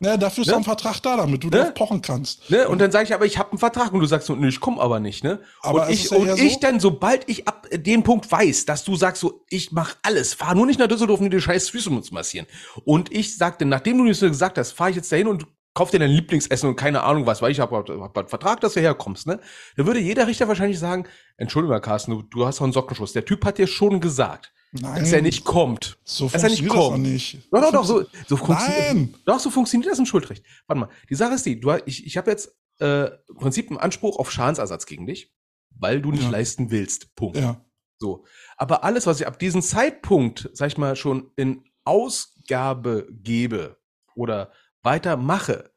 [0.00, 0.56] Ja, dafür ist ne?
[0.56, 1.56] ein Vertrag da, damit du ne?
[1.56, 2.50] drauf pochen kannst.
[2.50, 2.68] Ne?
[2.68, 4.60] Und dann sage ich, aber ich habe einen Vertrag und du sagst so, nee, ich
[4.60, 5.40] komme aber nicht, ne?
[5.60, 6.60] Aber und ich, ja und ich so?
[6.60, 10.54] dann, sobald ich ab dem Punkt weiß, dass du sagst so, ich mach alles, fahr
[10.54, 12.46] nur nicht nach Düsseldorf, um die scheiß Füße zu massieren.
[12.84, 15.90] Und ich sagte, nachdem du mir so gesagt hast, fahr ich jetzt dahin und kauf
[15.90, 18.74] dir dein Lieblingsessen und keine Ahnung was, weil ich habe hab, hab einen Vertrag, dass
[18.74, 19.40] du herkommst, ne?
[19.76, 21.06] Da würde jeder Richter wahrscheinlich sagen,
[21.38, 23.14] entschuldige mal, Carsten, du, du hast doch einen Sockenschuss.
[23.14, 25.00] Der Typ hat dir schon gesagt, Nein.
[25.00, 25.98] Dass er nicht kommt.
[26.04, 27.06] So dass funktioniert er nicht kommt.
[27.06, 27.48] das nicht.
[27.50, 29.14] Doch, doch, doch, so, so funktioniert Nein.
[29.24, 30.44] Doch, so funktioniert das im Schuldrecht.
[30.66, 30.88] Warte mal.
[31.08, 34.30] Die Sache ist die, du, ich, ich habe jetzt äh, im Prinzip einen Anspruch auf
[34.30, 35.32] Schadensersatz gegen dich,
[35.70, 36.30] weil du nicht ja.
[36.30, 37.14] leisten willst.
[37.16, 37.38] Punkt.
[37.38, 37.64] Ja.
[37.98, 38.24] So.
[38.56, 43.78] Aber alles, was ich ab diesem Zeitpunkt, sag ich mal, schon in Ausgabe gebe
[44.14, 45.72] oder weitermache,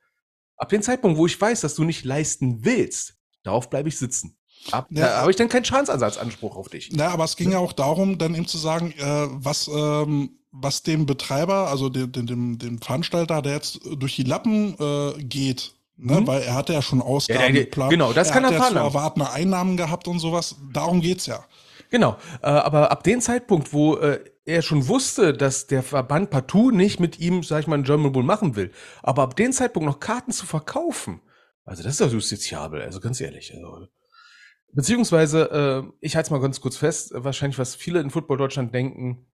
[0.57, 4.37] ab dem Zeitpunkt, wo ich weiß, dass du nicht leisten willst, darauf bleibe ich sitzen.
[4.71, 6.89] Ab, ja, da habe ich dann keinen Schadensersatzanspruch auf dich.
[6.93, 10.83] Na, aber es ging ja auch darum, dann eben zu sagen, äh, was, ähm, was
[10.83, 16.21] dem Betreiber, also dem, dem, dem Veranstalter, der jetzt durch die Lappen äh, geht, ne?
[16.21, 16.27] Mhm.
[16.27, 17.91] weil er hatte ja schon Ausgaben ja, geplant.
[17.91, 18.75] Genau, das er kann er fahren.
[18.75, 20.55] Er hat erwartende Einnahmen gehabt und sowas.
[20.71, 21.43] Darum geht's ja.
[21.89, 26.71] Genau, äh, aber ab dem Zeitpunkt, wo äh, er schon wusste, dass der Verband partout
[26.71, 28.71] nicht mit ihm, sag ich mal, einen German Bull machen will,
[29.03, 31.21] aber ab dem Zeitpunkt noch Karten zu verkaufen,
[31.65, 33.53] also das ist doch justiziabel, also ganz ehrlich.
[33.53, 33.87] Also,
[34.73, 38.73] Beziehungsweise, äh, ich halte es mal ganz kurz fest, wahrscheinlich, was viele in Football Deutschland
[38.73, 39.25] denken,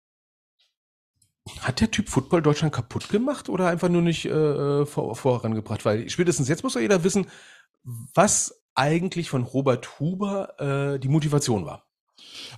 [1.61, 5.85] hat der Typ Football Deutschland kaputt gemacht oder einfach nur nicht äh, vor, vorangebracht?
[5.85, 7.27] Weil spätestens jetzt muss doch jeder wissen,
[7.83, 11.85] was eigentlich von Robert Huber äh, die Motivation war.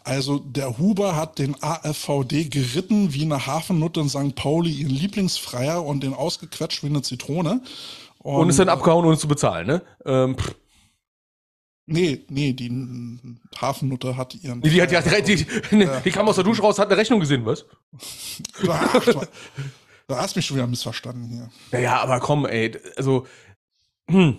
[0.03, 4.35] Also der Huber hat den AFVD geritten wie eine Hafennutte in St.
[4.35, 7.61] Pauli, ihren Lieblingsfreier und den ausgequetscht wie eine Zitrone.
[8.19, 9.81] Und, und ist dann abgehauen, ohne zu bezahlen, ne?
[10.05, 10.35] Ähm,
[11.91, 12.69] Nee, nee, die
[13.59, 14.61] Hafennutte hat ihren.
[14.61, 17.19] Die, die, hat, die, die, die, die kam aus der Dusche raus, hat eine Rechnung
[17.19, 17.65] gesehen, was?
[18.67, 19.21] Ach, du,
[20.07, 21.49] du hast mich schon wieder missverstanden hier.
[21.71, 23.25] Naja, aber komm, ey, also,
[24.07, 24.37] hm,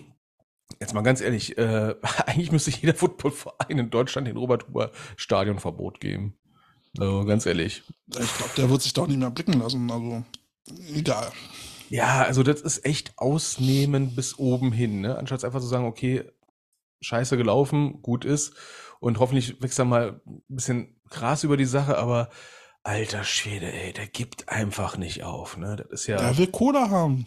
[0.79, 1.95] jetzt mal ganz ehrlich, äh,
[2.25, 6.37] eigentlich müsste jeder Footballverein in Deutschland den Robert-Huber-Stadionverbot geben.
[6.97, 7.83] Also, ganz ehrlich.
[8.07, 10.23] Ich glaube, der wird sich doch nicht mehr blicken lassen, also,
[10.95, 11.33] egal.
[11.89, 15.17] Ja, also das ist echt ausnehmen bis oben hin, ne?
[15.17, 16.23] Anstatt einfach zu sagen, okay,
[17.01, 18.53] scheiße gelaufen, gut ist.
[18.99, 22.29] Und hoffentlich wächst da mal ein bisschen Gras über die Sache, aber
[22.83, 25.75] alter Schwede, ey, der gibt einfach nicht auf, ne?
[25.75, 26.17] Das ist ja.
[26.17, 27.25] Der will Cola haben.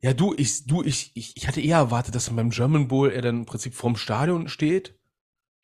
[0.00, 3.22] Ja, du, ich, du, ich, ich, ich hatte eher erwartet, dass beim German Bowl er
[3.22, 4.94] dann im Prinzip vorm Stadion steht.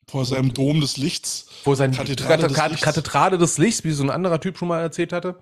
[0.09, 1.47] Vor seinem Dom des Lichts.
[1.63, 2.81] Vor seinem Kathedrale, des, Lichts.
[2.81, 5.39] Kathedrale des Lichts, wie so ein anderer Typ schon mal erzählt hatte.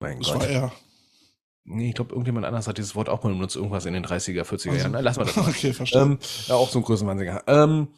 [0.00, 0.40] Mein das Gott.
[0.40, 0.72] war er.
[1.68, 4.42] Nee, ich glaube, irgendjemand anders hat dieses Wort auch mal benutzt, irgendwas in den 30er,
[4.42, 4.92] 40er also, Jahren.
[4.92, 5.48] Na, lass mal das mal.
[5.48, 6.00] Okay, verstehe.
[6.00, 7.42] Ähm, ja, auch so ein Größenwahnsinniger.
[7.48, 7.88] Ähm,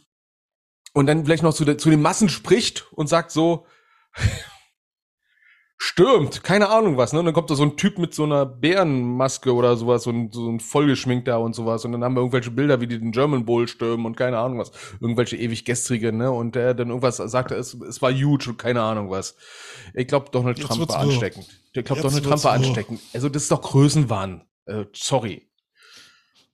[0.95, 3.67] und dann vielleicht noch zu, de, zu den Massen spricht und sagt so,
[5.81, 7.21] stürmt, keine Ahnung was, ne?
[7.21, 10.49] Und dann kommt da so ein Typ mit so einer Bärenmaske oder sowas und so
[10.51, 11.85] ein vollgeschminkter und sowas.
[11.85, 14.59] Und dann haben wir irgendwelche Bilder, wie die den German Bowl stürmen und keine Ahnung
[14.59, 14.73] was.
[15.01, 16.33] Irgendwelche ewig gestrige, ne?
[16.33, 19.37] Und der dann irgendwas sagte, es, es war huge und keine Ahnung was.
[19.95, 21.47] Ich glaube, Donald Jetzt Trump war ansteckend.
[21.73, 23.01] Ich glaube, Donald Trump war ansteckend.
[23.15, 24.45] Also das ist doch Größenwahn.
[24.67, 25.49] Äh, sorry.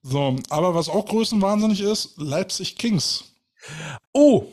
[0.03, 3.23] So, aber was auch größenwahnsinnig ist, Leipzig Kings.
[4.13, 4.45] Oh!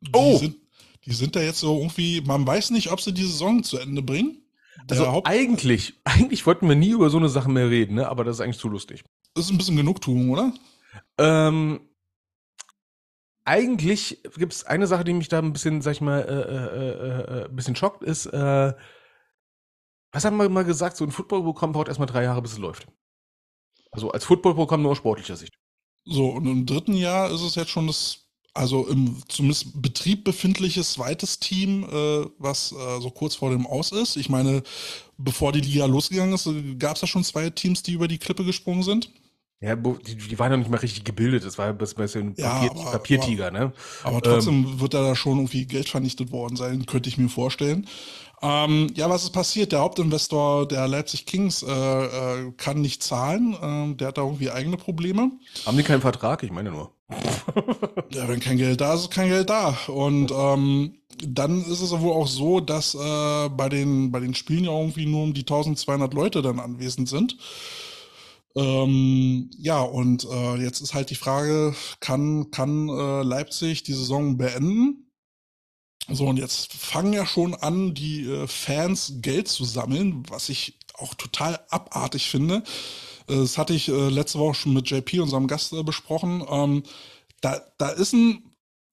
[0.00, 0.38] Die oh!
[0.38, 0.56] Sind,
[1.08, 4.02] die sind da jetzt so irgendwie, man weiß nicht, ob sie die Saison zu Ende
[4.02, 4.42] bringen.
[4.90, 8.08] Der also eigentlich, eigentlich wollten wir nie über so eine Sache mehr reden, ne?
[8.08, 9.04] aber das ist eigentlich zu lustig.
[9.34, 10.52] Das ist ein bisschen Genugtuung, oder?
[11.16, 11.80] Ähm,
[13.46, 17.38] eigentlich gibt es eine Sache, die mich da ein bisschen, sag ich mal, äh, äh,
[17.38, 18.74] äh, äh ein bisschen schockt, ist, äh,
[20.12, 22.86] was haben wir mal gesagt, so ein Footballprogramm braucht erstmal drei Jahre, bis es läuft.
[23.90, 25.54] Also als Footballprogramm nur aus sportlicher Sicht.
[26.04, 30.94] So, und im dritten Jahr ist es jetzt schon das also im zumindest Betrieb befindliches
[30.94, 34.16] zweites Team, äh, was äh, so kurz vor dem Aus ist.
[34.16, 34.62] Ich meine,
[35.16, 36.48] bevor die Liga losgegangen ist,
[36.78, 39.10] gab es ja schon zwei Teams, die über die Klippe gesprungen sind.
[39.60, 41.44] Ja, die, die waren noch nicht mal richtig gebildet.
[41.44, 43.72] Das war ein bisschen Papier, ja, aber, Papiertiger, ne?
[44.04, 47.88] Aber trotzdem ähm, wird da schon irgendwie Geld vernichtet worden sein, könnte ich mir vorstellen.
[48.40, 49.72] Ähm, ja, was ist passiert?
[49.72, 53.56] Der Hauptinvestor der Leipzig Kings äh, äh, kann nicht zahlen.
[53.60, 55.32] Ähm, der hat da irgendwie eigene Probleme.
[55.66, 56.42] Haben die keinen Vertrag?
[56.42, 56.92] Ich meine nur.
[58.12, 59.76] ja, wenn kein Geld da ist, ist kein Geld da.
[59.88, 60.94] Und ähm,
[61.26, 65.06] dann ist es wohl auch so, dass äh, bei, den, bei den Spielen ja irgendwie
[65.06, 67.36] nur um die 1200 Leute dann anwesend sind.
[68.54, 74.36] Ähm, ja, und äh, jetzt ist halt die Frage, kann, kann äh, Leipzig die Saison
[74.36, 75.07] beenden?
[76.10, 80.78] So, und jetzt fangen ja schon an, die äh, Fans Geld zu sammeln, was ich
[80.94, 82.62] auch total abartig finde.
[83.28, 86.44] Äh, das hatte ich äh, letzte Woche schon mit JP, unserem Gast, äh, besprochen.
[86.48, 86.82] Ähm,
[87.40, 88.42] da, da ist ein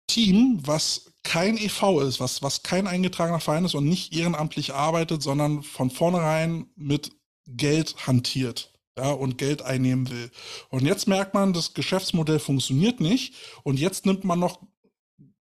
[0.08, 5.24] Team, was kein EV ist, was, was kein eingetragener Verein ist und nicht ehrenamtlich arbeitet,
[5.24, 7.12] sondern von vornherein mit
[7.48, 10.32] Geld hantiert ja, und Geld einnehmen will.
[10.70, 13.34] Und jetzt merkt man, das Geschäftsmodell funktioniert nicht
[13.64, 14.60] und jetzt nimmt man noch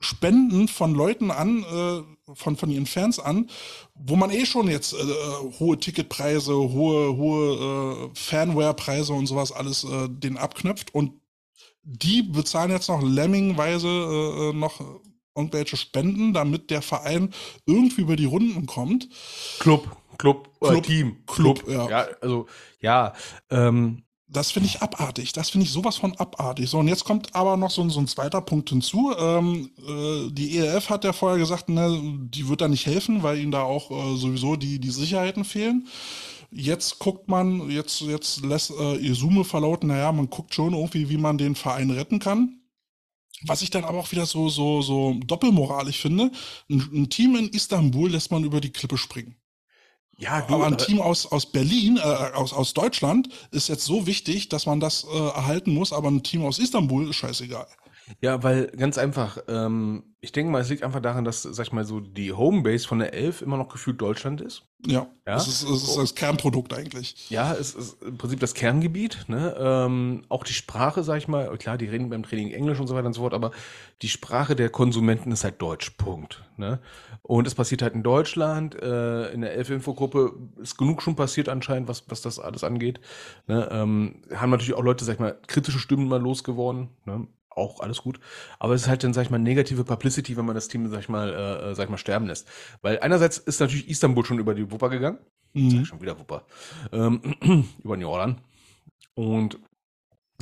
[0.03, 3.49] Spenden von Leuten an, äh, von, von ihren Fans an,
[3.95, 4.97] wo man eh schon jetzt äh,
[5.59, 11.13] hohe Ticketpreise, hohe, hohe äh, Fanwarepreise und sowas alles äh, den abknöpft und
[11.85, 14.81] die bezahlen jetzt noch lemmingweise äh, äh noch
[15.35, 17.33] irgendwelche Spenden, damit der Verein
[17.67, 19.09] irgendwie über die Runden kommt.
[19.59, 19.89] Club,
[20.19, 21.89] Club, Club Team, Club, Club, ja.
[21.89, 22.07] ja.
[22.21, 22.47] Also
[22.81, 23.15] ja,
[23.51, 25.33] ähm, das finde ich abartig.
[25.33, 26.69] Das finde ich sowas von abartig.
[26.69, 29.13] So, und jetzt kommt aber noch so, so ein zweiter Punkt hinzu.
[29.19, 32.01] Ähm, äh, die ERF hat ja vorher gesagt, ne,
[32.31, 35.87] die wird da nicht helfen, weil ihnen da auch äh, sowieso die, die Sicherheiten fehlen.
[36.51, 41.19] Jetzt guckt man, jetzt, jetzt lässt äh, Isume verlauten, naja, man guckt schon irgendwie, wie
[41.19, 42.61] man den Verein retten kann.
[43.45, 46.31] Was ich dann aber auch wieder so, so, so doppelmoralisch finde,
[46.71, 49.37] ein, ein Team in Istanbul lässt man über die Klippe springen.
[50.23, 54.07] Ja, du, aber ein Team aus, aus Berlin, äh, aus, aus Deutschland ist jetzt so
[54.07, 57.67] wichtig, dass man das äh, erhalten muss, aber ein Team aus Istanbul ist scheißegal.
[58.21, 61.73] Ja, weil ganz einfach, ähm, ich denke mal, es liegt einfach daran, dass, sag ich
[61.73, 64.63] mal, so die Homebase von der Elf immer noch gefühlt Deutschland ist.
[64.87, 65.37] Ja, ja?
[65.37, 67.29] Es, ist, es ist das Kernprodukt eigentlich.
[67.31, 69.25] Ja, es ist im Prinzip das Kerngebiet.
[69.29, 69.55] Ne?
[69.59, 72.95] Ähm, auch die Sprache, sag ich mal, klar, die reden beim Training Englisch und so
[72.95, 73.53] weiter und so fort, aber
[74.03, 76.43] die Sprache der Konsumenten ist halt Deutsch, Punkt.
[76.57, 76.81] Ne?
[77.23, 81.89] Und es passiert halt in Deutschland, äh, in der Elf-Infogruppe ist genug schon passiert anscheinend,
[81.89, 83.01] was, was das alles angeht.
[83.47, 83.69] Ne?
[83.71, 86.89] Ähm, haben natürlich auch Leute, sag ich mal, kritische Stimmen mal losgeworden.
[87.05, 87.27] Ne?
[87.57, 88.21] Auch alles gut.
[88.59, 91.01] Aber es ist halt dann, sag ich mal, negative Publicity, wenn man das Team, sag
[91.01, 92.49] ich mal, äh, äh, sag ich mal, sterben lässt.
[92.81, 95.19] Weil einerseits ist natürlich Istanbul schon über die Wupper gegangen.
[95.55, 95.85] Mhm.
[95.85, 96.47] schon wieder Wupper.
[96.93, 97.21] Ähm,
[97.85, 98.39] über New Orleans.
[99.15, 99.59] Und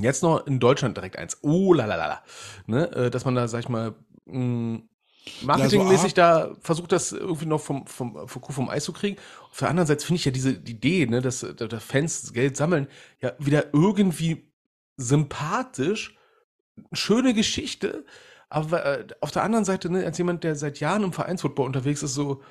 [0.01, 1.39] jetzt noch in Deutschland direkt eins.
[1.43, 2.23] Oh, lalalala.
[2.67, 2.91] Ne?
[2.93, 3.95] Äh, dass man da, sag ich mal,
[4.27, 4.89] mh, mm,
[5.43, 9.19] marketingmäßig ja, so da versucht, das irgendwie noch vom, vom, vom, vom Eis zu kriegen.
[9.51, 12.89] Auf der anderen Seite finde ich ja diese Idee, ne, dass, dass Fans Geld sammeln,
[13.21, 14.51] ja wieder irgendwie
[14.97, 16.17] sympathisch
[16.93, 18.05] schöne Geschichte,
[18.49, 22.03] aber äh, auf der anderen Seite, ne, als jemand, der seit Jahren im Vereinsfootball unterwegs
[22.03, 22.43] ist, so.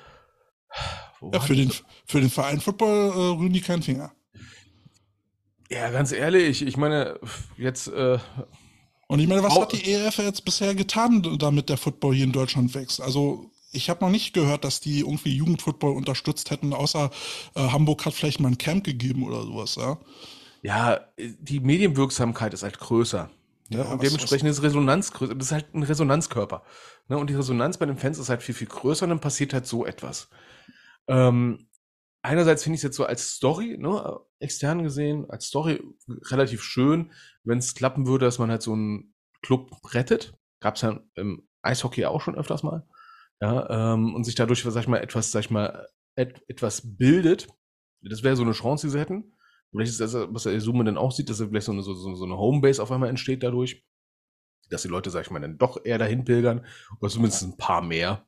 [1.20, 1.70] Ja, für den,
[2.06, 4.12] für den Verein Football äh, rühren die keinen Finger.
[5.70, 7.20] Ja, ganz ehrlich, ich meine,
[7.56, 7.88] jetzt.
[7.88, 8.18] Äh,
[9.08, 12.32] und ich meine, was hat die ERF jetzt bisher getan, damit der Football hier in
[12.32, 13.00] Deutschland wächst?
[13.00, 17.10] Also, ich habe noch nicht gehört, dass die irgendwie Jugendfootball unterstützt hätten, außer
[17.54, 19.98] äh, Hamburg hat vielleicht mal ein Camp gegeben oder sowas, ja.
[20.62, 23.30] Ja, die Medienwirksamkeit ist halt größer.
[23.70, 23.78] Ne?
[23.78, 25.34] Ja, und dementsprechend ist Resonanz größer.
[25.34, 26.64] Das ist halt ein Resonanzkörper.
[27.08, 27.16] Ne?
[27.16, 29.66] Und die Resonanz bei den Fans ist halt viel, viel größer und dann passiert halt
[29.66, 30.28] so etwas.
[31.06, 31.68] Ähm,
[32.22, 35.82] einerseits finde ich es jetzt so als Story, ne, extern gesehen, als Story
[36.30, 37.12] relativ schön,
[37.44, 40.34] wenn es klappen würde, dass man halt so einen Club rettet.
[40.60, 42.86] Gab es ja im Eishockey auch schon öfters mal.
[43.40, 47.48] Ja, ähm, und sich dadurch, sag ich mal, etwas, sag ich mal, et etwas bildet.
[48.02, 49.36] Das wäre so eine Chance, die sie hätten.
[49.70, 52.24] Vielleicht ist das, was der Summe dann auch sieht, dass vielleicht so eine, so, so
[52.24, 53.84] eine Homebase auf einmal entsteht dadurch.
[54.68, 56.64] Dass die Leute, sag ich mal, dann doch eher dahin pilgern.
[57.00, 58.24] Oder zumindest ein paar mehr.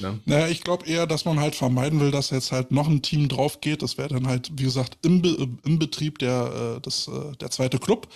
[0.00, 0.20] Ne?
[0.24, 3.28] Naja, ich glaube eher, dass man halt vermeiden will, dass jetzt halt noch ein Team
[3.28, 3.82] drauf geht.
[3.82, 7.50] Das wäre dann halt, wie gesagt, im, Be im Betrieb der, äh, des, äh, der
[7.50, 8.08] zweite Club.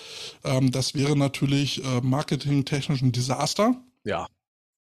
[0.45, 3.75] Ähm, das wäre natürlich äh, marketingtechnisch ein Desaster.
[4.05, 4.27] Ja.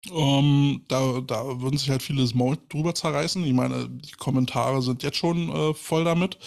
[0.09, 3.43] Um, ähm, da, da würden sich halt viele das Maul drüber zerreißen.
[3.45, 6.37] Ich meine, die Kommentare sind jetzt schon äh, voll damit.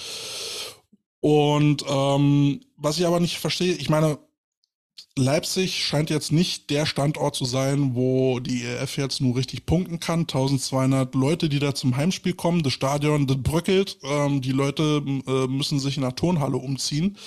[1.27, 4.21] Und ähm, was ich aber nicht verstehe, ich meine,
[5.17, 9.99] Leipzig scheint jetzt nicht der Standort zu sein, wo die EF jetzt nur richtig punkten
[9.99, 10.21] kann.
[10.21, 15.49] 1200 Leute, die da zum Heimspiel kommen, das Stadion, das bröckelt, ähm, die Leute äh,
[15.49, 17.19] müssen sich in der Turnhalle umziehen.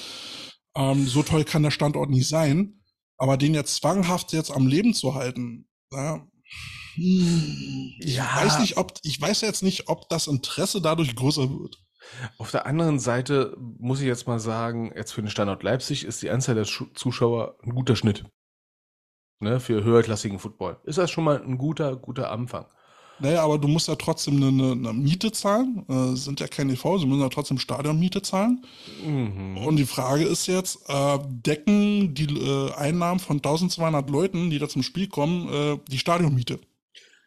[0.77, 2.79] Ähm, so toll kann der Standort nicht sein.
[3.17, 6.25] Aber den jetzt zwanghaft jetzt am Leben zu halten, ja,
[6.95, 8.33] ich ja.
[8.33, 11.79] weiß nicht, ob ich weiß jetzt nicht, ob das Interesse dadurch größer wird.
[12.37, 16.21] Auf der anderen Seite muss ich jetzt mal sagen, jetzt für den Standort Leipzig ist
[16.21, 18.25] die Anzahl der Zuschauer ein guter Schnitt.
[19.41, 20.77] Ne, für höherklassigen Football.
[20.83, 22.65] Ist das schon mal ein guter, guter Anfang.
[23.19, 25.85] Naja, aber du musst ja trotzdem eine, eine Miete zahlen.
[25.89, 28.65] Äh, sind ja keine EV, sie müssen ja trotzdem Stadionmiete zahlen.
[29.05, 29.57] Mhm.
[29.57, 34.69] Und die Frage ist jetzt, äh, decken die äh, Einnahmen von 1200 Leuten, die da
[34.69, 36.59] zum Spiel kommen, äh, die Stadionmiete?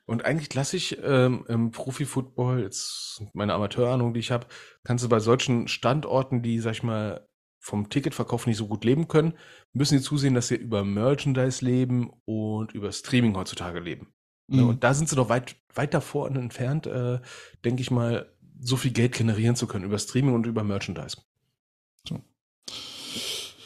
[0.04, 4.46] Und eigentlich klassisch ähm, im Profi-Football, jetzt meine Amateurahnung, die ich habe,
[4.84, 7.28] kannst du bei solchen Standorten, die, sag ich mal,
[7.60, 9.34] vom Ticketverkauf nicht so gut leben können,
[9.72, 14.12] müssen sie zusehen, dass sie über Merchandise leben und über Streaming heutzutage leben.
[14.48, 14.68] Ne, mhm.
[14.70, 17.20] Und da sind sie noch weit, weit davor entfernt, äh,
[17.64, 21.18] denke ich mal, so viel Geld generieren zu können über Streaming und über Merchandise.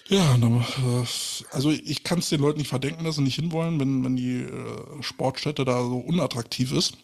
[0.09, 0.39] Ja,
[1.51, 4.43] also ich kann es den Leuten nicht verdenken, dass sie nicht hinwollen, wenn, wenn die
[4.43, 6.97] äh, Sportstätte da so unattraktiv ist.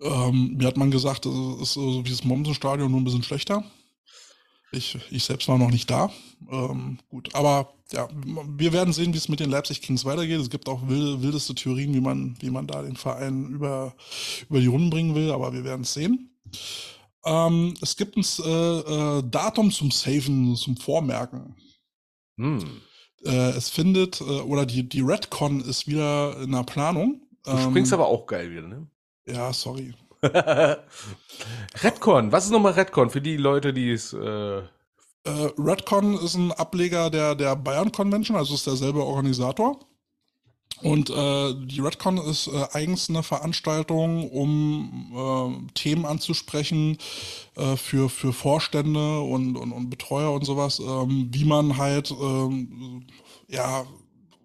[0.00, 3.64] Ähm, mir hat man gesagt, es ist so wie das Mommsen-Stadion, nur ein bisschen schlechter.
[4.72, 6.12] Ich, ich selbst war noch nicht da.
[6.50, 8.08] Ähm, gut, aber ja,
[8.56, 10.40] wir werden sehen, wie es mit den Leipzig Kings weitergeht.
[10.40, 13.94] Es gibt auch wilde, wildeste Theorien, wie man, wie man da den Verein über,
[14.50, 16.30] über die Runden bringen will, aber wir werden es sehen.
[17.24, 18.78] Ähm, es gibt ein äh,
[19.18, 21.56] äh, Datum zum Saven, zum Vormerken.
[22.36, 22.82] Hm.
[23.24, 27.20] Äh, es findet, äh, oder die, die Redcon ist wieder in der Planung.
[27.44, 28.86] Du ähm, springst aber auch geil wieder, ne?
[29.26, 29.94] Ja, sorry.
[31.82, 34.12] Redcon, was ist nochmal Redcon für die Leute, die es.
[34.12, 34.62] Äh,
[35.24, 39.78] Redcon ist ein Ableger der, der Bayern Convention, also ist derselbe Organisator.
[40.82, 45.12] Und äh, die Redcon ist äh, eigens eine Veranstaltung, um
[45.66, 46.98] äh, Themen anzusprechen
[47.56, 53.06] äh, für, für Vorstände und, und, und Betreuer und sowas, ähm, wie man halt ähm,
[53.48, 53.86] ja,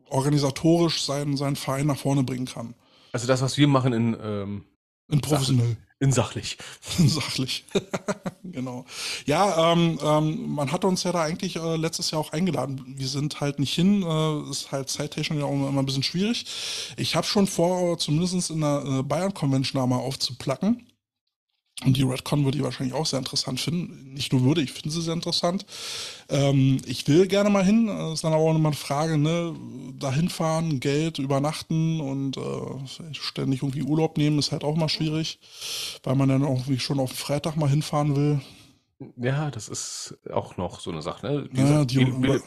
[0.09, 2.73] organisatorisch seinen, seinen Verein nach vorne bringen kann.
[3.11, 4.65] Also das, was wir machen in, ähm,
[5.09, 5.77] in professionell.
[6.03, 6.57] Insachlich.
[6.97, 7.63] Sachlich.
[8.43, 8.83] genau.
[9.25, 12.83] Ja, ähm, ähm, man hat uns ja da eigentlich äh, letztes Jahr auch eingeladen.
[12.97, 14.03] Wir sind halt nicht hin.
[14.03, 16.45] Äh, ist halt zeittechnisch ja auch immer ein bisschen schwierig.
[16.97, 20.85] Ich habe schon vor, zumindest in der äh, Bayern Convention da mal aufzuplacken.
[21.85, 24.13] Und die Redcon würde ich wahrscheinlich auch sehr interessant finden.
[24.13, 25.65] Nicht nur würde, ich finde sie sehr interessant.
[26.29, 27.87] Ähm, ich will gerne mal hin.
[27.87, 29.53] Das ist dann aber auch immer eine Frage, ne?
[29.99, 35.39] Dahin fahren, Geld, übernachten und äh, ständig irgendwie Urlaub nehmen, ist halt auch mal schwierig,
[36.03, 38.41] weil man dann auch wie schon auf den Freitag mal hinfahren will.
[39.17, 41.25] Ja, das ist auch noch so eine Sache.
[41.25, 41.49] Ne?
[41.51, 42.41] Diese, ja, die, Biele,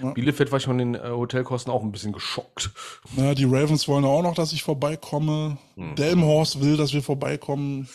[0.00, 0.12] ja.
[0.12, 2.70] Bielefeld war ich von den äh, Hotelkosten auch ein bisschen geschockt.
[3.16, 5.58] Ja, die Ravens wollen auch noch, dass ich vorbeikomme.
[5.76, 5.96] Mhm.
[5.96, 7.88] Delmhorst will, dass wir vorbeikommen.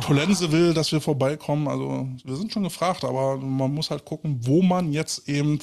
[0.00, 1.68] Polense will, dass wir vorbeikommen.
[1.68, 5.58] Also wir sind schon gefragt, aber man muss halt gucken, wo man jetzt eben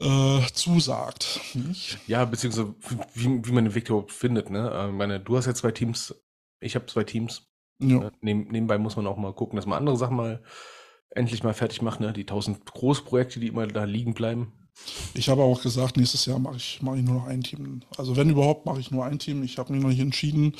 [0.00, 1.40] äh, zusagt.
[1.54, 1.98] Nicht?
[2.06, 2.74] Ja, beziehungsweise
[3.14, 4.50] wie, wie man den Weg überhaupt findet.
[4.50, 4.70] Ne?
[4.72, 6.14] Äh, ich meine, du hast ja zwei Teams,
[6.60, 7.48] ich habe zwei Teams.
[7.80, 8.08] Ja.
[8.08, 10.42] Äh, neben, nebenbei muss man auch mal gucken, dass man andere Sachen mal
[11.10, 12.00] endlich mal fertig macht.
[12.00, 12.12] Ne?
[12.12, 14.52] Die tausend Großprojekte, die immer da liegen bleiben.
[15.14, 17.82] Ich habe auch gesagt, nächstes Jahr mache ich, mach ich nur noch ein Team.
[17.96, 19.42] Also wenn überhaupt, mache ich nur ein Team.
[19.42, 20.54] Ich habe mich noch nicht entschieden,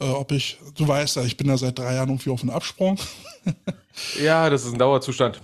[0.00, 2.50] äh, ob ich, du weißt ja, ich bin ja seit drei Jahren irgendwie auf den
[2.50, 2.98] Absprung.
[4.22, 5.40] ja, das ist ein Dauerzustand.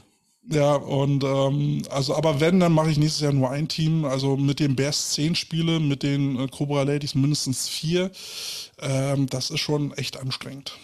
[0.49, 4.05] Ja, und ähm, also, aber wenn, dann mache ich nächstes Jahr nur ein Team.
[4.05, 8.11] Also mit den Bears zehn Spiele, mit den äh, Cobra Ladies mindestens vier.
[8.81, 10.77] Ähm, das ist schon echt anstrengend.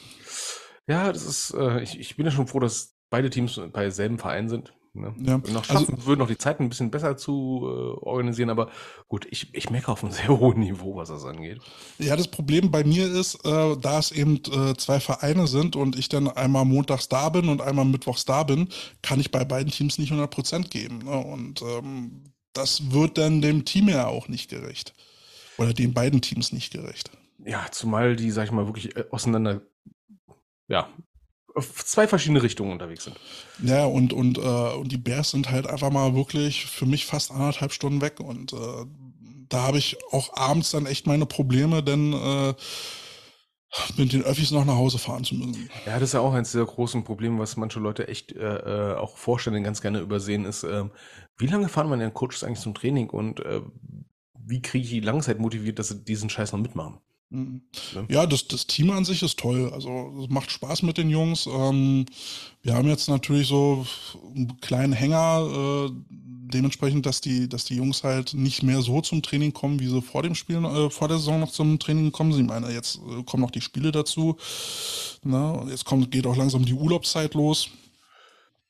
[0.87, 4.19] Ja, das ist, äh, ich, ich bin ja schon froh, dass beide Teams bei selben
[4.19, 4.73] Verein sind.
[5.01, 5.15] Ne?
[5.19, 5.39] Ja.
[5.39, 8.71] Noch also schaffen, also, würden noch die Zeiten ein bisschen besser zu äh, organisieren, aber
[9.09, 11.61] gut, ich, ich merke auf einem sehr hohen Niveau, was das angeht.
[11.99, 15.99] Ja, das Problem bei mir ist, äh, da es eben äh, zwei Vereine sind und
[15.99, 18.69] ich dann einmal montags da bin und einmal mittwochs da bin,
[19.03, 20.99] kann ich bei beiden Teams nicht 100% geben.
[21.05, 21.17] Ne?
[21.17, 24.95] Und ähm, das wird dann dem Team ja auch nicht gerecht.
[25.59, 27.11] Oder den beiden Teams nicht gerecht.
[27.45, 29.63] Ja, zumal die, sag ich mal, wirklich äh, auseinander
[30.69, 30.89] ja,
[31.57, 33.17] auf zwei verschiedene Richtungen unterwegs sind.
[33.63, 37.31] Ja, und, und, äh, und die Bears sind halt einfach mal wirklich für mich fast
[37.31, 38.21] anderthalb Stunden weg.
[38.21, 38.57] Und äh,
[39.49, 42.55] da habe ich auch abends dann echt meine Probleme, denn äh,
[43.97, 45.71] mit den Öffis noch nach Hause fahren zu müssen.
[45.87, 48.97] Ja, das ist ja auch eines der großen Probleme, was manche Leute echt äh, äh
[48.97, 50.85] auch vorstellen, ganz gerne übersehen, ist, äh,
[51.39, 53.63] wie lange fahren meine Coaches eigentlich zum Training und äh,
[54.39, 57.01] wie kriege ich die Langzeit motiviert, dass sie diesen Scheiß noch mitmachen?
[57.31, 57.63] Mhm.
[58.09, 59.71] Ja, das, das Team an sich ist toll.
[59.73, 61.47] Also es macht Spaß mit den Jungs.
[61.47, 62.07] Ähm,
[62.63, 63.87] wir haben jetzt natürlich so
[64.35, 65.91] einen kleinen Hänger, äh,
[66.53, 70.03] dementsprechend, dass die, dass die Jungs halt nicht mehr so zum Training kommen, wie sie
[70.03, 72.33] vor dem Spiel, äh, vor der Saison noch zum Training kommen.
[72.33, 74.37] Sie meine, jetzt äh, kommen noch die Spiele dazu.
[75.25, 75.67] Ne?
[75.69, 77.69] Jetzt kommt, geht auch langsam die Urlaubszeit los.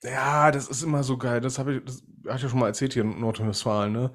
[0.03, 1.41] Ja, das ist immer so geil.
[1.41, 4.13] Das habe ich, das habe ich ja schon mal erzählt hier in Nordrhein-Westfalen, ne?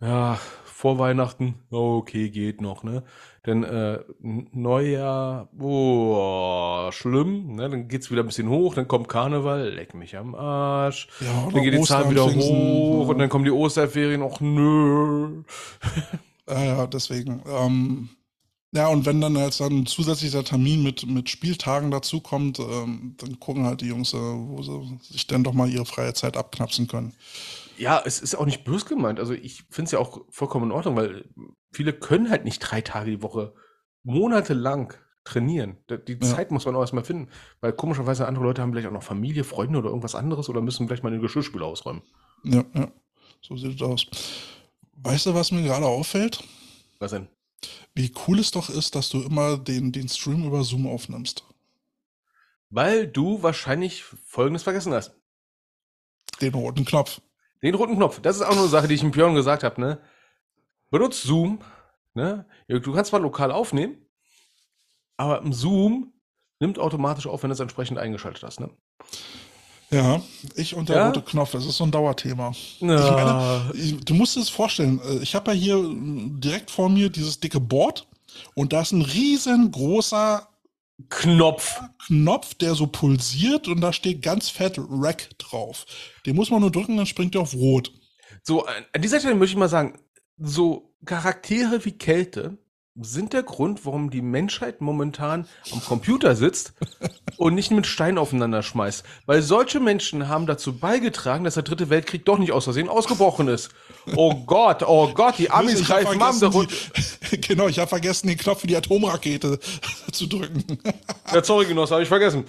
[0.00, 3.04] Ja, vor Weihnachten, okay, geht noch, ne?
[3.44, 7.68] Denn äh, Neujahr, boah, schlimm, ne?
[7.68, 11.08] Dann geht's wieder ein bisschen hoch, dann kommt Karneval, leck mich am Arsch.
[11.20, 13.10] Ja, dann geht die Zahl wieder hoch ja.
[13.10, 15.42] und dann kommen die Osterferien, auch nö.
[16.48, 17.42] Ja, ja, deswegen.
[17.46, 18.10] Ähm,
[18.74, 23.38] ja, und wenn dann jetzt dann ein zusätzlicher Termin mit, mit Spieltagen dazukommt, ähm, dann
[23.38, 26.88] gucken halt die Jungs, äh, wo sie sich dann doch mal ihre freie Zeit abknapsen
[26.88, 27.12] können.
[27.76, 29.20] Ja, es ist auch nicht böse gemeint.
[29.20, 31.24] Also ich finde es ja auch vollkommen in Ordnung, weil
[31.72, 33.54] viele können halt nicht drei Tage die Woche
[34.04, 34.94] monatelang
[35.24, 35.78] trainieren.
[35.88, 36.20] Die ja.
[36.20, 37.28] Zeit muss man auch erstmal finden,
[37.60, 40.86] weil komischerweise andere Leute haben vielleicht auch noch Familie, Freunde oder irgendwas anderes oder müssen
[40.86, 42.02] vielleicht mal eine Geschirrspüler ausräumen.
[42.44, 42.90] Ja, ja,
[43.40, 44.06] so sieht es aus.
[44.96, 46.42] Weißt du, was mir gerade auffällt?
[46.98, 47.28] Was denn?
[47.94, 51.44] Wie cool es doch ist, dass du immer den, den Stream über Zoom aufnimmst.
[52.70, 55.14] Weil du wahrscheinlich Folgendes vergessen hast.
[56.40, 57.20] Den roten Knopf.
[57.62, 58.20] Den roten Knopf.
[58.20, 60.00] Das ist auch eine Sache, die ich im Björn gesagt habe, ne?
[60.92, 61.58] Benutzt Zoom,
[62.12, 62.44] ne?
[62.68, 63.96] Du kannst zwar lokal aufnehmen,
[65.16, 66.12] aber im Zoom
[66.60, 68.70] nimmt automatisch auf, wenn du es entsprechend eingeschaltet hast, ne?
[69.90, 70.22] Ja,
[70.54, 71.06] ich und der ja?
[71.08, 72.52] rote Knopf, das ist so ein Dauerthema.
[72.80, 73.04] Ja.
[73.04, 77.40] Ich meine, du musst es vorstellen, äh, ich habe ja hier direkt vor mir dieses
[77.40, 78.06] dicke Board
[78.54, 80.46] und da ist ein riesengroßer
[81.08, 81.80] Knopf.
[82.06, 85.86] Knopf, der so pulsiert und da steht ganz fett Rack drauf.
[86.26, 87.92] Den muss man nur drücken, dann springt er auf Rot.
[88.42, 89.98] So, an dieser Stelle möchte ich mal sagen,
[90.38, 92.58] so Charaktere wie Kälte
[93.00, 96.74] sind der Grund, warum die Menschheit momentan am Computer sitzt
[97.38, 99.04] und nicht mit Steinen aufeinander schmeißt.
[99.24, 103.48] Weil solche Menschen haben dazu beigetragen, dass der dritte Weltkrieg doch nicht aus Versehen ausgebrochen
[103.48, 103.70] ist.
[104.14, 106.38] Oh Gott, oh Gott, die Amis greifen am
[107.40, 109.58] Genau, ich habe vergessen, den Knopf für die Atomrakete
[110.12, 110.78] zu drücken.
[111.32, 112.44] Ja, sorry, Genoss, habe ich vergessen.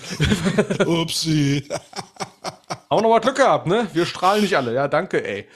[0.85, 1.65] Upsi.
[2.89, 3.87] Haben wir noch mal Glück gehabt, ne?
[3.93, 4.73] Wir strahlen nicht alle.
[4.73, 5.47] Ja, danke, ey.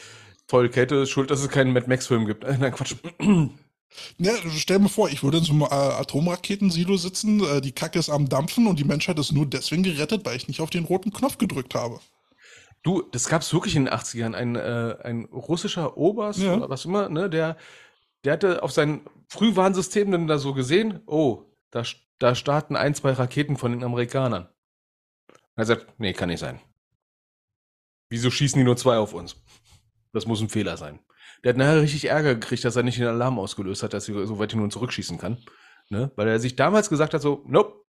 [0.47, 2.43] Toll, Kälte ist schuld, dass es keinen Mad Max-Film gibt.
[2.45, 2.95] Äh, nein, Quatsch.
[4.17, 7.99] Ja, stell mir vor, ich würde in so einem äh, Atomraketensilo sitzen, äh, die Kacke
[7.99, 10.85] ist am Dampfen und die Menschheit ist nur deswegen gerettet, weil ich nicht auf den
[10.85, 11.99] roten Knopf gedrückt habe.
[12.83, 14.33] Du, das gab es wirklich in den 80ern.
[14.33, 16.55] Ein, äh, ein russischer Oberst ja.
[16.55, 17.57] oder was immer, ne, der,
[18.23, 21.83] der hatte auf sein Frühwarnsystem dann da so gesehen, oh, da,
[22.19, 24.47] da starten ein, zwei Raketen von den Amerikanern.
[25.57, 26.61] Er sagt, nee, kann nicht sein.
[28.09, 29.35] Wieso schießen die nur zwei auf uns?
[30.17, 30.99] Das muss ein Fehler sein.
[31.43, 34.25] Der hat nachher richtig Ärger gekriegt, dass er nicht den Alarm ausgelöst hat, dass er
[34.25, 35.37] so weit nur zurückschießen kann.
[35.89, 36.11] Ne?
[36.15, 37.85] Weil er sich damals gesagt hat, so, nope,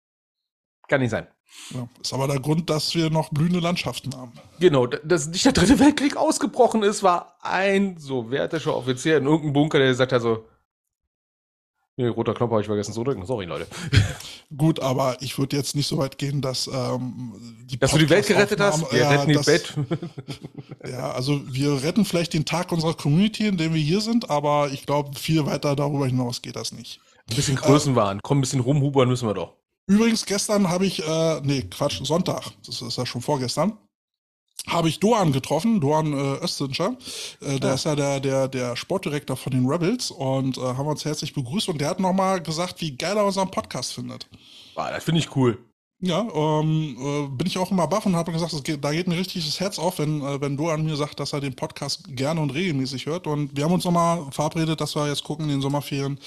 [0.88, 1.26] kann nicht sein.
[1.70, 4.32] Ja, ist aber der Grund, dass wir noch blühende Landschaften haben.
[4.60, 9.78] Genau, dass nicht der dritte Weltkrieg ausgebrochen ist, war ein sowjetischer Offizier in irgendeinem Bunker,
[9.78, 10.46] der gesagt hat so,
[11.96, 13.26] Nee, roter Knopf habe ich vergessen zu drücken.
[13.26, 13.66] Sorry, Leute.
[14.56, 18.08] Gut, aber ich würde jetzt nicht so weit gehen, dass ähm, die Dass du die
[18.08, 18.90] Welt gerettet hast?
[18.90, 19.74] Wir ja, retten die das, Welt.
[20.88, 24.70] ja, also wir retten vielleicht den Tag unserer Community, in dem wir hier sind, aber
[24.72, 27.00] ich glaube, viel weiter darüber hinaus geht das nicht.
[27.28, 28.18] Ein bisschen Größenwahn.
[28.18, 29.54] Äh, Komm, ein bisschen rumhubern müssen wir doch.
[29.86, 33.76] Übrigens, gestern habe ich, äh, nee, Quatsch, Sonntag, das ist ja schon vorgestern,
[34.66, 36.96] habe ich Doan getroffen, Doan äh, Östinger.
[37.40, 37.74] Äh, der ja.
[37.74, 41.68] ist ja der, der, der Sportdirektor von den Rebels und äh, haben uns herzlich begrüßt
[41.68, 44.28] und der hat nochmal gesagt, wie geil er unseren Podcast findet.
[44.76, 45.58] Ah, das finde ich cool.
[46.04, 49.12] Ja, ähm, äh, bin ich auch immer baff und habe gesagt, geht, da geht ein
[49.12, 52.50] richtiges Herz auf, wenn, äh, wenn Doan mir sagt, dass er den Podcast gerne und
[52.50, 53.28] regelmäßig hört.
[53.28, 56.18] Und wir haben uns nochmal verabredet, dass wir jetzt gucken in den Sommerferien,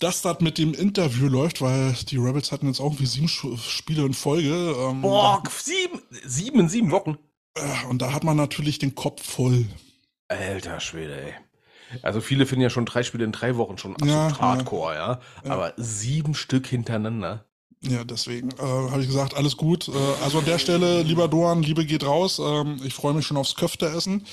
[0.00, 4.06] dass das mit dem Interview läuft, weil die Rebels hatten jetzt auch irgendwie sieben Spiele
[4.06, 4.74] in Folge.
[4.78, 7.18] Ähm, Boah, sieben, sieben in sieben Wochen.
[7.54, 9.66] Äh, und da hat man natürlich den Kopf voll.
[10.28, 11.34] Alter Schwede, ey.
[12.02, 15.20] Also viele finden ja schon drei Spiele in drei Wochen schon absolut ja, hardcore, ja.
[15.44, 15.50] ja.
[15.50, 17.44] Aber sieben Stück hintereinander.
[17.82, 19.88] Ja, deswegen äh, habe ich gesagt, alles gut.
[19.88, 22.40] Äh, also an der Stelle, lieber Doan, Liebe geht raus.
[22.42, 24.26] Ähm, ich freue mich schon aufs Köfte-Essen.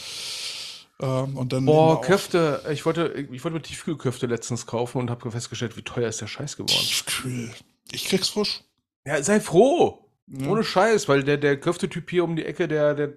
[1.02, 2.64] Ähm, und dann Boah, Köfte.
[2.72, 6.27] Ich wollte, ich wollte mir Tiefkühlköfte letztens kaufen und habe festgestellt, wie teuer ist der
[6.27, 6.80] Scheiß geworden.
[6.80, 7.52] Tiefkühl.
[7.91, 8.61] Ich krieg's frisch.
[9.06, 10.10] Ja, sei froh.
[10.31, 10.47] Ja.
[10.47, 13.13] Ohne Scheiß, weil der, der Köftetyp hier um die Ecke, der, der.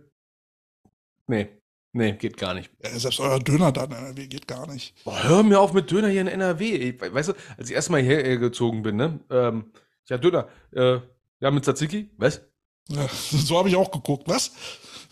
[1.26, 1.48] Nee.
[1.96, 2.72] Nee, geht gar nicht.
[2.82, 4.96] Ja, selbst euer Döner da in NRW geht gar nicht.
[5.04, 6.92] Boah, hör mir auf mit Döner hier in NRW.
[6.98, 9.20] Weißt du, als ich erstmal hierher gezogen bin, ne?
[9.30, 9.66] Ähm,
[10.08, 10.48] ja, Döner.
[10.72, 10.98] Äh,
[11.38, 12.10] ja, mit Tzatziki?
[12.16, 12.42] Was?
[12.88, 14.24] Ja, so habe ich auch geguckt.
[14.26, 14.52] Was?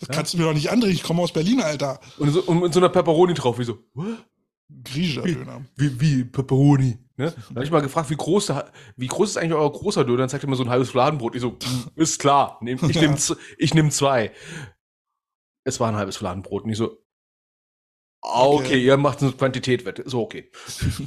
[0.01, 0.15] Das ja?
[0.15, 0.93] kannst du mir doch nicht andrehen.
[0.93, 2.01] Ich komme aus Berlin, Alter.
[2.17, 3.57] Und, so, und mit so einer Pepperoni drauf.
[3.59, 3.79] Wie so,
[4.83, 5.65] Griechischer Döner.
[5.77, 6.97] Wie, wie Pepperoni.
[7.17, 7.33] Ne?
[7.49, 8.53] Da habe ich mal gefragt, wie groß,
[8.95, 10.19] wie groß ist eigentlich euer großer Döner?
[10.19, 11.35] Dann zeigt er mir so ein halbes Fladenbrot.
[11.35, 11.57] Ich so,
[11.95, 13.17] ist klar, ich nehme
[13.57, 14.31] ich nehm zwei.
[15.63, 16.63] Es war ein halbes Fladenbrot.
[16.63, 16.97] Und ich so,
[18.21, 20.03] okay, okay ihr macht eine Quantität wette.
[20.07, 20.49] So, okay.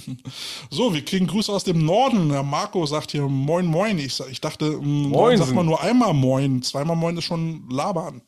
[0.70, 2.28] so, wir kriegen Grüße aus dem Norden.
[2.28, 3.98] Der Marco sagt hier Moin Moin.
[3.98, 6.62] Ich, ich dachte, mm, Moin sagt man nur einmal Moin.
[6.62, 8.22] Zweimal Moin ist schon labern.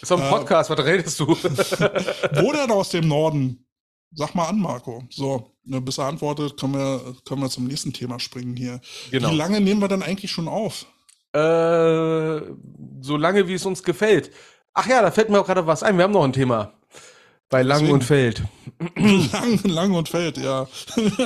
[0.00, 1.26] Ist doch ein äh, Podcast, äh, was redest du?
[2.42, 3.64] wo denn aus dem Norden?
[4.14, 5.04] Sag mal an, Marco.
[5.10, 8.80] So, ne, bis er antwortet, können wir, können wir zum nächsten Thema springen hier.
[9.10, 9.30] Genau.
[9.30, 10.86] Wie lange nehmen wir dann eigentlich schon auf?
[11.32, 12.42] Äh,
[13.00, 14.30] so lange, wie es uns gefällt.
[14.74, 15.96] Ach ja, da fällt mir auch gerade was ein.
[15.96, 16.74] Wir haben noch ein Thema.
[17.48, 17.94] Bei Lang Deswegen.
[17.94, 18.42] und Feld.
[18.96, 20.66] Lang, Lang und Feld, ja.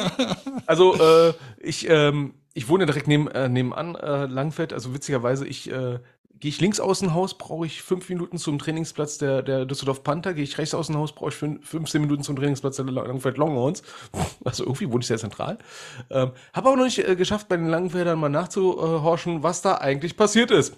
[0.66, 4.72] also, äh, ich, ähm, ich wohne direkt neben, äh, nebenan, äh, Langfeld.
[4.72, 6.00] Also witzigerweise, ich äh,
[6.38, 10.02] Gehe ich links aus dem Haus, brauche ich fünf Minuten zum Trainingsplatz der, der Düsseldorf
[10.02, 10.34] Panther.
[10.34, 13.82] Gehe ich rechts aus dem Haus, brauche ich 15 Minuten zum Trainingsplatz der Langfeld Longhorns.
[14.44, 15.58] Also irgendwie wohne ich sehr zentral.
[16.10, 20.16] Ähm, Habe aber noch nicht äh, geschafft, bei den Langenfeldern mal nachzuhorchen, was da eigentlich
[20.16, 20.74] passiert ist.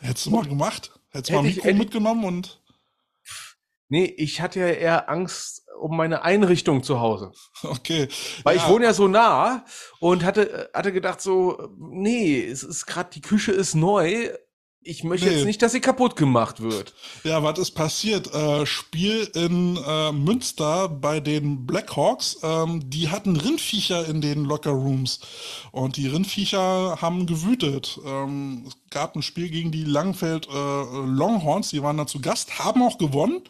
[0.00, 0.92] Hättest du mal gemacht?
[1.10, 2.62] Hättest du mal Mikro ich, mitgenommen und.
[3.88, 7.32] Nee, ich hatte ja eher Angst um meine Einrichtung zu Hause.
[7.62, 8.08] Okay.
[8.42, 8.62] Weil ja.
[8.62, 9.64] ich wohne ja so nah
[9.98, 14.30] und hatte, hatte gedacht so, nee, es ist gerade, die Küche ist neu,
[14.82, 15.34] ich möchte nee.
[15.34, 16.94] jetzt nicht, dass sie kaputt gemacht wird.
[17.22, 18.32] Ja, was ist passiert?
[18.32, 22.38] Äh, Spiel in äh, Münster bei den Blackhawks.
[22.42, 25.20] Ähm, die hatten Rindviecher in den Locker Rooms.
[25.70, 28.00] Und die Rindviecher haben gewütet.
[28.06, 31.70] Ähm, es gab ein Spiel gegen die Langfeld äh, Longhorns.
[31.70, 33.42] Die waren da zu Gast, haben auch gewonnen.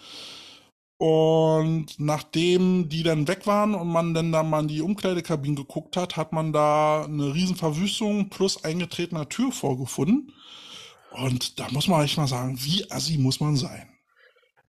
[0.99, 5.97] Und nachdem die dann weg waren und man dann da mal in die Umkleidekabine geguckt
[5.97, 10.33] hat, hat man da eine riesen Verwüstung plus eingetretener Tür vorgefunden.
[11.13, 13.89] Und da muss man echt mal sagen, wie assi muss man sein?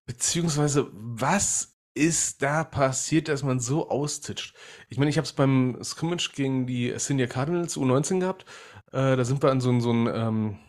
[0.05, 4.55] Beziehungsweise, was ist da passiert, dass man so austitscht?
[4.89, 8.45] Ich meine, ich habe es beim Scrimmage gegen die Senior Cardinals U19 gehabt.
[8.91, 10.59] Äh, da sind wir an so, so ein, ähm,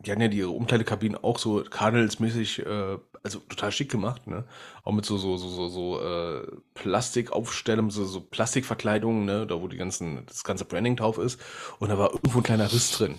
[0.00, 4.46] die hatten ja die Umkleidekabinen auch so Cardinals-mäßig, äh, also total schick gemacht, ne?
[4.84, 9.46] Auch mit so, so, so, so, so äh, Plastikaufstellungen, so, so Plastikverkleidungen, ne?
[9.46, 11.40] Da wo die ganzen, das ganze Branding drauf ist.
[11.78, 13.18] Und da war irgendwo ein kleiner Riss drin.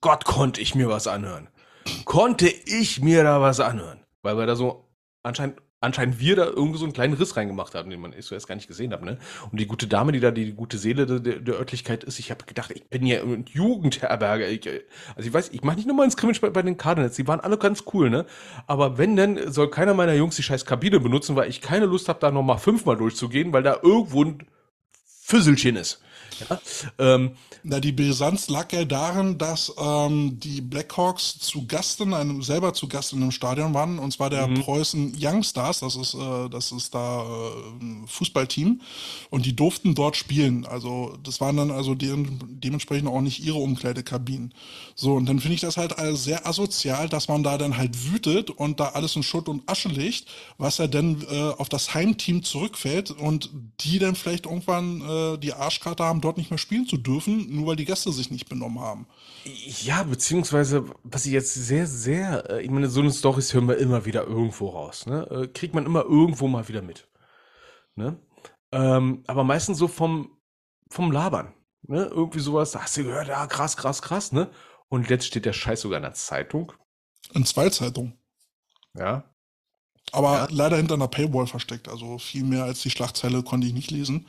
[0.00, 1.48] Gott, konnte ich mir was anhören.
[2.04, 4.00] Konnte ich mir da was anhören.
[4.22, 4.84] Weil wir da so
[5.22, 8.54] anscheinend anscheinend wir da irgendwo so einen kleinen Riss reingemacht haben, den man erst gar
[8.54, 9.02] nicht gesehen hat.
[9.02, 9.18] Ne?
[9.50, 12.44] Und die gute Dame, die da die gute Seele der, der Örtlichkeit ist, ich habe
[12.46, 13.20] gedacht, ich bin ja
[13.52, 14.46] Jugendherberge.
[14.48, 14.68] Ich,
[15.14, 17.28] also ich weiß, ich mache nicht nur mal ein Scrimmage bei, bei den Cardinals, die
[17.28, 18.26] waren alle ganz cool, ne?
[18.66, 22.08] Aber wenn denn, soll keiner meiner Jungs die scheiß Kabine benutzen, weil ich keine Lust
[22.08, 24.46] habe, da nochmal fünfmal durchzugehen, weil da irgendwo ein
[25.04, 26.02] Füsselchen ist.
[26.48, 26.60] Ja?
[26.98, 27.32] Ähm,
[27.62, 32.72] Na, die Brisanz lag ja darin, dass ähm, die Blackhawks zu Gast in einem, selber
[32.72, 34.60] zu Gast in einem Stadion waren, und zwar der mhm.
[34.60, 38.80] Preußen Youngstars, das ist, äh, das ist da äh, ein Fußballteam,
[39.30, 40.66] und die durften dort spielen.
[40.66, 44.52] Also das waren dann also de dementsprechend auch nicht ihre Umkleidekabinen.
[44.94, 48.50] So, und dann finde ich das halt sehr asozial, dass man da dann halt wütet
[48.50, 52.42] und da alles in Schutt und Asche legt, was ja dann äh, auf das Heimteam
[52.42, 53.50] zurückfällt und
[53.80, 57.66] die dann vielleicht irgendwann äh, die Arschkarte haben, dort nicht mehr spielen zu dürfen, nur
[57.66, 59.06] weil die Gäste sich nicht benommen haben.
[59.82, 63.78] Ja, beziehungsweise, was ich jetzt sehr, sehr, äh, ich meine, so eine Storys hören wir
[63.78, 65.26] immer wieder irgendwo raus, ne?
[65.30, 67.08] Äh, kriegt man immer irgendwo mal wieder mit.
[67.96, 68.18] Ne?
[68.72, 70.38] Ähm, aber meistens so vom,
[70.90, 71.54] vom Labern.
[71.82, 72.04] Ne?
[72.04, 74.50] Irgendwie sowas, hast du gehört, ja, krass, krass, krass, ne?
[74.88, 76.72] Und jetzt steht der Scheiß sogar in der Zeitung.
[77.32, 78.14] In zwei Zeitungen.
[78.94, 79.24] Ja.
[80.12, 80.48] Aber ja.
[80.50, 81.88] leider hinter einer Paywall versteckt.
[81.88, 84.26] Also viel mehr als die Schlagzeile konnte ich nicht lesen.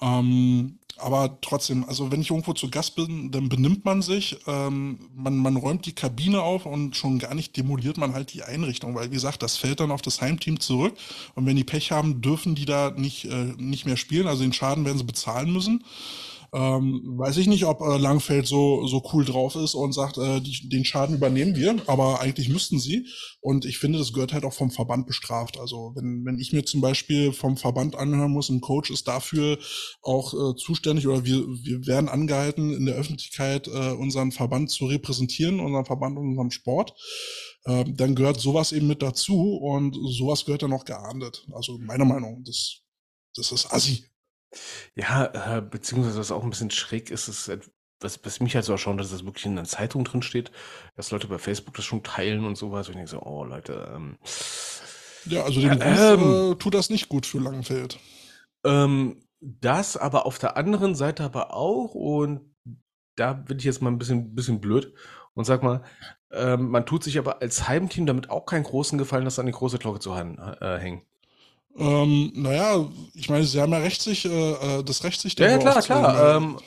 [0.00, 4.98] Ähm, aber trotzdem, also wenn ich irgendwo zu Gast bin, dann benimmt man sich, ähm,
[5.14, 8.94] man, man räumt die Kabine auf und schon gar nicht demoliert man halt die Einrichtung,
[8.94, 10.94] weil wie gesagt, das fällt dann auf das Heimteam zurück
[11.34, 14.54] und wenn die Pech haben, dürfen die da nicht, äh, nicht mehr spielen, also den
[14.54, 15.84] Schaden werden sie bezahlen müssen.
[16.56, 20.40] Ähm, weiß ich nicht, ob äh, Langfeld so, so cool drauf ist und sagt, äh,
[20.40, 23.06] die, den Schaden übernehmen wir, aber eigentlich müssten sie.
[23.40, 25.60] Und ich finde, das gehört halt auch vom Verband bestraft.
[25.60, 29.58] Also wenn, wenn ich mir zum Beispiel vom Verband anhören muss, ein Coach ist dafür
[30.00, 34.86] auch äh, zuständig oder wir, wir werden angehalten, in der Öffentlichkeit äh, unseren Verband zu
[34.86, 36.94] repräsentieren, unseren Verband und unseren Sport
[37.66, 41.46] ähm, dann gehört sowas eben mit dazu und sowas gehört dann auch geahndet.
[41.52, 42.82] Also meiner Meinung, das,
[43.34, 44.06] das ist assi.
[44.94, 47.50] Ja, äh, beziehungsweise was auch ein bisschen schräg ist, ist,
[48.00, 50.50] was, was mich halt so erstaunt, dass das wirklich in der Zeitung drin steht,
[50.96, 52.88] dass Leute bei Facebook das schon teilen und sowas.
[52.88, 54.18] Und ich denke so, oh Leute, ähm,
[55.24, 57.98] Ja, also dem äh, ähm, äh, tut das nicht gut für Langenfeld.
[58.64, 62.54] ähm, das aber auf der anderen Seite aber auch und
[63.16, 64.94] da bin ich jetzt mal ein bisschen, bisschen blöd
[65.34, 65.82] und sag mal,
[66.32, 69.52] ähm, man tut sich aber als Heimteam damit auch keinen großen Gefallen, das an die
[69.52, 71.02] große Glocke zu äh, hängen.
[71.78, 74.28] Ähm, naja, ich meine, sie haben ja Recht, sich, äh,
[74.78, 76.36] äh das Recht, sich Ja, ja klar, klar.
[76.36, 76.58] Ähm,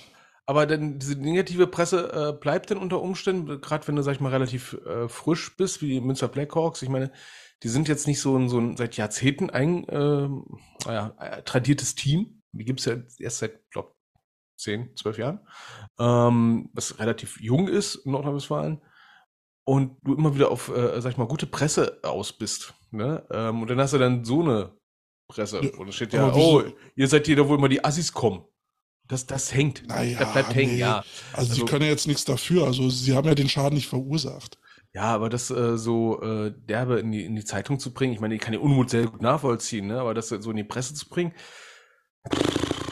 [0.46, 4.20] aber denn diese negative Presse äh, bleibt denn unter Umständen, gerade wenn du, sag ich
[4.20, 6.82] mal, relativ äh, frisch bist, wie die Münster Blackhawks.
[6.82, 7.12] Ich meine,
[7.62, 10.28] die sind jetzt nicht so ein, so ein seit Jahrzehnten ein äh,
[10.86, 11.10] naja,
[11.46, 12.42] tradiertes Team.
[12.52, 13.94] Die gibt's ja erst seit, glaube
[14.58, 15.40] zehn, zwölf Jahren.
[16.00, 18.82] Ähm, was relativ jung ist in Nordrhein-Westfalen.
[19.66, 22.74] Und du immer wieder auf, äh, sag ich mal, gute Presse aus bist.
[22.90, 23.24] Ne?
[23.30, 24.79] Ähm, und dann hast du dann so eine
[25.30, 25.62] Presse.
[25.62, 26.64] Und es steht ja, oh,
[26.96, 28.44] ihr seid hier da, wo immer die Assis kommen.
[29.08, 29.88] Das, das hängt.
[29.88, 30.98] Naja, das bleibt hängen, ja.
[31.34, 32.66] Also, also, sie können ja jetzt nichts dafür.
[32.66, 34.60] Also sie haben ja den Schaden nicht verursacht.
[34.94, 38.20] Ja, aber das äh, so äh, derbe in die, in die Zeitung zu bringen, ich
[38.20, 40.00] meine, ich kann den Unmut sehr gut nachvollziehen, ne?
[40.00, 41.32] aber das so in die Presse zu bringen.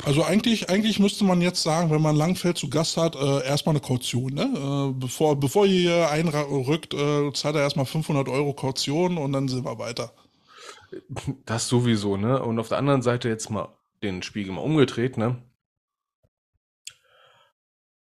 [0.05, 3.73] Also eigentlich, eigentlich müsste man jetzt sagen, wenn man Langfeld zu Gast hat, äh, erstmal
[3.73, 4.33] eine Kaution.
[4.33, 4.43] Ne?
[4.43, 9.47] Äh, bevor, bevor ihr hier einrückt, äh, zahlt er erstmal 500 Euro Kaution und dann
[9.47, 10.13] sind wir weiter.
[11.45, 12.41] Das sowieso, ne?
[12.41, 15.41] Und auf der anderen Seite jetzt mal den Spiegel mal umgedreht, ne?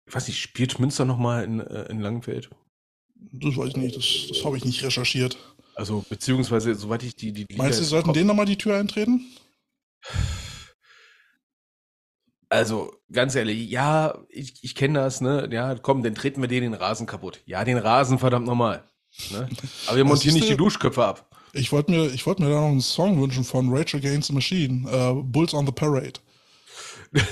[0.07, 2.51] Ich weiß nicht, spielt Münster nochmal in, äh, in Langenfeld?
[3.15, 5.37] Das weiß ich nicht, das, das habe ich nicht recherchiert.
[5.75, 7.33] Also, beziehungsweise, soweit ich die.
[7.33, 9.27] die Meinst du, sie sollten denen nochmal die Tür eintreten?
[12.49, 15.49] Also, ganz ehrlich, ja, ich, ich kenne das, ne?
[15.51, 17.43] Ja, komm, dann treten wir denen den Rasen kaputt.
[17.45, 18.89] Ja, den Rasen verdammt nochmal.
[19.31, 19.49] Ne?
[19.87, 21.36] Aber wir montieren nicht die Duschköpfe ab.
[21.57, 24.35] Ich wollte mir, ich wollte mir da noch einen Song wünschen von Rage Against the
[24.35, 26.21] Machine, uh, Bulls on the Parade.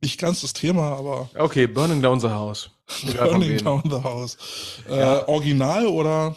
[0.00, 1.28] Nicht ganz das Thema, aber.
[1.36, 2.70] Okay, Burning Down the House.
[3.16, 4.36] Burning Down the House.
[4.88, 5.28] Äh, ja.
[5.28, 6.36] Original oder?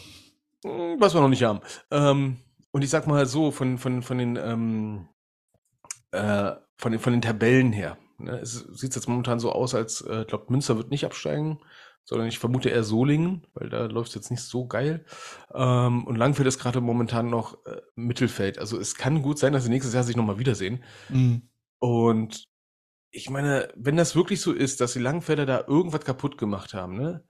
[0.64, 1.60] Hm, was wir noch nicht haben.
[1.92, 2.38] Ähm,
[2.72, 5.08] und ich sag mal so, von, von, von den, ähm,
[6.12, 7.98] äh, von den, von den Tabellen her.
[8.18, 11.60] Ne, es sieht jetzt momentan so aus, als, äh, ich glaube, Münster wird nicht absteigen
[12.08, 15.06] sondern ich vermute eher Solingen, weil da läuft es jetzt nicht so geil.
[15.54, 18.60] Ähm, und Langfeld ist gerade momentan noch äh, Mittelfeld.
[18.60, 20.84] Also es kann gut sein, dass sie nächstes Jahr sich nochmal wiedersehen.
[21.10, 21.42] Mhm.
[21.80, 22.46] Und
[23.12, 26.96] ich meine, wenn das wirklich so ist, dass die Langfelder da irgendwas kaputt gemacht haben,
[26.96, 27.24] ne?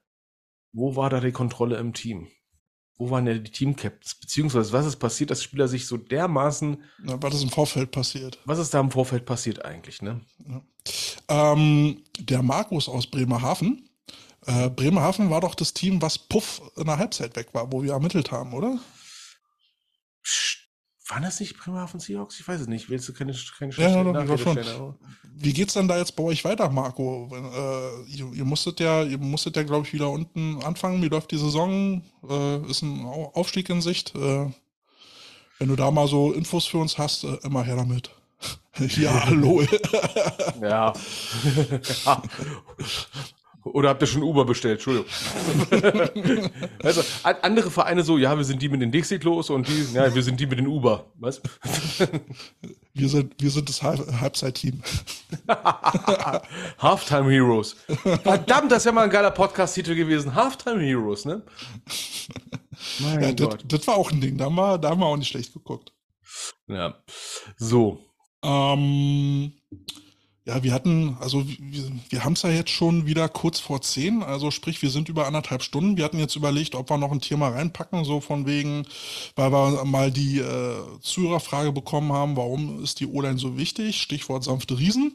[0.74, 2.28] Wo war da die Kontrolle im Team?
[2.98, 4.16] Wo waren denn die Teamcaptains?
[4.16, 6.84] Beziehungsweise was ist passiert, dass Spieler sich so dermaßen.
[7.00, 8.40] Na, was ist im Vorfeld passiert?
[8.46, 10.22] Was ist da im Vorfeld passiert eigentlich, ne?
[10.48, 11.54] Ja.
[11.54, 13.87] Ähm, der Markus aus Bremerhaven,
[14.48, 17.94] äh, Bremerhaven war doch das Team, was Puff in der Halbzeit weg war, wo wir
[17.94, 18.80] ermittelt haben, oder?
[21.10, 22.40] waren das nicht Bremerhaven Seahawks?
[22.40, 22.90] Ich weiß es nicht.
[22.90, 24.96] Willst du keine, keine ja, ja, doch, schon.
[25.24, 27.30] Wie geht's dann da jetzt bei euch weiter, Marco?
[27.32, 31.02] Äh, ihr, ihr, musstet ja, ihr musstet ja, glaube ich, wieder unten anfangen.
[31.02, 32.04] Wie läuft die Saison?
[32.28, 34.16] Äh, ist ein Aufstieg in Sicht?
[34.16, 34.52] Äh,
[35.60, 38.12] wenn du da mal so Infos für uns hast, äh, immer her damit.
[38.98, 39.64] ja, hallo.
[40.62, 40.94] ja.
[42.06, 42.24] ja.
[43.74, 44.76] Oder habt ihr schon Uber bestellt?
[44.76, 45.10] Entschuldigung.
[46.84, 50.24] also, andere Vereine so, ja, wir sind die mit den Dixie-Klos und die, ja, wir
[50.24, 51.06] sind die mit den Uber.
[51.16, 51.42] Was?
[52.94, 54.82] wir sind, wir sind das Halbzeit-Team.
[56.80, 57.76] Halftime Heroes.
[58.24, 60.36] Verdammt, das ja mal ein geiler Podcast-Titel gewesen.
[60.36, 61.44] Halftime Heroes, ne?
[63.00, 63.64] Mein ja, Gott.
[63.64, 64.38] Das, das war auch ein Ding.
[64.38, 65.94] Da haben, wir, da haben wir auch nicht schlecht geguckt.
[66.68, 66.96] Ja.
[67.58, 68.00] So.
[68.44, 69.54] Ähm,
[70.48, 74.24] ja, wir hatten, also wir, wir haben es ja jetzt schon wieder kurz vor zehn,
[74.24, 75.98] also sprich, wir sind über anderthalb Stunden.
[75.98, 78.86] Wir hatten jetzt überlegt, ob wir noch ein Thema reinpacken, so von wegen,
[79.36, 84.02] weil wir mal die äh, Zuhörerfrage bekommen haben, warum ist die O-Line so wichtig?
[84.02, 85.12] Stichwort sanfte Riesen.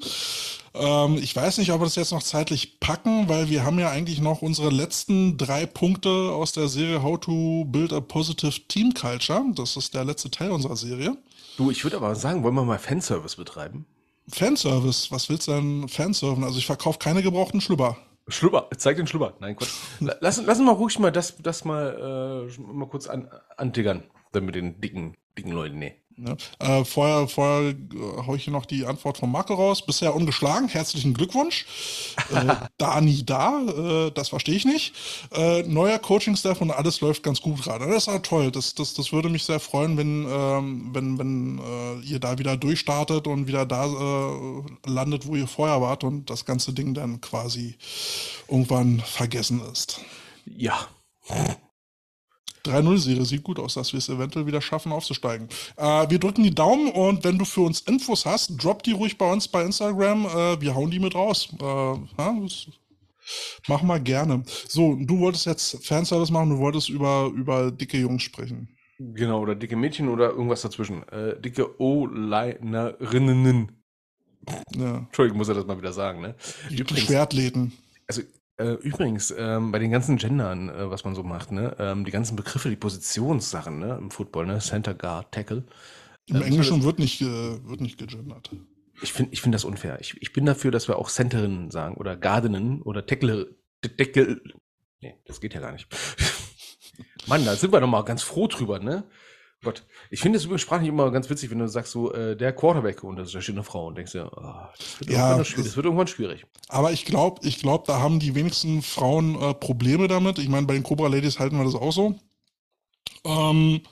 [0.74, 3.88] Ähm, ich weiß nicht, ob wir das jetzt noch zeitlich packen, weil wir haben ja
[3.88, 8.92] eigentlich noch unsere letzten drei Punkte aus der Serie How to Build a Positive Team
[8.92, 9.42] Culture.
[9.54, 11.16] Das ist der letzte Teil unserer Serie.
[11.56, 13.86] Du, ich würde aber sagen, wollen wir mal Fanservice betreiben?
[14.28, 16.44] Fanservice, was willst du denn Fanservice?
[16.44, 17.96] Also ich verkaufe keine gebrauchten Schlüpper.
[18.28, 19.34] Schlüpper, zeig den Schlüpper.
[19.40, 19.72] Nein, Quatsch.
[20.20, 24.54] lass, lass mal ruhig mal das, das mal, äh, mal kurz an, antiggern, dann mit
[24.54, 25.78] den dicken, dicken Leuten.
[25.78, 26.01] Nee.
[26.16, 26.36] Ja.
[26.58, 27.74] Äh, vorher vorher äh,
[28.26, 29.84] haue ich hier noch die Antwort von Marco raus.
[29.84, 30.68] Bisher ungeschlagen.
[30.68, 31.66] Herzlichen Glückwunsch.
[32.34, 33.60] äh, da, nie da.
[34.06, 34.94] Äh, das verstehe ich nicht.
[35.32, 37.86] Äh, neuer Coaching-Staff und alles läuft ganz gut gerade.
[37.86, 38.50] Das ist ja toll.
[38.50, 42.56] Das, das, das würde mich sehr freuen, wenn, ähm, wenn, wenn äh, ihr da wieder
[42.56, 43.82] durchstartet und wieder da
[44.86, 47.76] landet, wo ihr vorher wart und das ganze Ding dann quasi
[48.48, 50.00] irgendwann vergessen ist.
[50.44, 50.88] Ja.
[52.64, 55.48] 3-0-Serie sieht gut aus, dass wir es eventuell wieder schaffen, aufzusteigen.
[55.76, 59.18] Äh, wir drücken die Daumen und wenn du für uns Infos hast, drop die ruhig
[59.18, 60.26] bei uns bei Instagram.
[60.26, 61.48] Äh, wir hauen die mit raus.
[61.60, 62.36] Äh, ja,
[63.68, 64.42] mach mal gerne.
[64.68, 68.68] So, du wolltest jetzt Fanservice machen, du wolltest über, über dicke Jungs sprechen.
[68.98, 71.06] Genau, oder dicke Mädchen oder irgendwas dazwischen.
[71.08, 73.72] Äh, dicke O-Linerinnen.
[74.76, 74.98] Ja.
[74.98, 76.34] Entschuldigung, muss er das mal wieder sagen, ne?
[76.70, 77.72] Die Schwertläden.
[78.06, 78.22] Also
[78.62, 82.10] äh, übrigens, ähm, bei den ganzen Gendern, äh, was man so macht, ne, ähm, die
[82.10, 85.64] ganzen Begriffe, die Positionssachen, ne, im Football, ne, Center Guard, Tackle.
[86.26, 88.50] Im ähm, Englischen wird nicht, äh, wird nicht gegendert.
[89.02, 89.98] Ich finde, ich finde das unfair.
[90.00, 94.40] Ich, ich bin dafür, dass wir auch Centerinnen sagen oder Gardenen oder Tackle, Tackle.
[95.00, 95.88] Nee, das geht ja gar nicht.
[97.26, 99.04] Mann, da sind wir doch mal ganz froh drüber, ne?
[99.62, 102.52] Gott, ich finde es übrigens sprachlich immer ganz witzig, wenn du sagst so, äh, der
[102.52, 105.76] Quarterback und da steht eine Frau und denkst ja, oh, das, wird ja das, das,
[105.76, 106.44] wird irgendwann schwierig.
[106.68, 110.38] Aber ich glaube, ich glaube, da haben die wenigsten Frauen äh, Probleme damit.
[110.38, 112.18] Ich meine, bei den Cobra Ladies halten wir das auch so.
[113.24, 113.82] Ähm,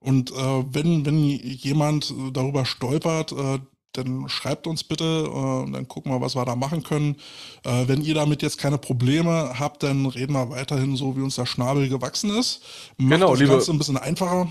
[0.00, 3.58] und äh, wenn, wenn jemand darüber stolpert, äh,
[3.92, 7.16] dann schreibt uns bitte, äh, dann gucken wir, was wir da machen können.
[7.64, 11.36] Äh, wenn ihr damit jetzt keine Probleme habt, dann reden wir weiterhin so, wie uns
[11.36, 12.62] der Schnabel gewachsen ist.
[12.96, 14.50] Macht genau, das liebe, Ganze ein bisschen einfacher.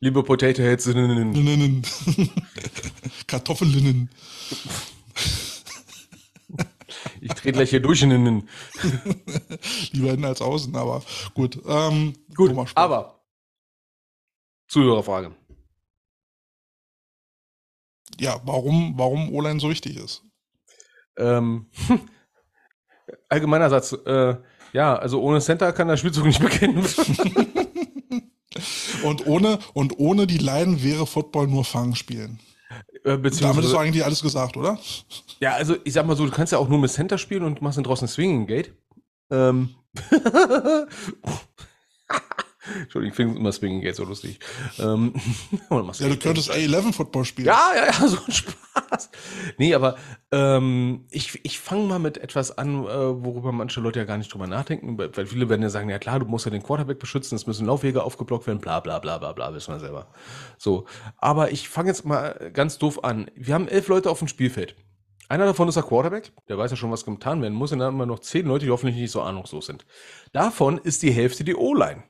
[0.00, 0.86] Liebe Potato Heads.
[3.26, 4.10] Kartoffelinnen.
[7.20, 8.02] Ich trete gleich hier durch.
[8.02, 8.44] Lieber
[9.92, 11.02] innen als außen, aber
[11.34, 11.58] gut.
[11.66, 13.22] Ähm, gut, aber
[14.68, 15.34] Zuhörerfrage.
[18.18, 20.22] Ja, warum, warum O-Line so wichtig ist.
[21.16, 21.70] Ähm,
[23.28, 23.92] allgemeiner Satz.
[23.92, 24.36] Äh,
[24.72, 26.84] ja, also ohne Center kann der Spielzug nicht beginnen.
[29.06, 32.40] Und ohne, und ohne die Leiden wäre Football nur Fangspielen.
[33.04, 34.78] Äh, Damit ist eigentlich alles gesagt, oder?
[35.40, 37.62] Ja, also ich sag mal so, du kannst ja auch nur mit Center spielen und
[37.62, 38.72] machst dann draußen Swinging Gate.
[39.30, 39.70] Ähm.
[42.74, 44.40] Entschuldigung, ich finde immer Swinging Gate so lustig.
[44.78, 45.14] Ähm,
[45.70, 47.46] ja, du könntest A11 Football spielen.
[47.46, 49.10] Ja, ja, ja, so ein Spaß.
[49.58, 49.96] Nee, aber
[50.32, 54.32] ähm, ich, ich fange mal mit etwas an, äh, worüber manche Leute ja gar nicht
[54.32, 57.36] drüber nachdenken, weil viele werden ja sagen, ja klar, du musst ja den Quarterback beschützen,
[57.36, 60.08] es müssen Laufwege aufgeblockt werden, bla bla bla bla bla, wissen wir selber.
[60.58, 60.86] So,
[61.18, 63.30] aber ich fange jetzt mal ganz doof an.
[63.34, 64.76] Wir haben elf Leute auf dem Spielfeld.
[65.28, 67.88] Einer davon ist der Quarterback, der weiß ja schon, was getan werden muss, und dann
[67.88, 69.84] haben wir noch zehn Leute, die hoffentlich nicht so ahnungslos sind.
[70.32, 72.04] Davon ist die Hälfte die O-Line.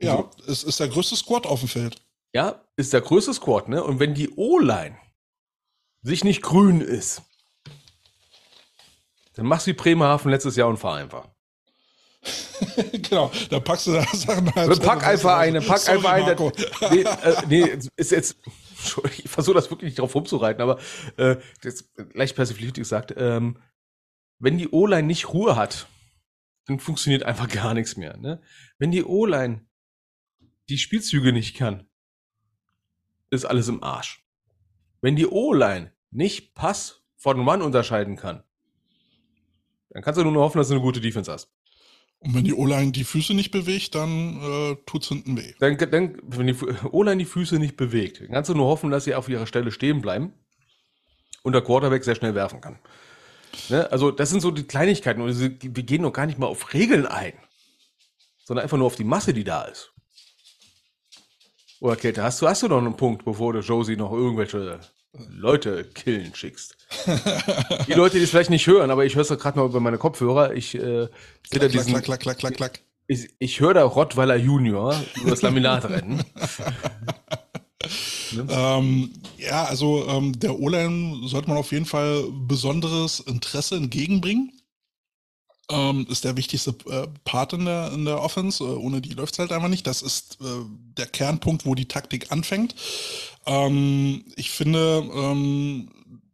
[0.00, 0.30] Ja, so.
[0.46, 2.00] es ist der größte Squad auf dem Feld.
[2.34, 3.82] Ja, ist der größte Squad, ne?
[3.82, 4.96] Und wenn die O-Line
[6.02, 7.22] sich nicht grün ist,
[9.34, 11.28] dann machst du wie Bremerhaven letztes Jahr und fahr einfach.
[12.92, 14.82] genau, da packst du da Sachen halt.
[14.82, 16.40] Pack einfach eine, pack Sorry, einfach
[16.82, 16.94] eine.
[16.94, 18.36] Nee, äh, nee, ist jetzt.
[19.16, 20.78] Ich versuche das wirklich nicht drauf rumzureiten, aber
[21.16, 23.58] äh, das leicht persifliert gesagt, ähm,
[24.38, 25.88] wenn die O-Line nicht Ruhe hat,
[26.66, 28.16] dann funktioniert einfach gar nichts mehr.
[28.16, 28.40] Ne?
[28.78, 29.66] Wenn die O-Line
[30.68, 31.86] die Spielzüge nicht kann,
[33.30, 34.24] ist alles im Arsch.
[35.00, 38.42] Wenn die O-Line nicht Pass von One unterscheiden kann,
[39.90, 41.50] dann kannst du nur hoffen, dass du eine gute Defense hast.
[42.20, 45.54] Und wenn die O-Line die Füße nicht bewegt, dann äh, es hinten weh.
[45.60, 46.56] Dann, dann, wenn die
[46.90, 49.70] O-Line die Füße nicht bewegt, dann kannst du nur hoffen, dass sie auf ihrer Stelle
[49.70, 50.32] stehen bleiben
[51.42, 52.78] und der Quarterback sehr schnell werfen kann.
[53.68, 53.90] Ne?
[53.92, 57.06] Also das sind so die Kleinigkeiten und wir gehen noch gar nicht mal auf Regeln
[57.06, 57.34] ein,
[58.44, 59.92] sondern einfach nur auf die Masse, die da ist.
[61.80, 64.80] Oder Kälte, hast du, hast du noch einen Punkt, bevor du Josie noch irgendwelche
[65.28, 66.76] Leute killen schickst?
[67.86, 69.98] die Leute, die es vielleicht nicht hören, aber ich höre es gerade noch über meine
[69.98, 70.54] Kopfhörer.
[70.54, 71.08] Ich äh,
[71.48, 71.92] sehe da diesen...
[71.92, 72.80] Klack, klack, klack, klack, klack.
[73.06, 76.22] Ich, ich höre da Rottweiler Junior über das Laminat rennen.
[78.32, 78.46] Ne?
[78.50, 84.52] Ähm, ja, also ähm, der O-Line sollte man auf jeden Fall besonderes Interesse entgegenbringen.
[85.70, 88.64] Ähm, ist der wichtigste äh, Part in der, in der Offense.
[88.64, 89.86] Äh, ohne die läuft es halt einfach nicht.
[89.86, 90.64] Das ist äh,
[90.96, 92.74] der Kernpunkt, wo die Taktik anfängt.
[93.44, 95.90] Ähm, ich finde ähm,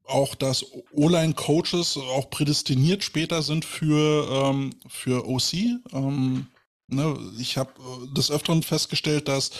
[0.06, 5.54] auch, dass O-Line-Coaches auch prädestiniert später sind für, ähm, für OC.
[5.92, 6.46] Ähm,
[6.88, 9.50] ne, ich habe äh, des Öfteren festgestellt, dass,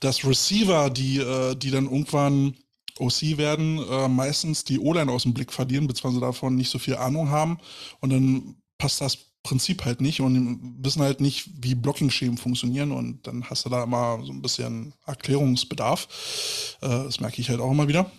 [0.00, 2.54] dass Receiver, die, äh, die dann irgendwann
[2.98, 6.96] OC werden, äh, meistens die O-Line aus dem Blick verlieren, beziehungsweise davon nicht so viel
[6.96, 7.58] Ahnung haben.
[8.00, 13.24] Und dann passt das Prinzip halt nicht und wissen halt nicht, wie Blocking-Schemen funktionieren und
[13.28, 16.78] dann hast du da immer so ein bisschen Erklärungsbedarf.
[16.80, 18.10] Äh, das merke ich halt auch immer wieder.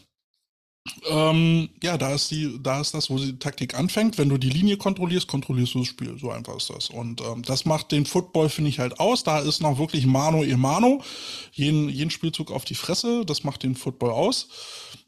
[1.09, 4.17] Ähm, ja, da ist die, da ist das, wo die Taktik anfängt.
[4.17, 6.17] Wenn du die Linie kontrollierst, kontrollierst du das Spiel.
[6.17, 6.89] So einfach ist das.
[6.89, 9.23] Und ähm, das macht den Football, finde ich, halt aus.
[9.23, 11.01] Da ist noch wirklich Mano e Mano.
[11.51, 13.25] Jeden, jeden Spielzug auf die Fresse.
[13.25, 14.47] Das macht den Football aus.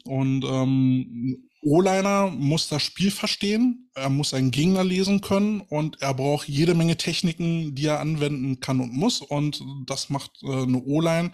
[0.04, 6.14] Und ähm, O-Liner muss das Spiel verstehen, er muss einen Gegner lesen können und er
[6.14, 9.20] braucht jede Menge Techniken, die er anwenden kann und muss.
[9.20, 11.32] Und das macht äh, eine O-Line,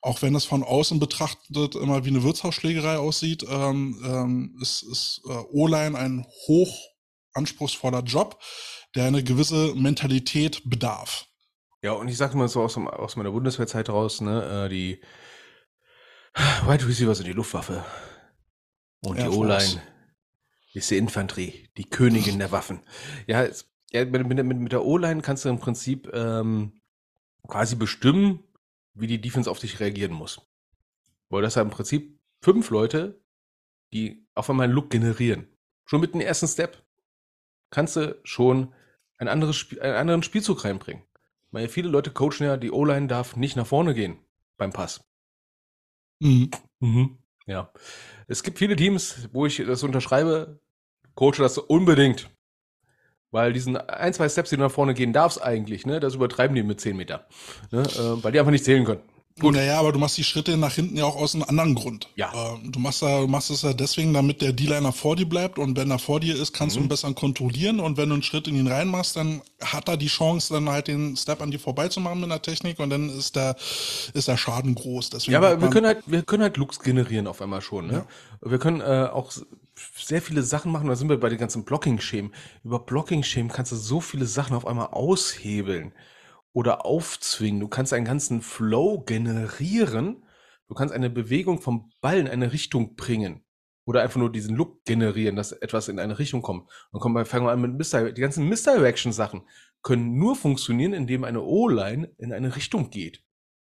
[0.00, 5.22] auch wenn es von außen betrachtet immer wie eine Wirtshausschlägerei aussieht, ähm, ähm, ist, ist
[5.26, 6.74] äh, O-Line ein hoch
[7.34, 8.40] anspruchsvoller Job,
[8.94, 11.26] der eine gewisse Mentalität bedarf.
[11.82, 15.02] Ja, und ich sage mal so aus, aus meiner Bundeswehrzeit raus, ne, äh, die
[16.66, 17.84] Wide Receiver sind die Luftwaffe.
[19.04, 19.82] Und Air die O-Line
[20.72, 22.80] ist die Infanterie, die Königin der Waffen.
[23.26, 23.46] Ja,
[23.90, 26.80] ja mit, mit, mit der O-Line kannst du im Prinzip ähm,
[27.46, 28.42] quasi bestimmen,
[28.94, 30.40] wie die Defense auf dich reagieren muss.
[31.28, 33.20] Weil das ja im Prinzip fünf Leute,
[33.92, 35.48] die auf einmal einen Look generieren.
[35.84, 36.82] Schon mit dem ersten Step
[37.70, 38.72] kannst du schon
[39.18, 41.04] ein anderes Spiel, einen anderen Spielzug reinbringen.
[41.50, 44.18] Weil viele Leute coachen ja, die O-Line darf nicht nach vorne gehen
[44.56, 45.04] beim Pass.
[46.20, 46.50] Mhm.
[46.80, 47.18] Mhm.
[47.46, 47.70] Ja.
[48.26, 50.60] Es gibt viele Teams, wo ich das unterschreibe,
[51.14, 52.30] coache das unbedingt.
[53.30, 56.54] Weil diesen ein, zwei Steps, die du nach vorne gehen darfst eigentlich, ne, das übertreiben
[56.54, 57.26] die mit 10 Meter.
[57.72, 59.02] Ne, äh, weil die einfach nicht zählen können.
[59.40, 59.54] Gut.
[59.54, 62.08] Naja, aber du machst die Schritte nach hinten ja auch aus einem anderen Grund.
[62.14, 62.32] Ja.
[62.32, 65.58] Äh, du machst da, du machst es ja deswegen, damit der D-Liner vor dir bleibt
[65.58, 66.82] und wenn er vor dir ist, kannst mhm.
[66.82, 69.96] du ihn besser kontrollieren und wenn du einen Schritt in ihn reinmachst, dann hat er
[69.96, 73.34] die Chance, dann halt den Step an dir vorbeizumachen mit der Technik und dann ist
[73.34, 73.56] der,
[74.12, 75.10] ist der Schaden groß.
[75.10, 77.88] Deswegen ja, aber wir können halt, wir können halt Looks generieren auf einmal schon.
[77.88, 77.92] Ne?
[77.92, 78.50] Ja.
[78.50, 79.32] Wir können äh, auch
[79.96, 82.32] sehr viele Sachen machen, da sind wir bei den ganzen Blocking-Schemen.
[82.62, 85.92] Über Blocking-Schemen kannst du so viele Sachen auf einmal aushebeln
[86.54, 87.60] oder aufzwingen.
[87.60, 90.24] Du kannst einen ganzen Flow generieren.
[90.68, 93.44] Du kannst eine Bewegung vom Ball in eine Richtung bringen.
[93.84, 96.70] Oder einfach nur diesen Look generieren, dass etwas in eine Richtung kommt.
[96.90, 98.14] Und kommen wir, fangen wir an mit Misdirection.
[98.14, 99.42] Die ganzen Misdirection-Sachen
[99.82, 103.22] können nur funktionieren, indem eine O-Line in eine Richtung geht.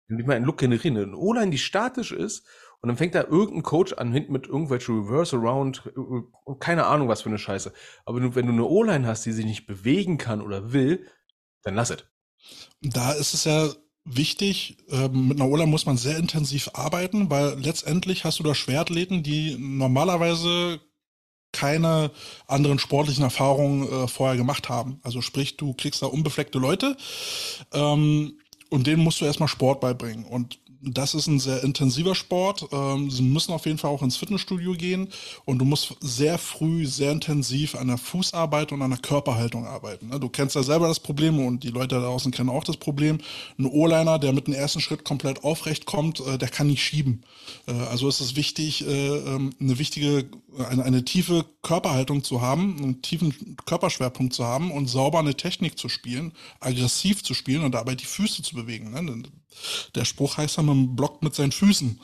[0.08, 0.98] Indem wir einen Look generieren.
[0.98, 2.48] Eine O-Line, die statisch ist,
[2.82, 7.10] und dann fängt da irgendein Coach an, hinten mit irgendwelchen Reverse Around, äh, keine Ahnung
[7.10, 7.74] was für eine Scheiße.
[8.06, 11.06] Aber wenn du eine O-Line hast, die sich nicht bewegen kann oder will,
[11.64, 12.06] dann lass es.
[12.82, 13.70] Da ist es ja
[14.06, 18.56] wichtig, ähm, mit einer Ola muss man sehr intensiv arbeiten, weil letztendlich hast du da
[18.56, 20.80] Schwertläden, die normalerweise
[21.52, 22.12] keine
[22.48, 25.00] anderen sportlichen Erfahrungen äh, vorher gemacht haben.
[25.04, 26.96] Also sprich, du kriegst da unbefleckte Leute
[27.74, 28.40] ähm,
[28.70, 30.26] und denen musst du erstmal Sport beibringen.
[30.26, 32.68] Und das ist ein sehr intensiver Sport.
[32.72, 35.10] Ähm, sie müssen auf jeden Fall auch ins Fitnessstudio gehen
[35.46, 40.10] und du musst sehr früh, sehr intensiv an der Fußarbeit und an der Körperhaltung arbeiten.
[40.10, 40.20] Ne?
[40.20, 43.20] Du kennst ja selber das Problem und die Leute da draußen kennen auch das Problem.
[43.58, 47.24] Ein O-Liner, der mit dem ersten Schritt komplett aufrecht kommt, äh, der kann nicht schieben.
[47.68, 50.30] Äh, also ist es wichtig, äh, ähm, eine wichtige,
[50.70, 55.78] eine, eine tiefe Körperhaltung zu haben, einen tiefen Körperschwerpunkt zu haben und sauber eine Technik
[55.78, 58.92] zu spielen, aggressiv zu spielen und dabei die Füße zu bewegen.
[58.92, 59.24] Ne?
[59.96, 62.00] Der Spruch heißt ja, man blockt mit seinen Füßen.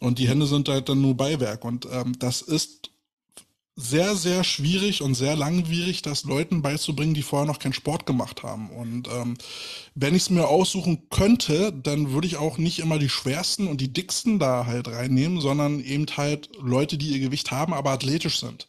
[0.00, 1.64] Und die Hände sind halt dann nur Beiwerk.
[1.64, 2.90] Und ähm, das ist
[3.78, 8.42] sehr, sehr schwierig und sehr langwierig, das Leuten beizubringen, die vorher noch keinen Sport gemacht
[8.42, 8.70] haben.
[8.70, 9.36] Und ähm,
[9.94, 13.82] wenn ich es mir aussuchen könnte, dann würde ich auch nicht immer die schwersten und
[13.82, 18.40] die dicksten da halt reinnehmen, sondern eben halt Leute, die ihr Gewicht haben, aber athletisch
[18.40, 18.66] sind.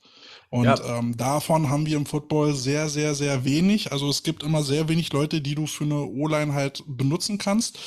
[0.50, 0.98] Und ja.
[0.98, 3.92] ähm, davon haben wir im Football sehr, sehr, sehr wenig.
[3.92, 7.80] Also es gibt immer sehr wenig Leute, die du für eine O-Line halt benutzen kannst.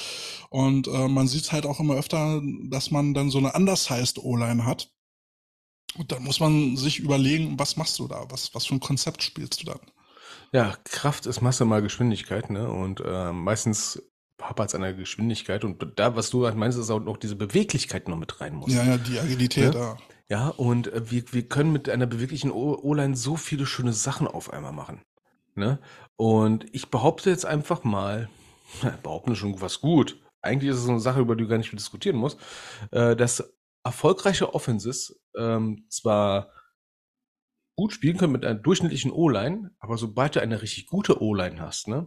[0.51, 4.67] Und äh, man sieht halt auch immer öfter, dass man dann so eine undersized O-Line
[4.67, 4.91] hat
[5.97, 8.25] und dann muss man sich überlegen, was machst du da?
[8.29, 9.81] Was, was für ein Konzept spielst du dann?
[10.53, 12.69] Ja, Kraft ist Masse mal Geschwindigkeit, ne?
[12.71, 14.03] Und äh, meistens
[14.41, 15.65] hapert es an der Geschwindigkeit.
[15.65, 18.73] Und da, was du halt meinst, ist auch noch diese Beweglichkeit noch mit rein muss.
[18.73, 19.97] Ja, ja, die Agilität, ja.
[20.31, 24.53] Ja, und äh, wir, wir können mit einer beweglichen O-Line so viele schöne Sachen auf
[24.53, 25.03] einmal machen.
[25.57, 25.81] Ne?
[26.17, 28.31] Und ich behaupte jetzt einfach mal,
[29.03, 30.23] behaupten schon was gut.
[30.41, 32.39] Eigentlich ist es so eine Sache, über die du gar nicht diskutieren musst,
[32.93, 33.53] äh, dass
[33.83, 36.53] erfolgreiche Offenses ähm, zwar
[37.77, 41.89] gut spielen können mit einer durchschnittlichen O-Line, aber sobald du eine richtig gute O-Line hast,
[41.89, 42.07] ne,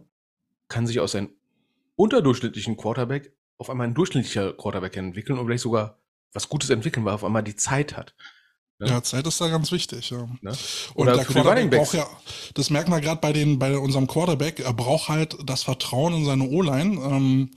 [0.68, 1.30] kann sich aus einem
[1.96, 5.98] unterdurchschnittlichen Quarterback auf einmal ein durchschnittlicher Quarterback entwickeln und vielleicht sogar
[6.34, 8.14] was Gutes entwickeln, weil auf einmal die Zeit hat.
[8.78, 8.88] Ne?
[8.88, 10.28] Ja, Zeit ist da ganz wichtig, ja.
[10.40, 10.52] Ne?
[10.94, 12.06] Und der Quarterback braucht ja,
[12.54, 16.24] das merken wir gerade bei den, bei unserem Quarterback, er braucht halt das Vertrauen in
[16.24, 17.00] seine O-Line.
[17.00, 17.50] Ähm,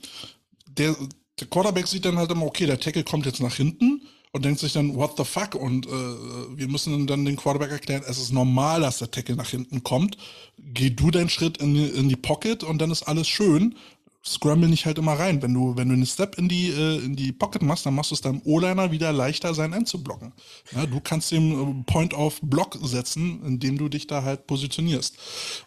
[0.66, 0.94] der,
[1.40, 4.02] der Quarterback sieht dann halt immer, okay, der Tackle kommt jetzt nach hinten
[4.32, 5.56] und denkt sich dann, what the fuck?
[5.56, 9.48] Und äh, wir müssen dann den Quarterback erklären, es ist normal, dass der Tackle nach
[9.48, 10.16] hinten kommt.
[10.56, 13.76] Geh du deinen Schritt in, in die Pocket und dann ist alles schön.
[14.24, 15.40] Scramble nicht halt immer rein.
[15.42, 18.10] Wenn du, wenn du einen Step in die, äh, in die Pocket machst, dann machst
[18.10, 20.32] du es deinem O-Liner wieder leichter, sein End zu blocken.
[20.72, 25.16] Ja, du kannst den äh, Point of Block setzen, indem du dich da halt positionierst.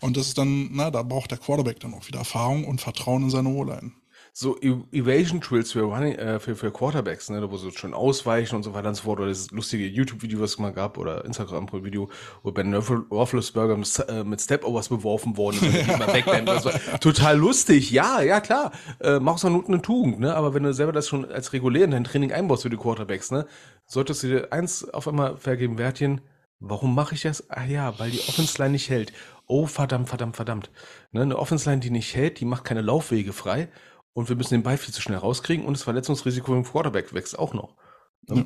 [0.02, 3.24] Und das ist dann, na, da braucht der Quarterback dann auch wieder Erfahrung und Vertrauen
[3.24, 3.92] in seine O-Line
[4.34, 8.56] so e Evasion Drills für, Running, äh, für, für Quarterbacks, ne, wo sie schon ausweichen
[8.56, 11.26] und so weiter und so fort, oder das lustige YouTube-Video, was es mal gab, oder
[11.26, 12.10] Instagram-Video,
[12.42, 13.78] wo Ben Roethlisberger
[14.08, 16.42] äh, mit Stepovers beworfen worden ist, ja.
[16.42, 18.72] Das war total lustig, ja, ja, klar,
[19.02, 21.84] äh, mach aus einer eine Tugend, ne, aber wenn du selber das schon als regulär
[21.84, 23.46] in dein Training einbaust für die Quarterbacks, ne,
[23.86, 26.22] solltest du dir eins auf einmal vergeben, Wertchen,
[26.64, 27.50] Warum mache ich das?
[27.50, 29.12] Ah ja, weil die Offense Line nicht hält.
[29.48, 30.70] Oh, verdammt, verdammt, verdammt.
[31.12, 33.68] Ne, eine Offense Line, die nicht hält, die macht keine Laufwege frei
[34.14, 37.38] und wir müssen den Ball viel zu schnell rauskriegen und das Verletzungsrisiko im Quarterback wächst
[37.38, 37.76] auch noch.
[38.30, 38.46] Ja.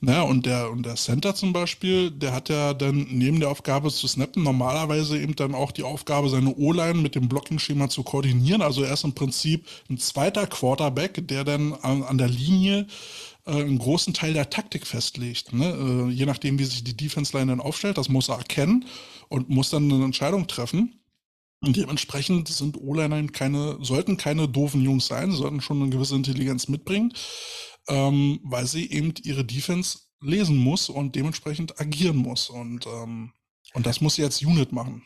[0.00, 3.90] Naja, und der, und der Center zum Beispiel, der hat ja dann neben der Aufgabe
[3.90, 8.62] zu snappen normalerweise eben dann auch die Aufgabe, seine O-Line mit dem Blocking-Schema zu koordinieren.
[8.62, 12.86] Also er ist im Prinzip ein zweiter Quarterback, der dann an, an der Linie
[13.44, 15.52] äh, einen großen Teil der Taktik festlegt.
[15.52, 15.66] Ne?
[15.66, 18.86] Äh, je nachdem, wie sich die Defense-Line dann aufstellt, das muss er erkennen
[19.28, 20.99] und muss dann eine Entscheidung treffen.
[21.62, 26.68] Und dementsprechend sind O-Liner keine, sollten keine doofen Jungs sein, sollten schon eine gewisse Intelligenz
[26.68, 27.12] mitbringen,
[27.88, 32.48] ähm, weil sie eben ihre Defense lesen muss und dementsprechend agieren muss.
[32.48, 33.32] Und, ähm,
[33.74, 35.02] und das muss sie als Unit machen.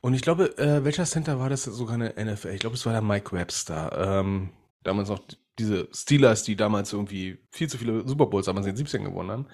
[0.00, 2.54] Und ich glaube, äh, welcher Center war das sogar eine NFL?
[2.54, 4.20] Ich glaube, es war der Mike Webster.
[4.20, 4.50] Ähm,
[4.84, 5.20] damals noch
[5.58, 9.30] diese Steelers, die damals irgendwie viel zu viele Super Bowls damals in den 17 gewonnen
[9.30, 9.46] haben.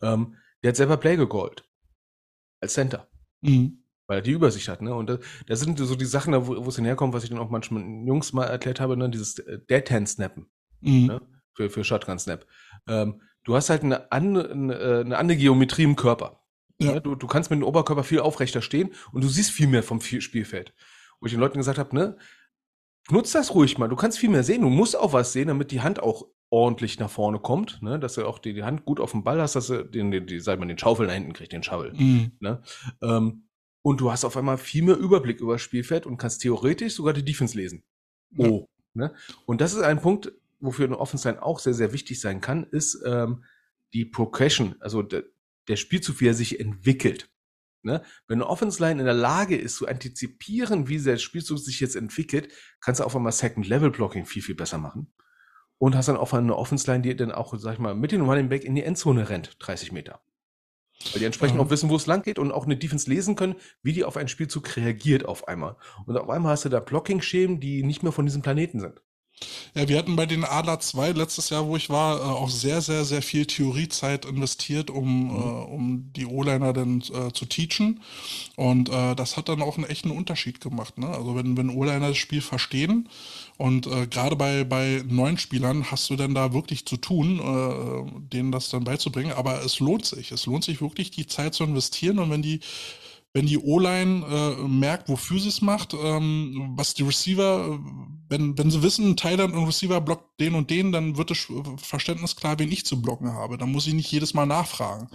[0.00, 1.64] Ähm, der hat selber Play gegoldt.
[2.60, 3.08] Als Center.
[3.40, 3.77] Mhm
[4.08, 4.94] weil er die Übersicht hat, ne?
[4.94, 7.38] Und da, da sind so die Sachen, da, wo, wo es hinherkommt, was ich dann
[7.38, 9.08] auch manchmal Jungs mal erklärt habe, ne?
[9.08, 10.46] Dieses äh, Dead Hand Snappen,
[10.80, 11.06] mhm.
[11.06, 11.20] ne?
[11.54, 12.46] Für, für Shotgun Snap.
[12.88, 16.42] Ähm, du hast halt eine, andere, eine, äh, eine andere Geometrie im Körper.
[16.80, 16.94] Ja.
[16.94, 17.00] Ne?
[17.00, 20.00] Du, du kannst mit dem Oberkörper viel aufrechter stehen und du siehst viel mehr vom
[20.00, 20.72] Spielfeld.
[21.20, 22.16] Wo ich den Leuten gesagt habe, ne?
[23.10, 23.88] Nutz das ruhig mal.
[23.88, 24.62] Du kannst viel mehr sehen.
[24.62, 27.98] Du musst auch was sehen, damit die Hand auch ordentlich nach vorne kommt, ne?
[27.98, 30.26] dass du auch die, die Hand gut auf dem Ball hast, dass du den, den,
[30.26, 31.92] die, sag mal, den Schaufel da hinten kriegt, den Schaufel.
[31.92, 32.32] Mhm.
[32.40, 32.62] Ne?
[33.02, 33.47] Ähm,
[33.82, 37.12] und du hast auf einmal viel mehr Überblick über das Spielfeld und kannst theoretisch sogar
[37.12, 37.82] die Defense lesen.
[38.36, 38.66] Oh.
[38.94, 39.14] Ne?
[39.46, 42.64] Und das ist ein Punkt, wofür eine Offense Line auch sehr, sehr wichtig sein kann,
[42.64, 43.44] ist ähm,
[43.92, 45.24] die Progression, also de,
[45.68, 47.30] der Spielzug, wie er sich entwickelt.
[47.82, 48.02] Ne?
[48.26, 51.96] Wenn eine Offense Line in der Lage ist, zu antizipieren, wie der Spielzug sich jetzt
[51.96, 55.12] entwickelt, kannst du auf einmal Second Level Blocking viel, viel besser machen.
[55.78, 58.28] Und hast dann auch eine Offense Line, die dann auch, sag ich mal, mit dem
[58.28, 60.20] Running Back in die Endzone rennt, 30 Meter.
[61.12, 61.62] Weil die entsprechend mhm.
[61.62, 64.16] auch wissen, wo es lang geht und auch eine Defense lesen können, wie die auf
[64.16, 65.76] einen Spielzug reagiert auf einmal.
[66.06, 69.00] Und auf einmal hast du da Blocking-Schemen, die nicht mehr von diesem Planeten sind.
[69.74, 72.80] Ja, wir hatten bei den Adler 2 letztes Jahr, wo ich war, äh, auch sehr,
[72.80, 75.30] sehr, sehr viel Theoriezeit investiert, um, mhm.
[75.30, 75.42] äh,
[75.72, 78.02] um die O-Liner dann äh, zu teachen.
[78.56, 80.98] Und äh, das hat dann auch einen echten Unterschied gemacht.
[80.98, 81.08] Ne?
[81.08, 83.08] Also wenn, wenn O-Liner das Spiel verstehen
[83.58, 88.20] und äh, gerade bei, bei neuen Spielern hast du dann da wirklich zu tun, äh,
[88.32, 89.32] denen das dann beizubringen.
[89.32, 90.30] Aber es lohnt sich.
[90.30, 92.20] Es lohnt sich wirklich, die Zeit zu investieren.
[92.20, 92.60] Und wenn die
[93.34, 97.78] wenn die O-Line äh, merkt, wofür sie es macht, ähm, was die Receiver
[98.28, 101.46] wenn, wenn sie wissen, Thailand und Receiver blockt den und den, dann wird das
[101.78, 103.58] Verständnis klar, wen ich zu blocken habe.
[103.58, 105.08] Dann muss ich nicht jedes Mal nachfragen.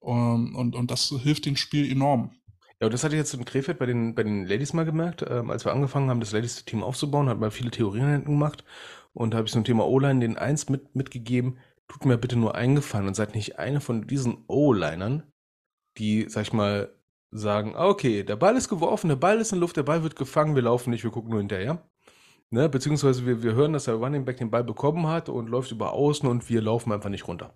[0.00, 2.30] Und, und, und das hilft dem Spiel enorm.
[2.80, 5.24] Ja, und das hatte ich jetzt in Krefeld bei den, bei den Ladies mal gemerkt.
[5.28, 8.64] Ähm, als wir angefangen haben, das Ladies-Team aufzubauen, hat man viele Theorien gemacht.
[9.12, 11.58] Und da habe ich ein Thema O-Line den eins mit, mitgegeben.
[11.88, 15.24] Tut mir bitte nur eingefallen und seid nicht eine von diesen O-Linern,
[15.96, 16.94] die, sag ich mal,
[17.30, 20.16] sagen, ah, okay, der Ball ist geworfen, der Ball ist in Luft, der Ball wird
[20.16, 21.82] gefangen, wir laufen nicht, wir gucken nur hinterher.
[22.50, 22.68] Ne?
[22.68, 25.92] Beziehungsweise wir, wir hören, dass der Running Back den Ball bekommen hat und läuft über
[25.92, 27.54] außen und wir laufen einfach nicht runter.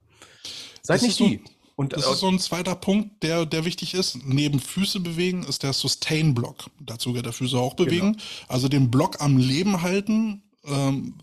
[0.82, 1.43] Seid das nicht die.
[1.44, 4.18] So, und, das äh, ist so ein zweiter Punkt, der, der wichtig ist.
[4.24, 6.70] Neben Füße bewegen ist der Sustain-Block.
[6.80, 8.12] Dazu gehört der Füße auch bewegen.
[8.12, 8.24] Genau.
[8.48, 10.42] Also den Block am Leben halten.
[10.64, 11.14] Ähm,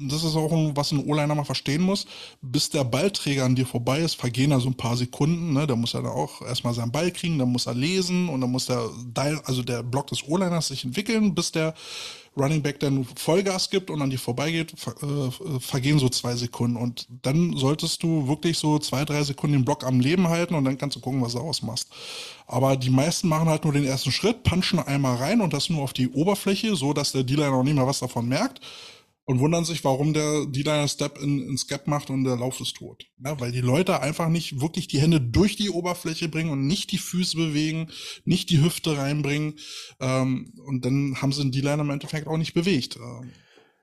[0.00, 2.06] das ist auch, ein, was ein O-Liner mal verstehen muss.
[2.40, 5.52] Bis der Ballträger an dir vorbei ist, vergehen da so ein paar Sekunden.
[5.52, 5.66] Ne?
[5.66, 8.50] Da muss er dann auch erstmal seinen Ball kriegen, dann muss er lesen und dann
[8.50, 8.88] muss der,
[9.44, 11.74] also der Block des O-Liners sich entwickeln, bis der
[12.38, 16.76] Running Back dann Vollgas gibt und an dir vorbeigeht, ver äh, vergehen so zwei Sekunden.
[16.76, 20.64] Und dann solltest du wirklich so zwei, drei Sekunden den Block am Leben halten und
[20.64, 21.88] dann kannst du gucken, was du ausmachst.
[22.46, 25.82] Aber die meisten machen halt nur den ersten Schritt, punchen einmal rein und das nur
[25.82, 28.60] auf die Oberfläche, so dass der Dealer noch nicht mehr was davon merkt
[29.28, 32.76] und wundern sich, warum der D-Liner Step in, ins Gap macht und der Lauf ist
[32.76, 33.04] tot.
[33.22, 36.92] Ja, weil die Leute einfach nicht wirklich die Hände durch die Oberfläche bringen und nicht
[36.92, 37.90] die Füße bewegen,
[38.24, 39.58] nicht die Hüfte reinbringen.
[40.00, 42.96] Ähm, und dann haben sie den D-Liner im Endeffekt auch nicht bewegt.
[42.96, 43.32] Ähm.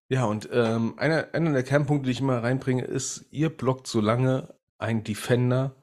[0.09, 4.01] Ja, und ähm, einer, einer der Kernpunkte, die ich immer reinbringe, ist, ihr blockt so
[4.01, 5.75] lange ein Defender,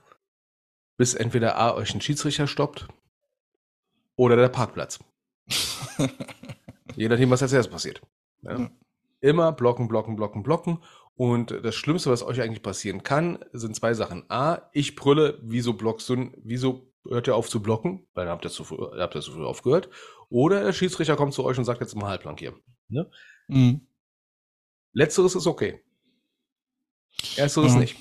[0.96, 2.88] bis entweder A euch ein Schiedsrichter stoppt
[4.16, 4.98] oder der Parkplatz.
[6.96, 8.02] Je nachdem, was als erstes passiert.
[8.42, 8.58] Ja.
[8.58, 8.70] ja.
[9.22, 10.78] Immer blocken, blocken, blocken, blocken.
[11.14, 14.24] Und das Schlimmste, was euch eigentlich passieren kann, sind zwei Sachen.
[14.28, 18.06] A, ich brülle, wieso blockst du, wieso hört ihr auf zu blocken?
[18.14, 19.88] Weil dann habt ihr zu früh, habt ihr zu früh aufgehört.
[20.28, 22.54] Oder der Schiedsrichter kommt zu euch und sagt jetzt mal halblang hier.
[22.88, 23.08] Ne?
[23.46, 23.86] Mhm.
[24.92, 25.80] Letzteres ist okay.
[27.36, 27.78] Ersteres ja.
[27.78, 27.96] nicht.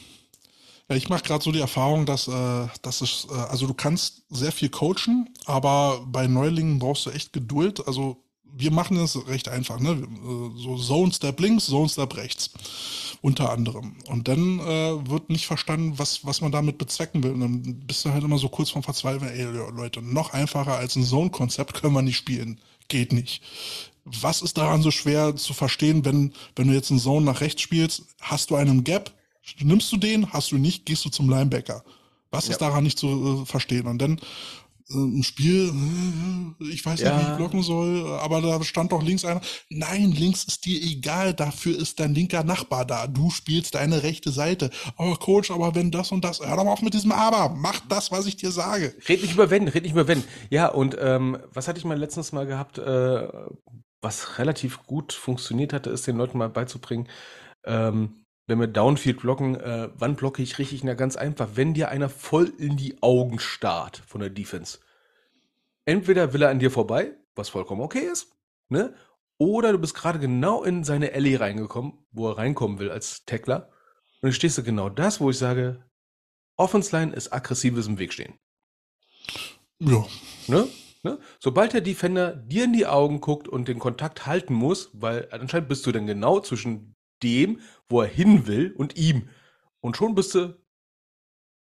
[0.90, 4.26] Ja, ich mache gerade so die Erfahrung, dass, äh, dass es, äh, also du kannst
[4.30, 7.88] sehr viel coachen, aber bei Neulingen brauchst du echt Geduld.
[7.88, 8.24] Also
[8.54, 10.08] wir machen es recht einfach, ne?
[10.56, 12.52] So Zone Step links, Zone Step rechts.
[13.22, 13.96] Unter anderem.
[14.08, 17.34] Und dann äh, wird nicht verstanden, was, was man damit bezwecken will.
[17.34, 19.44] Und dann bist du halt immer so kurz vorm Verzweifeln, ey
[19.76, 22.60] Leute, noch einfacher als ein Zone-Konzept können wir nicht spielen.
[22.88, 23.44] Geht nicht.
[24.06, 27.62] Was ist daran so schwer zu verstehen, wenn, wenn du jetzt einen Zone nach rechts
[27.62, 29.12] spielst, hast du einen Gap,
[29.60, 31.84] nimmst du den, hast du nicht, gehst du zum Linebacker.
[32.32, 32.54] Was ja.
[32.54, 33.86] ist daran nicht zu äh, verstehen?
[33.86, 34.22] Und dann äh,
[34.94, 35.72] ein Spiel,
[36.62, 37.16] äh, ich weiß ja.
[37.16, 39.42] nicht, wie ich blocken soll, aber da stand doch links einer.
[39.70, 43.08] Nein, links ist dir egal, dafür ist dein linker Nachbar da.
[43.08, 44.70] Du spielst deine rechte Seite.
[44.98, 47.80] Oh, Coach, aber wenn das und das, hör doch mal auf mit diesem Aber, mach
[47.88, 48.96] das, was ich dir sage.
[49.08, 50.24] Red nicht über wenn, red nicht über wenn.
[50.50, 53.28] Ja, und ähm, was hatte ich mal letztens mal gehabt, äh,
[54.02, 57.08] was relativ gut funktioniert hatte, ist den Leuten mal beizubringen,
[57.66, 58.21] ähm,
[58.52, 60.84] wenn wir Downfield blocken, äh, wann blocke ich richtig?
[60.84, 64.80] Na, ganz einfach, wenn dir einer voll in die Augen starrt von der Defense.
[65.86, 68.36] Entweder will er an dir vorbei, was vollkommen okay ist,
[68.68, 68.94] ne?
[69.38, 73.70] Oder du bist gerade genau in seine Alley reingekommen, wo er reinkommen will als Tackler.
[74.22, 75.86] Und dann stehst du genau das, wo ich sage,
[76.58, 78.38] Offense Line ist aggressives im Weg stehen.
[79.80, 80.06] Ja.
[80.48, 80.68] Ne?
[81.04, 81.20] Ne?
[81.40, 85.70] Sobald der Defender dir in die Augen guckt und den Kontakt halten muss, weil anscheinend
[85.70, 87.60] bist du dann genau zwischen dem,
[87.92, 89.30] wo er hin will und ihm.
[89.80, 90.58] Und schon bist du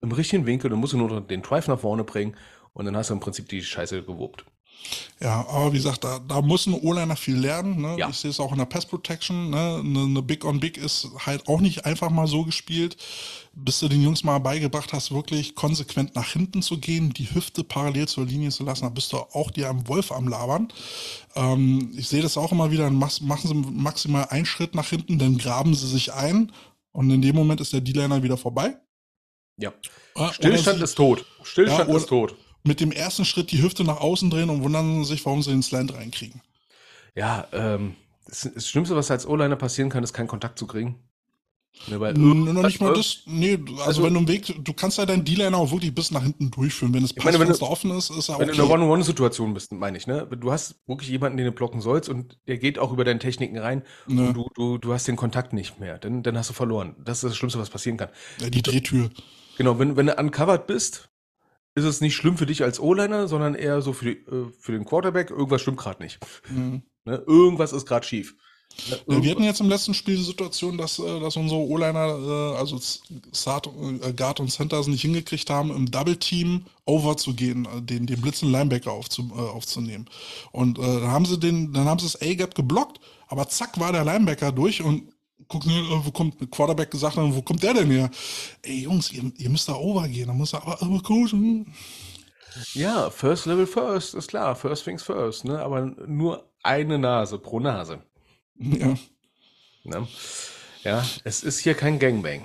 [0.00, 2.36] im richtigen Winkel, du musst nur den Drive nach vorne bringen
[2.72, 4.44] und dann hast du im Prinzip die Scheiße gewobt.
[5.20, 7.80] Ja, aber wie gesagt, da, da muss ein O-Liner viel lernen.
[7.80, 7.96] Ne?
[7.98, 8.08] Ja.
[8.08, 9.50] Ich sehe es auch in der Pass Protection.
[9.50, 9.80] Ne?
[9.84, 12.96] Eine, eine Big on Big ist halt auch nicht einfach mal so gespielt,
[13.52, 17.62] bis du den Jungs mal beigebracht hast, wirklich konsequent nach hinten zu gehen, die Hüfte
[17.62, 18.82] parallel zur Linie zu lassen.
[18.82, 20.72] Da bist du auch dir am Wolf am Labern.
[21.36, 22.90] Ähm, ich sehe das auch immer wieder.
[22.90, 26.50] Machen sie maximal einen Schritt nach hinten, dann graben sie sich ein
[26.90, 28.76] und in dem Moment ist der D-Liner wieder vorbei.
[29.56, 29.72] Ja.
[30.32, 31.24] Stillstand ist tot.
[31.42, 32.34] Stillstand ja, oder, ist tot
[32.64, 35.62] mit dem ersten Schritt die Hüfte nach außen drehen und wundern sich, warum sie den
[35.62, 36.40] Slant reinkriegen.
[37.14, 40.98] Ja, ähm, das, das Schlimmste, was als O-Liner passieren kann, ist keinen Kontakt zu kriegen.
[41.88, 44.98] Ne, weil, noch nicht mal das, nee, also, also, wenn du im Weg, du kannst
[44.98, 46.92] ja deinen D-Liner auch wirklich bis nach hinten durchführen.
[46.92, 48.40] Wenn es passt, wenn es offen ist, ist er auch.
[48.40, 48.58] Wenn okay.
[48.58, 50.28] du in einer One-on-One-Situation bist, meine ich, ne?
[50.38, 53.58] Du hast wirklich jemanden, den du blocken sollst und der geht auch über deine Techniken
[53.58, 54.28] rein ne.
[54.28, 55.98] und du, du, du hast den Kontakt nicht mehr.
[55.98, 56.94] Dann, dann hast du verloren.
[57.02, 58.10] Das ist das Schlimmste, was passieren kann.
[58.38, 59.10] Ja, die Drehtür.
[59.56, 61.08] Genau, wenn, wenn du uncovered bist,
[61.74, 64.72] ist es nicht schlimm für dich als O-Liner, sondern eher so für, die, äh, für
[64.72, 65.30] den Quarterback.
[65.30, 66.18] Irgendwas stimmt gerade nicht.
[66.50, 66.82] Mhm.
[67.04, 67.20] Ne?
[67.26, 68.36] Irgendwas ist gerade schief.
[69.08, 69.22] Ne?
[69.24, 72.78] Wir hatten jetzt im letzten Spiel die Situation, dass, äh, dass unsere O-Liner, äh, also
[73.32, 73.68] Start,
[74.16, 78.92] Guard und Center, nicht hingekriegt haben, im Double-Team over zu gehen, den, den blitzenden Linebacker
[78.92, 80.08] aufzu, aufzunehmen.
[80.52, 83.92] Und äh, dann haben sie den, dann haben sie das A-Gap geblockt, Aber zack war
[83.92, 85.11] der Linebacker durch und
[85.48, 88.10] gucken, äh, wo kommt Quarterback gesagt, wo kommt der denn her?
[88.62, 91.72] Ey Jungs, ihr, ihr müsst da overgehen, da muss er aber, aber coachen.
[92.74, 95.60] Ja, First Level First, ist klar, First Things First, ne?
[95.60, 98.02] Aber nur eine Nase pro Nase.
[98.58, 98.94] Ja.
[99.84, 100.06] Ne?
[100.84, 102.44] Ja, es ist hier kein Gangbang.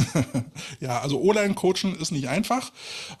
[0.80, 2.72] ja, also O-Line-Coachen ist nicht einfach.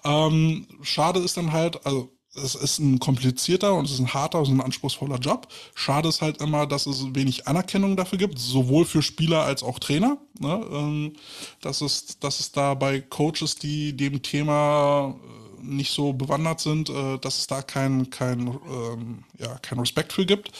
[0.04, 4.40] Ähm, schade ist dann halt, also es ist ein komplizierter und es ist ein harter
[4.40, 5.48] und ein anspruchsvoller Job.
[5.74, 9.78] Schade ist halt immer, dass es wenig Anerkennung dafür gibt, sowohl für Spieler als auch
[9.78, 10.18] Trainer.
[10.38, 10.66] Ne?
[10.72, 11.12] Ähm,
[11.60, 16.88] dass, es, dass es da bei Coaches, die dem Thema äh, nicht so bewandert sind,
[16.88, 20.50] äh, dass es da kein, kein, ähm, ja, kein Respekt für gibt.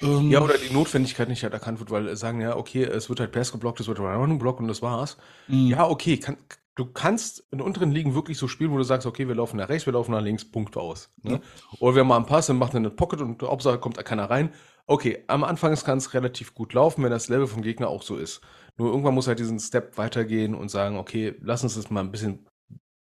[0.00, 3.20] Ähm, ja, oder die Notwendigkeit nicht halt erkannt wird, weil sagen ja, okay, es wird
[3.20, 5.16] halt Pass geblockt, es wird Run geblockt und das war's.
[5.48, 5.68] Mhm.
[5.68, 6.36] Ja, okay, kann,
[6.78, 9.68] du kannst in unteren Ligen wirklich so spielen, wo du sagst, okay, wir laufen nach
[9.68, 11.12] rechts, wir laufen nach links, Punkt aus.
[11.22, 11.32] Ne?
[11.32, 11.40] Ja.
[11.80, 14.50] Oder wir machen einen Pass und machen eine Pocket und Hauptsache kommt da keiner rein.
[14.86, 18.16] Okay, am Anfang kann es relativ gut laufen, wenn das Level vom Gegner auch so
[18.16, 18.42] ist.
[18.76, 22.12] Nur irgendwann muss halt diesen Step weitergehen und sagen, okay, lass uns das mal ein
[22.12, 22.46] bisschen,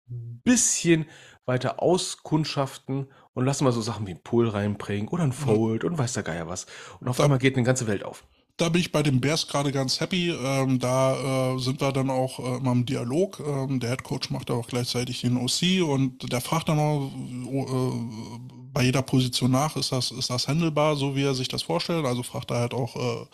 [0.06, 1.06] bisschen
[1.44, 5.90] weiter auskundschaften und lassen mal so Sachen wie ein Pull reinbringen oder ein Fold mhm.
[5.90, 6.66] und weiß der Geier was.
[7.00, 8.24] Und auf einmal geht eine ganze Welt auf.
[8.56, 10.30] Da bin ich bei den Bears gerade ganz happy.
[10.30, 13.40] Ähm, da äh, sind wir dann auch äh, immer im Dialog.
[13.44, 18.54] Ähm, der Head Coach macht auch gleichzeitig den OC und der fragt dann auch, äh,
[18.74, 22.04] bei jeder Position nach, ist das, ist das handelbar, so wie er sich das vorstellt.
[22.04, 23.26] Also fragt er halt auch äh,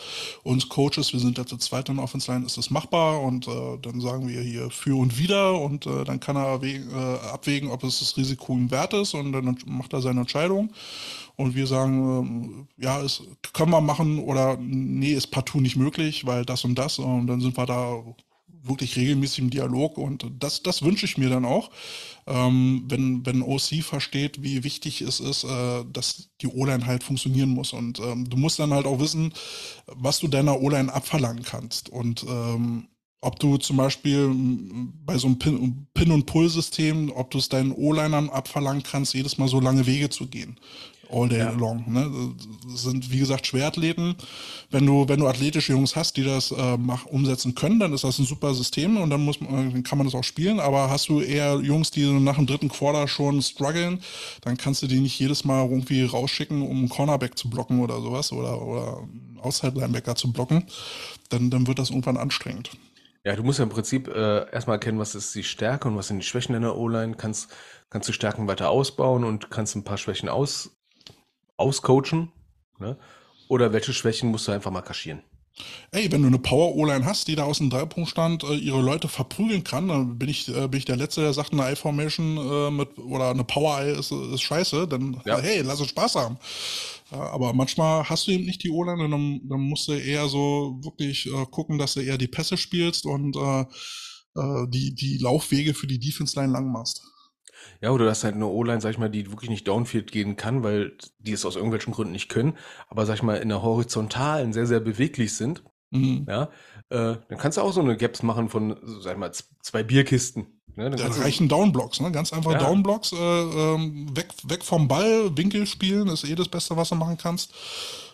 [0.43, 3.21] uns Coaches, wir sind jetzt der zweite in Offense Line, ist das machbar?
[3.21, 6.61] Und äh, dann sagen wir hier für und wieder und äh, dann kann er
[7.33, 10.71] abwägen, ob es das Risiko ihm wert ist und dann macht er seine Entscheidung.
[11.41, 13.23] Und wir sagen, äh, ja, es
[13.55, 16.99] können wir machen oder nee, ist partout nicht möglich, weil das und das.
[16.99, 18.05] Und dann sind wir da
[18.63, 19.97] wirklich regelmäßig im Dialog.
[19.97, 21.71] Und das, das wünsche ich mir dann auch,
[22.27, 27.49] ähm, wenn, wenn OC versteht, wie wichtig es ist, äh, dass die O-Line halt funktionieren
[27.49, 27.73] muss.
[27.73, 29.33] Und ähm, du musst dann halt auch wissen,
[29.87, 31.89] was du deiner O-Line abverlangen kannst.
[31.89, 32.89] Und ähm,
[33.23, 34.31] ob du zum Beispiel
[35.07, 39.39] bei so einem Pin-, Pin und Pull-System, ob du es deinen O-Linern abverlangen kannst, jedes
[39.39, 40.61] Mal so lange Wege zu gehen
[41.11, 41.51] all day ja.
[41.51, 41.85] long.
[41.87, 42.35] Ne?
[42.71, 44.17] Das sind, wie gesagt, Schwerathleten.
[44.71, 48.05] Wenn du, wenn du athletische Jungs hast, die das äh, mach, umsetzen können, dann ist
[48.05, 50.61] das ein super System und dann muss man, dann kann man das auch spielen.
[50.61, 54.01] Aber hast du eher Jungs, die nach dem dritten Quarter schon strugglen,
[54.43, 58.01] dann kannst du die nicht jedes Mal irgendwie rausschicken, um einen Cornerback zu blocken oder
[58.01, 60.65] sowas oder, oder einen Outside-Linebacker zu blocken.
[61.29, 62.71] Dann, dann wird das irgendwann anstrengend.
[63.25, 66.09] Ja, du musst ja im Prinzip äh, erstmal erkennen, was ist die Stärke und was
[66.09, 67.17] sind die Schwächen in der O-Line.
[67.17, 67.51] Kannst,
[67.91, 70.71] kannst du Stärken weiter ausbauen und kannst ein paar Schwächen aus,
[71.61, 72.33] auscoachen?
[72.79, 72.97] Ne?
[73.49, 75.23] Oder welche Schwächen musst du einfach mal kaschieren?
[75.91, 79.65] Ey, wenn du eine Power-O-Line hast, die da aus dem Dreipunktstand äh, ihre Leute verprügeln
[79.65, 82.99] kann, dann bin ich, äh, bin ich der Letzte, der sagt, eine I-Formation äh, mit
[82.99, 84.89] oder eine Power-Eye ist, ist scheiße.
[84.89, 85.39] Dann, ja.
[85.39, 86.39] hey, lass uns Spaß haben.
[87.11, 90.79] aber manchmal hast du eben nicht die O-Line und dann, dann musst du eher so
[90.83, 93.65] wirklich äh, gucken, dass du eher die Pässe spielst und äh,
[94.37, 97.03] äh, die, die Laufwege für die Defense-Line lang machst.
[97.81, 100.37] Ja, oder du hast halt eine O-Line, sag ich mal, die wirklich nicht Downfield gehen
[100.37, 102.57] kann, weil die es aus irgendwelchen Gründen nicht können,
[102.89, 105.63] aber sag ich mal, in der Horizontalen sehr, sehr beweglich sind.
[105.91, 106.27] Mhm.
[106.29, 106.45] Ja,
[106.91, 110.61] äh, dann kannst du auch so eine Gaps machen von, sag ich mal, zwei Bierkisten.
[110.77, 110.91] Ne?
[110.91, 112.13] Dann ja, reichen Downblocks, ne?
[112.13, 112.59] Ganz einfach ja.
[112.59, 116.95] Downblocks, äh, ähm, weg, weg vom Ball, Winkel spielen, ist eh das Beste, was du
[116.95, 117.53] machen kannst.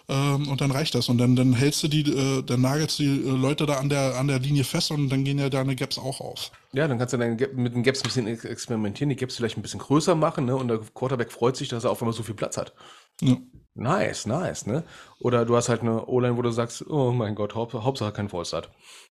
[0.08, 1.08] Ähm, und dann reicht das.
[1.08, 3.88] Und dann, dann hältst du die, äh, dann nagelst du die äh, Leute da an
[3.88, 6.52] der, an der Linie fest und dann gehen ja deine Gaps auch auf.
[6.72, 9.62] Ja, dann kannst du dann mit den Gaps ein bisschen experimentieren, die Gaps vielleicht ein
[9.62, 10.54] bisschen größer machen, ne?
[10.56, 12.72] Und der Quarterback freut sich, dass er auf einmal so viel Platz hat.
[13.20, 13.36] Ja.
[13.74, 14.84] Nice, nice, ne?
[15.18, 18.70] Oder du hast halt eine O-Line, wo du sagst, oh mein Gott, Hauptsache kein Vollstart.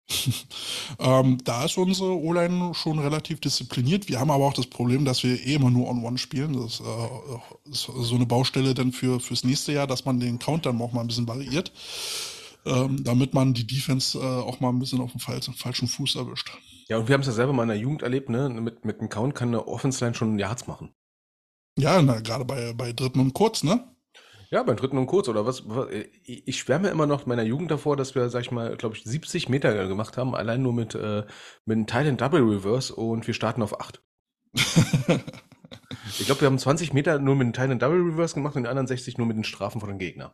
[0.99, 4.09] ähm, da ist unsere O-Line schon relativ diszipliniert.
[4.09, 6.53] Wir haben aber auch das Problem, dass wir eh immer nur on-one spielen.
[6.53, 10.65] Das äh, ist so eine Baustelle dann für, fürs nächste Jahr, dass man den Count
[10.65, 11.71] dann auch mal ein bisschen variiert,
[12.65, 16.51] ähm, damit man die Defense äh, auch mal ein bisschen auf dem falschen, Fuß erwischt.
[16.89, 18.49] Ja, und wir haben es ja selber mal in der Jugend erlebt, ne?
[18.49, 20.93] Mit, mit dem Count kann eine Offense-Line schon Yards machen.
[21.77, 23.92] Ja, gerade bei, bei dritten und kurz, ne?
[24.53, 25.63] Ja, beim dritten und kurz oder was?
[25.89, 29.03] Äh, ich schwärme immer noch meiner Jugend davor, dass wir, sag ich mal, glaube ich,
[29.03, 31.23] 70 Meter gemacht haben, allein nur mit, äh,
[31.65, 34.03] mit einem Thailand Double Reverse und wir starten auf 8.
[36.19, 38.69] ich glaube, wir haben 20 Meter nur mit einem Thailand Double Reverse gemacht und die
[38.69, 40.29] anderen 60 nur mit den Strafen von den Gegnern.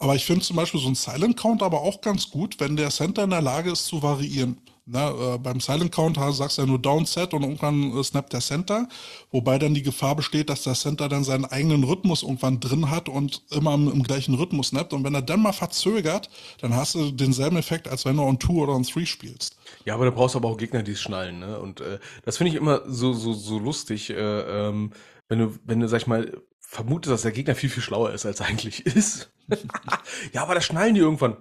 [0.00, 2.90] Aber ich finde zum Beispiel so ein Silent Count aber auch ganz gut, wenn der
[2.90, 4.62] Center in der Lage ist zu variieren.
[4.86, 8.40] Na, äh, beim Silent Count sagst du ja nur Downset und irgendwann äh, snappt der
[8.40, 8.86] Center,
[9.30, 13.08] wobei dann die Gefahr besteht, dass der Center dann seinen eigenen Rhythmus irgendwann drin hat
[13.08, 14.92] und immer im, im, gleichen Rhythmus snappt.
[14.92, 16.28] Und wenn er dann mal verzögert,
[16.60, 19.56] dann hast du denselben Effekt, als wenn du on Two oder on Three spielst.
[19.86, 21.38] Ja, aber da brauchst du aber auch Gegner, die es schnallen.
[21.38, 21.58] Ne?
[21.58, 24.92] Und äh, das finde ich immer so, so, so lustig, äh, ähm,
[25.28, 26.30] wenn du, wenn du, sag ich mal,
[26.60, 29.30] vermute, dass der Gegner viel, viel schlauer ist, als er eigentlich ist.
[30.32, 31.38] ja, aber da schnallen die irgendwann.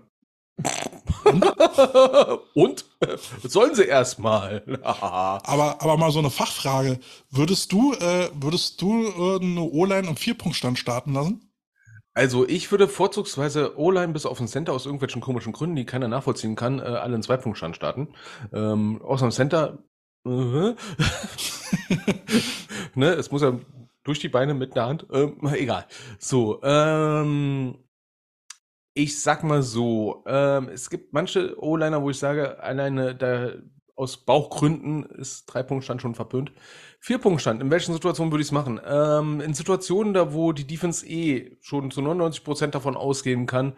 [2.54, 2.86] Und?
[3.44, 4.64] Sollen sie erstmal.
[4.84, 7.00] aber, aber mal so eine Fachfrage.
[7.30, 11.50] Würdest du, äh, würdest du äh, eine O-Line im Vierpunktstand starten lassen?
[12.14, 16.08] Also ich würde vorzugsweise O-Line bis auf den Center aus irgendwelchen komischen Gründen, die keiner
[16.08, 18.10] nachvollziehen kann, äh, alle in Zwei-Punkt-Stand starten.
[18.54, 19.80] Ähm, außer dem Center.
[20.26, 20.30] Äh,
[22.96, 23.58] ne, es muss ja
[24.04, 25.08] durch die Beine mit der Hand.
[25.12, 25.88] Ähm, egal.
[26.20, 27.80] So, ähm,
[28.94, 33.54] ich sag mal so, ähm, es gibt manche O-Liner, wo ich sage, alleine da
[33.96, 36.52] aus Bauchgründen ist Drei-Punkt-Stand schon verpönt.
[37.00, 38.80] Vier-Punkt-Stand, in welchen Situationen würde ich es machen?
[38.86, 43.74] Ähm, in Situationen, da wo die Defense eh schon zu 99% davon ausgehen kann,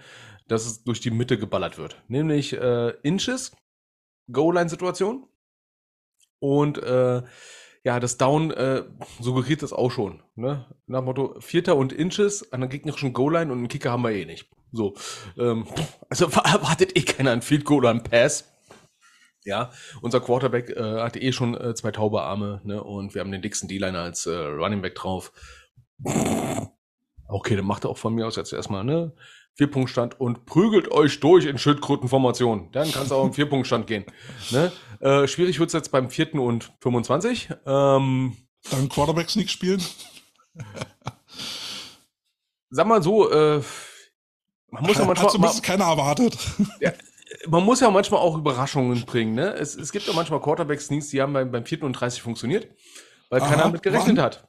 [0.48, 2.02] dass es durch die Mitte geballert wird.
[2.08, 3.56] Nämlich äh, Inches,
[4.32, 5.28] Goal-Line-Situation
[6.40, 7.24] und äh,
[7.86, 8.84] ja, das Down äh,
[9.20, 10.24] suggeriert das auch schon.
[10.36, 10.66] Ne?
[10.88, 14.10] Nach dem Motto, Vierter und Inches an der gegnerischen Goal-Line und einen Kicker haben wir
[14.10, 14.50] eh nicht.
[14.72, 14.96] So,
[15.38, 15.68] ähm,
[16.10, 18.52] also erwartet eh keiner einen Field Goal oder einen Pass.
[19.44, 19.70] Ja,
[20.02, 22.84] unser Quarterback äh, hatte eh schon äh, zwei taube Arme, ne?
[22.84, 25.32] Und wir haben den dicksten D-Liner als äh, Running Back drauf.
[27.28, 29.12] Okay, dann macht er auch von mir aus jetzt erstmal, ne?
[29.56, 32.70] Vierpunktstand und prügelt euch durch in Schildkrötenformation.
[32.74, 34.06] Dann kann es auch im Vierpunktstand gehen.
[34.52, 34.72] Ne?
[35.06, 37.50] Äh, schwierig wird es jetzt beim vierten und 25.
[37.68, 38.36] Ähm,
[38.72, 39.80] Dann Quarterback Sneak spielen.
[42.72, 43.62] Sag mal so, äh,
[44.72, 45.28] man muss ja manchmal.
[45.28, 46.36] Hat zumindest keiner erwartet.
[46.80, 46.92] Ja,
[47.48, 49.36] man muss ja manchmal auch Überraschungen bringen.
[49.36, 49.54] Ne?
[49.54, 51.84] Es, es gibt ja manchmal Quarterback-Sneaks, die haben beim, beim 4.
[51.84, 52.68] und 30 funktioniert,
[53.30, 54.26] weil Aha, keiner damit gerechnet wann?
[54.26, 54.45] hat.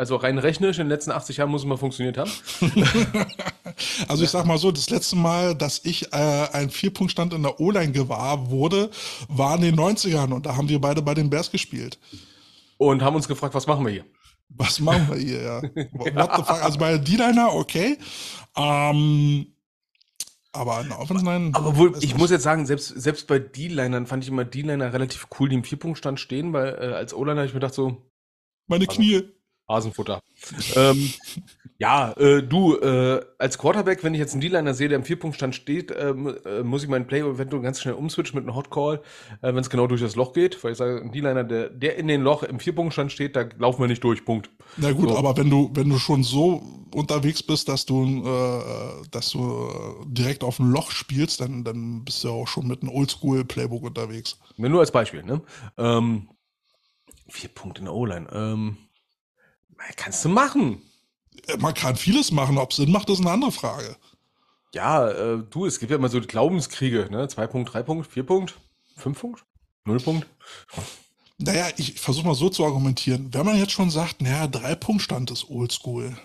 [0.00, 2.30] Also rein rechnerisch in den letzten 80 Jahren muss es mal funktioniert haben.
[4.08, 7.60] also ich sag mal so, das letzte Mal, dass ich äh, einen Vierpunktstand in der
[7.60, 8.90] O-Line gewahr wurde,
[9.28, 11.98] war in den 90ern und da haben wir beide bei den Bears gespielt.
[12.78, 14.06] Und haben uns gefragt, was machen wir hier?
[14.48, 15.62] Was machen wir hier, ja.
[15.92, 16.64] What the fuck?
[16.64, 17.98] Also bei D-Liner, okay.
[18.56, 19.48] Ähm,
[20.52, 21.50] aber in Offense Line.
[21.52, 25.26] Aber wohl, ich muss jetzt sagen, selbst, selbst bei D-Linern fand ich immer D-Liner relativ
[25.38, 28.00] cool, die im Vierpunktstand stehen, weil äh, als O-Liner habe ich mir gedacht so.
[28.66, 29.28] Meine Knie.
[29.70, 30.20] Hasenfutter.
[30.76, 31.12] ähm,
[31.78, 35.54] ja, äh, du, äh, als Quarterback, wenn ich jetzt einen D-Liner sehe, der im Vierpunktstand
[35.54, 39.00] steht, ähm, äh, muss ich meinen Play eventuell ganz schnell umswitchen mit einem Hot Call,
[39.40, 41.96] äh, wenn es genau durch das Loch geht, weil ich sage, ein D-Liner, der, der
[41.96, 44.50] in den Loch im Vierpunktstand steht, da laufen wir nicht durch, Punkt.
[44.76, 45.16] Na gut, so.
[45.16, 46.62] aber wenn du, wenn du schon so
[46.94, 52.04] unterwegs bist, dass du, äh, dass du äh, direkt auf ein Loch spielst, dann, dann
[52.04, 54.38] bist du ja auch schon mit einem Oldschool-Playbook unterwegs.
[54.56, 55.40] Nur als Beispiel, ne?
[55.78, 56.28] Ähm,
[57.28, 58.26] vier Punkte in der O-Line.
[58.32, 58.76] Ähm,
[59.96, 60.82] Kannst du machen.
[61.46, 62.58] Äh, man kann vieles machen.
[62.58, 63.96] Ob es Sinn macht, ist eine andere Frage.
[64.72, 67.26] Ja, äh, du, es gibt ja immer so Glaubenskriege, ne?
[67.28, 68.54] Zwei Punkt, drei Punkt, vier Punkt,
[68.96, 69.44] fünf Punkt,
[69.84, 70.26] null Punkt.
[71.38, 73.32] Naja, ich versuche mal so zu argumentieren.
[73.32, 76.16] Wenn man jetzt schon sagt, naja, drei Punkt Stand ist oldschool.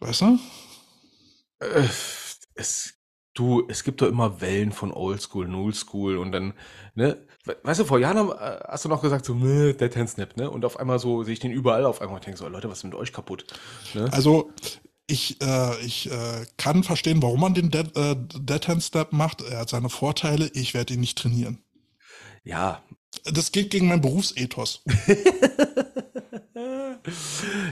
[0.00, 0.38] Weißt du?
[1.60, 1.88] Äh,
[2.54, 2.94] es
[3.34, 6.52] Du, es gibt doch immer Wellen von Oldschool, Nullschool und dann,
[6.94, 7.26] ne?
[7.62, 10.48] Weißt du, vor Jahren äh, hast du noch gesagt, so, ne, Dead Hand Snap, ne?
[10.48, 12.78] Und auf einmal so sehe ich den überall auf einmal und denke so, Leute, was
[12.78, 13.44] ist mit euch kaputt?
[13.94, 14.08] Ne?
[14.12, 14.52] Also,
[15.08, 19.42] ich, äh, ich äh, kann verstehen, warum man den Dead, äh, Dead Hand Snap macht.
[19.42, 21.58] Er hat seine Vorteile, ich werde ihn nicht trainieren.
[22.44, 22.82] Ja.
[23.24, 24.82] Das geht gegen mein Berufsethos.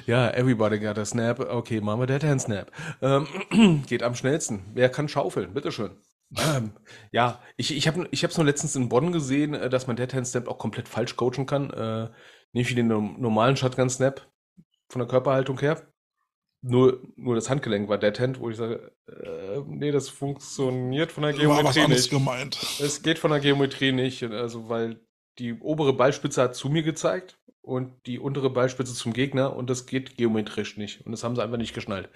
[0.06, 1.40] ja, everybody got a snap.
[1.40, 2.70] Okay, machen wir Dead Hand Snap.
[3.01, 4.62] Ähm, geht am schnellsten.
[4.74, 5.55] Wer kann schaufeln?
[5.55, 5.92] Bitteschön.
[6.36, 6.73] Ähm,
[7.11, 10.27] ja, ich, ich habe ich nur letztens in Bonn gesehen, äh, dass man Dead Hand
[10.27, 11.70] Snap auch komplett falsch coachen kann.
[11.70, 12.11] Äh,
[12.52, 14.27] nicht wie den normalen Shotgun Snap
[14.89, 15.86] von der Körperhaltung her.
[16.62, 21.23] Nur, nur das Handgelenk war Dead Hand, wo ich sage, äh, nee, das funktioniert von
[21.23, 22.11] der Geometrie nicht.
[22.11, 22.59] Gemeint.
[22.81, 25.01] Es geht von der Geometrie nicht, also weil
[25.39, 29.86] die obere Ballspitze hat zu mir gezeigt und die untere Ballspitze zum Gegner und das
[29.86, 31.05] geht geometrisch nicht.
[31.07, 32.09] Und das haben sie einfach nicht geschnallt.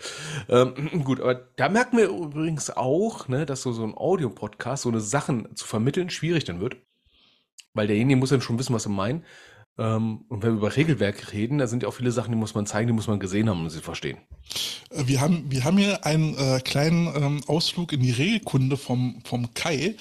[0.48, 4.88] Ähm, gut, aber da merken wir übrigens auch, ne, dass so, so ein Audio-Podcast, so
[4.88, 6.76] eine Sachen zu vermitteln, schwierig dann wird.
[7.72, 9.24] Weil derjenige muss dann schon wissen, was er meint.
[9.76, 12.54] Ähm, und wenn wir über Regelwerk reden, da sind ja auch viele Sachen, die muss
[12.54, 14.18] man zeigen, die muss man gesehen haben, um sie verstehen.
[14.90, 19.20] Äh, wir haben, wir haben hier einen äh, kleinen ähm, Ausflug in die Regelkunde vom,
[19.24, 19.96] vom Kai,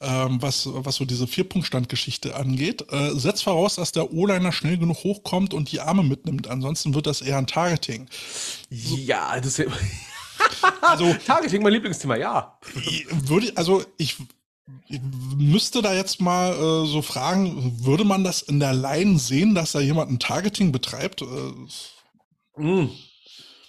[0.00, 2.84] ähm, was, was so diese Vierpunktstandgeschichte angeht.
[2.90, 6.48] Äh, setzt voraus, dass der O-Liner schnell genug hochkommt und die Arme mitnimmt.
[6.48, 8.08] Ansonsten wird das eher ein Targeting.
[8.68, 9.66] Ja, das ist ja
[10.82, 12.58] also Targeting, mein Lieblingsthema, ja.
[13.10, 14.16] Würde, also ich
[14.88, 15.00] ich
[15.36, 19.72] müsste da jetzt mal äh, so fragen, würde man das in der Line sehen, dass
[19.72, 21.22] da jemand ein Targeting betreibt?
[21.22, 21.52] Äh,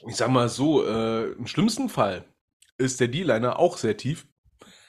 [0.08, 2.26] ich sag mal so, äh, im schlimmsten Fall
[2.78, 4.28] ist der D-Liner auch sehr tief.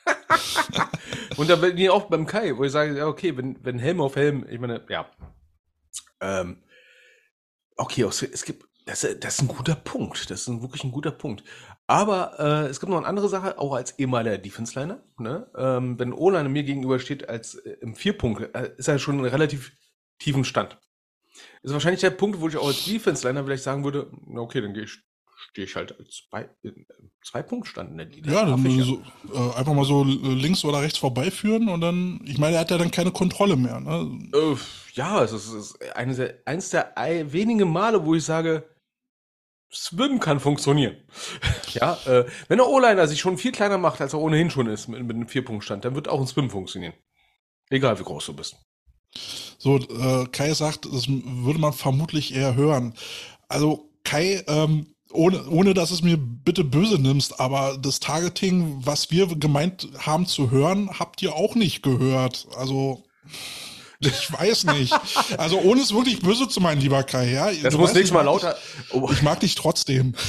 [1.36, 4.00] Und da bin ich auch beim Kai, wo ich sage, ja, okay, wenn, wenn Helm
[4.00, 5.10] auf Helm, ich meine, ja.
[6.20, 6.62] Ähm,
[7.76, 10.30] Okay, es gibt, das, das ist ein guter Punkt.
[10.30, 11.44] Das ist ein, wirklich ein guter Punkt.
[11.86, 15.02] Aber äh, es gibt noch eine andere Sache, auch als ehemaliger Defense-Liner.
[15.18, 15.46] Ne?
[15.56, 19.24] Ähm, wenn O-Liner mir gegenüber steht als äh, im Vierpunkt, äh, ist er schon in
[19.24, 19.72] relativ
[20.18, 20.78] tiefen Stand.
[21.62, 24.74] Ist wahrscheinlich der Punkt, wo ich auch als Defense-Liner vielleicht sagen würde, na okay, dann
[24.74, 24.98] gehe ich
[25.50, 26.48] stehe ich halt als zwei,
[27.22, 28.32] zwei Punkt stand in der Liga.
[28.32, 29.02] Ja, dann ich, so,
[29.32, 32.78] äh, einfach mal so links oder rechts vorbeiführen und dann, ich meine, er hat ja
[32.78, 33.80] dann keine Kontrolle mehr.
[33.80, 34.30] Ne?
[34.34, 34.56] Äh,
[34.94, 36.92] ja, es ist, es ist eines der, eins der
[37.32, 38.64] wenigen Male, wo ich sage,
[39.72, 40.96] Swim kann funktionieren.
[41.72, 44.88] ja, äh, wenn der O-Liner sich schon viel kleiner macht, als er ohnehin schon ist
[44.88, 46.94] mit, mit einem Vierpunktstand, dann wird auch ein Swim funktionieren.
[47.68, 48.56] Egal wie groß du bist.
[49.58, 52.94] So, äh, Kai sagt, das würde man vermutlich eher hören.
[53.48, 59.10] Also Kai, ähm, ohne, ohne dass es mir bitte böse nimmst, aber das Targeting, was
[59.10, 62.46] wir gemeint haben zu hören, habt ihr auch nicht gehört.
[62.56, 63.04] Also
[64.00, 64.92] ich weiß nicht.
[65.38, 67.32] Also ohne es wirklich böse zu meinen, lieber Kai.
[67.32, 68.56] Ja, das muss nächstes Mal lauter.
[68.92, 69.08] Oh.
[69.12, 70.14] Ich mag dich trotzdem.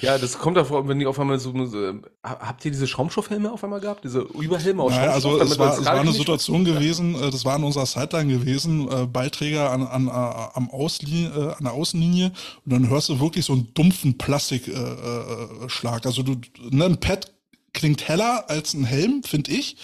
[0.00, 3.64] ja, das kommt davor, wenn die auf einmal so, so habt ihr diese Schaumstoffhelme auf
[3.64, 4.04] einmal gehabt?
[4.04, 5.40] Diese Überhelme aus naja, Schaumstoff?
[5.40, 8.88] Also es war, es war eine Situation gewesen, äh, das war in unserer Sideline gewesen,
[8.88, 12.32] äh, Beiträger an, an, äh, am Auslinie, äh, an der Außenlinie
[12.64, 16.04] und dann hörst du wirklich so einen dumpfen Plastikschlag.
[16.04, 16.36] Äh, also du,
[16.70, 17.32] ne, ein Pad
[17.72, 19.76] klingt heller als ein Helm, finde ich.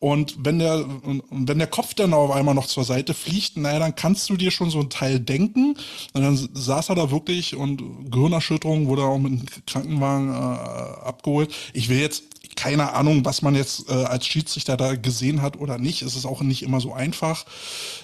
[0.00, 0.86] Und wenn der,
[1.30, 4.52] wenn der Kopf dann auf einmal noch zur Seite fliegt, naja, dann kannst du dir
[4.52, 5.76] schon so ein Teil denken.
[6.12, 11.52] Und dann saß er da wirklich und Gehirnerschütterung wurde auch mit dem Krankenwagen äh, abgeholt.
[11.72, 12.24] Ich will jetzt
[12.54, 16.02] keine Ahnung, was man jetzt äh, als Schiedsrichter da gesehen hat oder nicht.
[16.02, 17.44] Es ist auch nicht immer so einfach.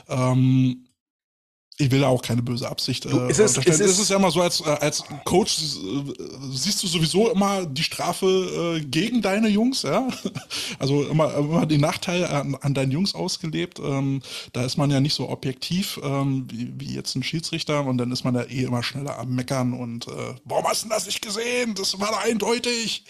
[0.08, 0.86] Ähm,
[1.76, 3.04] ich will da auch keine böse Absicht.
[3.04, 6.12] Du, ist es, ist es, ist ja immer so, als, äh, als Coach äh,
[6.52, 10.06] siehst du sowieso immer die Strafe äh, gegen deine Jungs, ja.
[10.78, 13.80] Also immer, immer den Nachteil an, an deinen Jungs ausgelebt.
[13.80, 14.22] Ähm,
[14.52, 18.12] da ist man ja nicht so objektiv ähm, wie, wie jetzt ein Schiedsrichter und dann
[18.12, 21.22] ist man ja eh immer schneller am Meckern und äh, warum hast du das nicht
[21.22, 21.74] gesehen?
[21.74, 23.04] Das war eindeutig.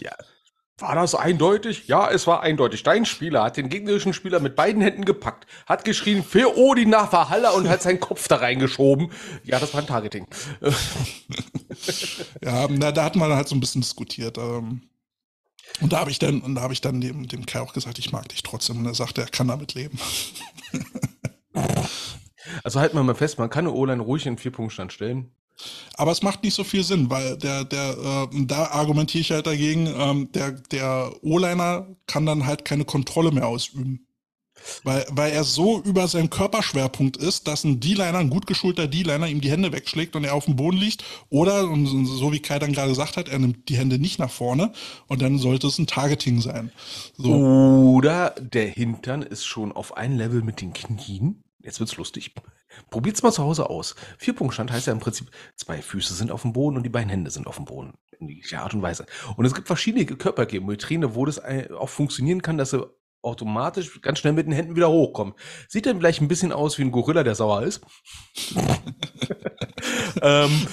[0.00, 0.12] Ja,
[0.78, 1.88] war das eindeutig?
[1.88, 2.82] Ja, es war eindeutig.
[2.82, 7.12] Dein Spieler hat den gegnerischen Spieler mit beiden Händen gepackt, hat geschrien, für Odin nach
[7.12, 9.10] Valhalla und hat seinen Kopf da reingeschoben.
[9.44, 10.26] Ja, das war ein Targeting.
[12.42, 14.38] ja, na, da hat man halt so ein bisschen diskutiert.
[14.38, 14.82] Ähm.
[15.80, 17.98] Und da habe ich dann, und da habe ich dann dem, dem Kai auch gesagt,
[17.98, 18.78] ich mag dich trotzdem.
[18.78, 19.98] Und er sagte, er kann damit leben.
[22.64, 25.32] also halten wir mal fest, man kann O-Line ruhig in vier Punktstand stellen.
[25.94, 29.46] Aber es macht nicht so viel Sinn, weil der, der, äh, da argumentiere ich halt
[29.46, 34.06] dagegen, ähm, der, der O-Liner kann dann halt keine Kontrolle mehr ausüben.
[34.82, 39.28] Weil, weil er so über seinen Körperschwerpunkt ist, dass ein D-Liner, ein gut geschulter D-Liner
[39.28, 41.04] ihm die Hände wegschlägt und er auf dem Boden liegt.
[41.30, 44.72] Oder, so wie Kai dann gerade gesagt hat, er nimmt die Hände nicht nach vorne
[45.06, 46.72] und dann sollte es ein Targeting sein.
[47.16, 47.32] So.
[47.34, 51.42] Oder der Hintern ist schon auf ein Level mit den Knien.
[51.62, 52.32] Jetzt wird's lustig.
[52.90, 53.94] Probiert's mal zu Hause aus.
[54.18, 57.30] Vierpunktstand heißt ja im Prinzip, zwei Füße sind auf dem Boden und die beiden Hände
[57.30, 57.94] sind auf dem Boden.
[58.18, 59.06] In jeglicher Art und Weise.
[59.36, 62.86] Und es gibt verschiedene Körpergeometrien, wo das auch funktionieren kann, dass sie
[63.22, 65.34] automatisch ganz schnell mit den Händen wieder hochkommen.
[65.68, 67.80] Sieht dann vielleicht ein bisschen aus wie ein Gorilla, der sauer ist.
[70.22, 70.68] ähm,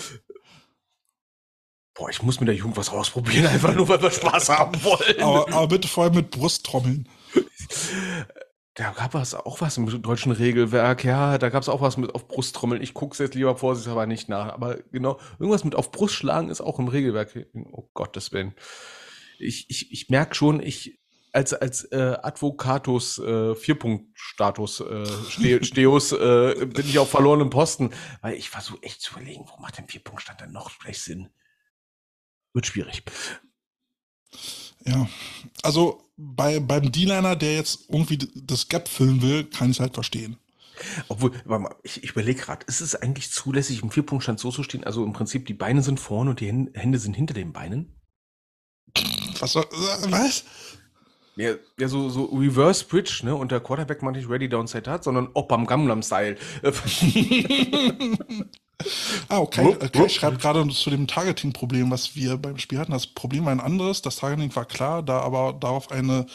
[1.95, 5.22] boah, ich muss mit der Jugend was ausprobieren, einfach nur, weil wir Spaß haben wollen.
[5.22, 7.10] Aber, aber bitte vor allem mit Brusttrommeln.
[8.76, 12.14] Da gab es auch was im deutschen Regelwerk, ja, da gab es auch was mit
[12.14, 12.82] auf Brust trommeln.
[12.82, 14.54] Ich gucke es jetzt lieber vorsichtshalber nicht nach.
[14.54, 17.48] Aber genau, irgendwas mit auf Brust schlagen ist auch im Regelwerk.
[17.72, 18.54] Oh Gottes Willen.
[19.40, 21.00] Ich, ich, ich merke schon, ich
[21.32, 27.92] als, als äh, Advocatus äh, Vierpunktstatus äh, Ste Steus äh, bin ich auf verlorenem Posten,
[28.22, 31.30] weil ich versuche echt zu überlegen, wo macht denn Vierpunktstand dann noch vielleicht Sinn?
[32.54, 33.04] Wird schwierig.
[34.86, 35.10] Ja,
[35.64, 39.94] also bei, beim D-Liner, der jetzt irgendwie das Gap füllen will, kann ich es halt
[39.94, 40.38] verstehen.
[41.08, 44.84] Obwohl, mal, ich, ich überlege gerade, ist es eigentlich zulässig, im Vierpunktstand so zu stehen?
[44.84, 47.96] Also im Prinzip, die Beine sind vorne und die Hände sind hinter den Beinen?
[49.40, 49.54] Was?
[49.54, 50.44] Soll, was?
[51.36, 53.36] Ja, ja so, so Reverse Bridge, ne?
[53.36, 56.38] Und der Quarterback man nicht Ready Downside hat, sondern beim Gamlam Style.
[59.30, 59.66] Ah, okay.
[59.66, 60.06] Wupp, okay.
[60.06, 62.92] Ich schreibe gerade zu dem Targeting-Problem, was wir beim Spiel hatten.
[62.92, 64.02] Das Problem war ein anderes.
[64.02, 66.26] Das Targeting war klar, da aber darauf eine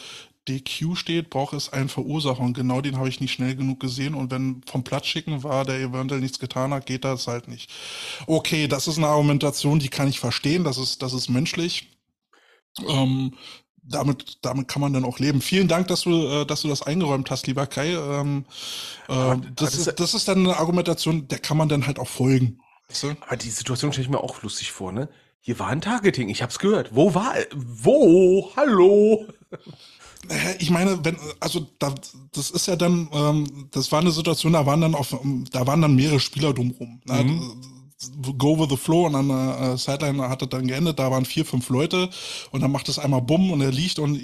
[0.47, 2.41] DQ steht, braucht es einen Verursacher.
[2.41, 4.15] Und genau den habe ich nicht schnell genug gesehen.
[4.15, 7.69] Und wenn vom Platz schicken war, der eventuell nichts getan hat, geht das halt nicht.
[8.27, 10.63] Okay, das ist eine Argumentation, die kann ich verstehen.
[10.63, 11.89] Das ist, das ist menschlich.
[12.87, 13.35] Ähm,
[13.83, 15.41] damit, damit kann man dann auch leben.
[15.41, 17.93] Vielen Dank, dass du, äh, dass du das eingeräumt hast, lieber Kai.
[17.93, 18.45] Ähm,
[19.07, 22.59] äh, das, ist, das ist dann eine Argumentation, der kann man dann halt auch folgen.
[22.89, 23.15] Weißt du?
[23.21, 25.09] Aber die Situation stelle ich mir auch lustig vor, ne?
[25.43, 26.91] Hier war ein Targeting, ich hab's gehört.
[26.93, 28.51] Wo war, wo?
[28.55, 29.25] Hallo?
[30.59, 31.95] Ich meine, wenn, also da,
[32.31, 35.17] das ist ja dann, ähm, das war eine Situation, da waren dann auf,
[35.51, 37.01] da waren dann mehrere Spieler drumherum.
[37.05, 37.23] Ne?
[37.23, 37.61] Mhm.
[38.37, 41.25] Go with the flow und an der äh, Sideline hat er dann geendet, da waren
[41.25, 42.09] vier, fünf Leute
[42.51, 44.19] und dann macht es einmal Bumm und er liegt und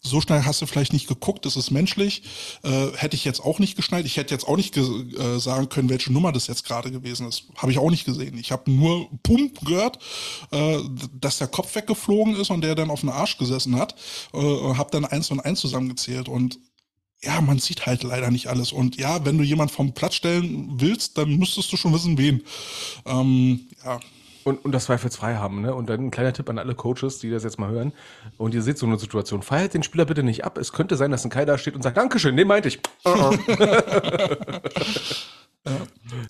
[0.00, 2.22] so schnell hast du vielleicht nicht geguckt, das ist menschlich.
[2.62, 4.06] Äh, hätte ich jetzt auch nicht geschnallt.
[4.06, 7.44] Ich hätte jetzt auch nicht äh, sagen können, welche Nummer das jetzt gerade gewesen ist.
[7.56, 8.38] Habe ich auch nicht gesehen.
[8.38, 9.98] Ich habe nur Pump gehört,
[10.52, 10.78] äh,
[11.12, 13.94] dass der Kopf weggeflogen ist und der dann auf den Arsch gesessen hat.
[14.32, 16.28] Äh, habe dann eins und eins zusammengezählt.
[16.28, 16.58] Und
[17.22, 18.72] ja, man sieht halt leider nicht alles.
[18.72, 22.42] Und ja, wenn du jemand vom Platz stellen willst, dann müsstest du schon wissen, wen.
[23.06, 23.98] Ähm, ja.
[24.44, 25.74] Und, und das zweifelsfrei haben, ne?
[25.74, 27.92] Und dann ein kleiner Tipp an alle Coaches, die das jetzt mal hören.
[28.38, 29.42] Und ihr seht so eine Situation.
[29.42, 30.56] Feiert den Spieler bitte nicht ab.
[30.56, 32.80] Es könnte sein, dass ein Kai da steht und sagt, Dankeschön, den meinte ich.
[33.04, 33.30] ja.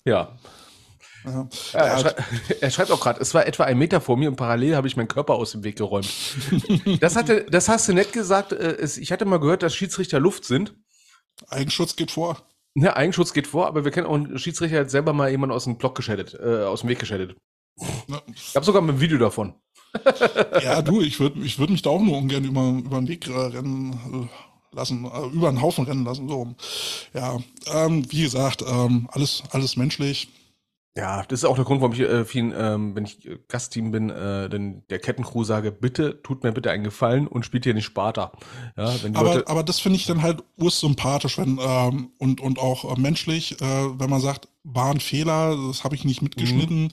[0.03, 0.37] ja.
[1.25, 1.47] Ja.
[1.73, 2.15] Ja, er, schrei
[2.61, 4.95] er, schreibt auch gerade, es war etwa ein Meter vor mir und parallel habe ich
[4.95, 6.09] meinen Körper aus dem Weg geräumt.
[6.99, 8.53] das, hatte, das hast du nett gesagt.
[8.53, 10.75] Äh, ich hatte mal gehört, dass Schiedsrichter Luft sind.
[11.49, 12.37] Eigenschutz geht vor.
[12.75, 15.55] Ja, Eigenschutz geht vor, aber wir kennen auch einen Schiedsrichter, der hat selber mal jemanden
[15.55, 17.35] aus dem Block geschädet, äh, aus dem Weg geschädet.
[18.35, 19.55] Ich habe sogar ein Video davon.
[20.61, 23.27] ja, du, ich würde ich würd mich da auch nur ungern über, über den Weg
[23.27, 24.29] äh, rennen
[24.73, 26.29] äh, lassen, über einen Haufen rennen lassen.
[26.29, 26.53] So.
[27.13, 27.39] Ja,
[27.73, 30.29] ähm, wie gesagt, ähm, alles, alles menschlich.
[30.99, 34.09] Ja, das ist auch der Grund, warum ich äh, vielen, ähm, wenn ich Gastteam bin,
[34.09, 37.85] äh, denn der Kettencrew sage, bitte, tut mir bitte einen Gefallen und spielt hier nicht
[37.85, 38.33] Sparta.
[38.75, 42.97] Ja, aber, Leute aber das finde ich dann halt ursympathisch wenn, ähm, und, und auch
[42.97, 46.91] äh, menschlich, äh, wenn man sagt, war ein Fehler, das habe ich nicht mitgeschnitten, mhm.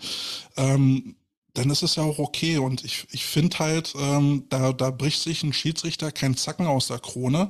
[0.56, 1.16] ähm,
[1.54, 2.58] dann ist es ja auch okay.
[2.58, 6.86] Und ich, ich finde halt, ähm, da, da bricht sich ein Schiedsrichter kein Zacken aus
[6.86, 7.48] der Krone,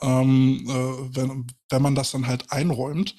[0.00, 3.14] ähm, äh, wenn, wenn man das dann halt einräumt.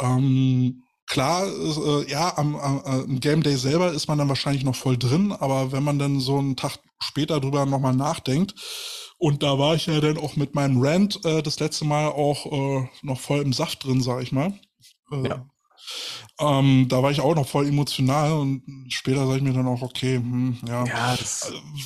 [0.00, 4.76] Ähm, klar, äh, ja, am, am, am Game Day selber ist man dann wahrscheinlich noch
[4.76, 8.54] voll drin, aber wenn man dann so einen Tag später drüber nochmal nachdenkt,
[9.18, 12.46] und da war ich ja dann auch mit meinem Rant äh, das letzte Mal auch
[12.52, 14.52] äh, noch voll im Saft drin, sag ich mal.
[15.10, 15.46] Äh, ja.
[16.38, 19.80] Ähm, da war ich auch noch voll emotional und später sage ich mir dann auch,
[19.80, 20.84] okay, hm, ja.
[20.84, 21.18] ja äh,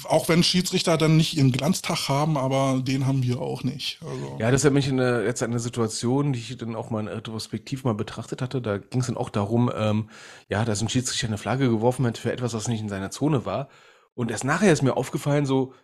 [0.08, 4.00] auch wenn Schiedsrichter dann nicht ihren Glanztag haben, aber den haben wir auch nicht.
[4.02, 4.36] Also.
[4.40, 7.84] Ja, das ja mich eine, jetzt eine Situation, die ich dann auch mal in retrospektiv
[7.84, 8.60] mal betrachtet hatte.
[8.60, 10.10] Da ging es dann auch darum, ähm,
[10.48, 13.46] ja, dass ein Schiedsrichter eine Flagge geworfen hat für etwas, was nicht in seiner Zone
[13.46, 13.68] war.
[14.14, 15.74] Und erst nachher ist mir aufgefallen, so,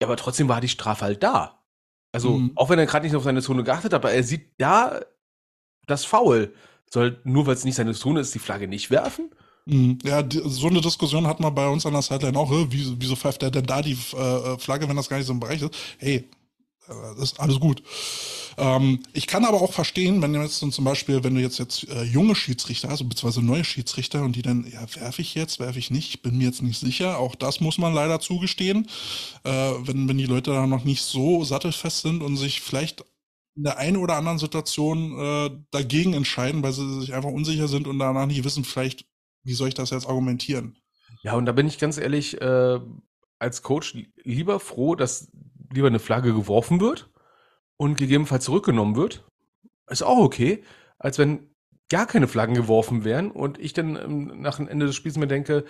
[0.00, 1.64] ja, aber trotzdem war die Strafe halt da.
[2.12, 2.52] Also, mhm.
[2.54, 5.00] auch wenn er gerade nicht auf seine Zone geachtet hat, aber er sieht da
[5.88, 6.52] das Foul.
[6.90, 9.30] Soll, nur weil es nicht seine Zone ist, die Flagge nicht werfen?
[9.66, 9.98] Mhm.
[10.02, 12.50] Ja, die, so eine Diskussion hat man bei uns an der Sideline auch.
[12.70, 15.40] Wieso, wieso pfeift der denn da die äh, Flagge, wenn das gar nicht so im
[15.40, 15.74] Bereich ist?
[15.98, 17.82] Hey, äh, das ist alles gut.
[18.56, 21.86] Ähm, ich kann aber auch verstehen, wenn du jetzt zum Beispiel, wenn du jetzt jetzt
[21.88, 25.78] äh, junge Schiedsrichter hast, beziehungsweise neue Schiedsrichter und die dann, ja, werfe ich jetzt, werfe
[25.78, 27.18] ich nicht, ich bin mir jetzt nicht sicher.
[27.18, 28.88] Auch das muss man leider zugestehen.
[29.44, 33.04] Äh, wenn, wenn die Leute da noch nicht so sattelfest sind und sich vielleicht
[33.58, 37.88] in der einen oder anderen Situation äh, dagegen entscheiden, weil sie sich einfach unsicher sind
[37.88, 39.04] und danach nicht wissen, vielleicht,
[39.42, 40.78] wie soll ich das jetzt argumentieren.
[41.22, 42.80] Ja, und da bin ich ganz ehrlich, äh,
[43.40, 45.32] als Coach lieber froh, dass
[45.72, 47.10] lieber eine Flagge geworfen wird
[47.76, 49.24] und gegebenenfalls zurückgenommen wird.
[49.88, 50.62] Ist auch okay,
[51.00, 51.50] als wenn
[51.88, 55.26] gar keine Flaggen geworfen wären und ich dann ähm, nach dem Ende des Spiels mir
[55.26, 55.64] denke,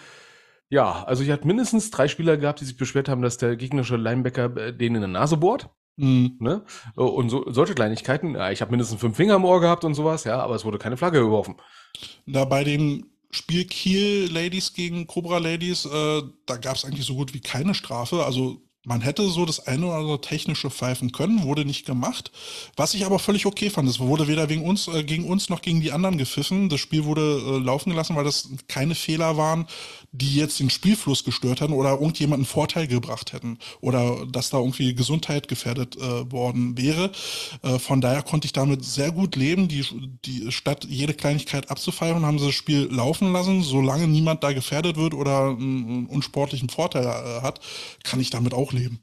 [0.69, 3.97] ja, also ich hatte mindestens drei Spieler gehabt, die sich beschwert haben, dass der gegnerische
[3.97, 5.71] Linebacker äh, denen in der Nase bohrt.
[5.99, 6.37] Mhm.
[6.39, 6.63] Ne?
[6.95, 8.35] Und so, solche Kleinigkeiten.
[8.35, 10.79] Ja, ich habe mindestens fünf Finger im Ohr gehabt und sowas, ja, aber es wurde
[10.79, 11.57] keine Flagge geworfen.
[12.27, 17.15] Da bei dem Spiel Kiel Ladies gegen Cobra Ladies, äh, da gab es eigentlich so
[17.15, 18.25] gut wie keine Strafe.
[18.25, 22.33] Also man hätte so das eine oder andere technische pfeifen können, wurde nicht gemacht.
[22.77, 25.61] Was ich aber völlig okay fand, es wurde weder wegen uns, äh, gegen uns noch
[25.61, 26.69] gegen die anderen gepfiffen.
[26.69, 29.67] Das Spiel wurde äh, laufen gelassen, weil das keine Fehler waren,
[30.13, 34.95] die jetzt den Spielfluss gestört hätten oder irgendjemanden Vorteil gebracht hätten oder dass da irgendwie
[34.95, 37.13] Gesundheit gefährdet äh, worden wäre.
[37.63, 39.69] Äh, von daher konnte ich damit sehr gut leben.
[39.69, 39.85] Die,
[40.25, 43.63] die statt jede Kleinigkeit abzufeiern, haben sie das Spiel laufen lassen.
[43.63, 47.61] Solange niemand da gefährdet wird oder einen, unsportlichen Vorteil äh, hat,
[48.03, 49.01] kann ich damit auch leben.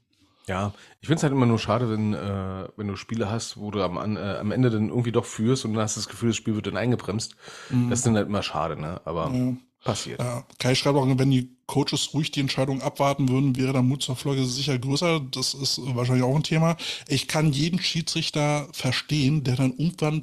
[0.48, 3.70] Ja, ich finde es halt immer nur schade, wenn, äh, wenn du Spiele hast, wo
[3.70, 6.36] du am, äh, am Ende dann irgendwie doch führst und dann hast das Gefühl, das
[6.36, 7.34] Spiel wird dann eingebremst.
[7.70, 7.90] Mhm.
[7.90, 9.00] Das ist dann halt immer schade, ne?
[9.04, 9.30] Aber.
[9.32, 9.54] Ja.
[9.86, 10.20] Passiert.
[10.20, 14.02] Ja, Kai schreibt auch, wenn die Coaches ruhig die Entscheidung abwarten würden, wäre der Mut
[14.02, 15.20] zur Folge sicher größer.
[15.30, 16.76] Das ist wahrscheinlich auch ein Thema.
[17.06, 20.22] Ich kann jeden Schiedsrichter verstehen, der dann irgendwann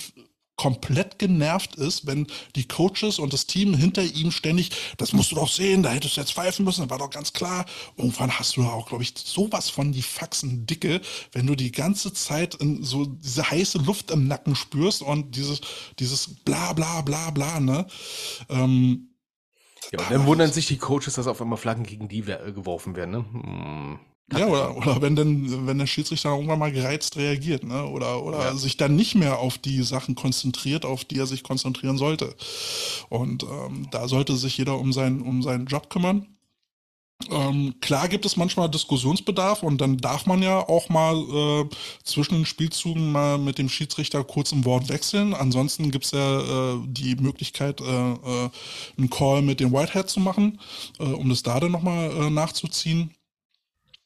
[0.56, 5.36] komplett genervt ist, wenn die Coaches und das Team hinter ihm ständig, das musst du
[5.36, 7.66] doch sehen, da hättest du jetzt pfeifen müssen, das war doch ganz klar.
[7.98, 12.14] Irgendwann hast du auch, glaube ich, sowas von die Faxen dicke, wenn du die ganze
[12.14, 15.62] Zeit in so diese heiße Luft im Nacken spürst und dieses,
[16.00, 17.88] dieses bla bla bla bla, ne?
[18.50, 19.13] Ähm,
[19.92, 23.12] ja, und dann wundern sich die Coaches, dass auf einmal Flaggen gegen die geworfen werden.
[23.12, 23.26] Ne?
[23.32, 24.00] Hm.
[24.32, 27.86] Ja, oder, oder wenn denn, wenn der Schiedsrichter irgendwann mal gereizt reagiert, ne?
[27.86, 28.56] Oder, oder ja.
[28.56, 32.34] sich dann nicht mehr auf die Sachen konzentriert, auf die er sich konzentrieren sollte.
[33.10, 36.33] Und ähm, da sollte sich jeder um seinen, um seinen Job kümmern.
[37.30, 41.70] Ähm, klar gibt es manchmal Diskussionsbedarf und dann darf man ja auch mal äh,
[42.04, 45.34] zwischen den Spielzügen mal mit dem Schiedsrichter kurz im Wort wechseln.
[45.34, 48.50] Ansonsten gibt es ja äh, die Möglichkeit, äh, äh,
[48.98, 50.60] einen Call mit dem Whitehead zu machen,
[51.00, 53.14] äh, um das da dann nochmal äh, nachzuziehen.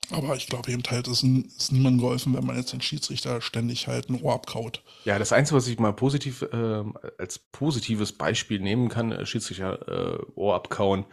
[0.10, 3.88] Aber ich glaube eben halt, es ist niemandem geholfen, wenn man jetzt den Schiedsrichter ständig
[3.88, 4.82] halt ein Ohr abkaut.
[5.04, 6.46] Ja, das Einzige, was ich mal positiv
[7.18, 11.04] als positives Beispiel nehmen kann, Schiedsrichter Ohr abkauen,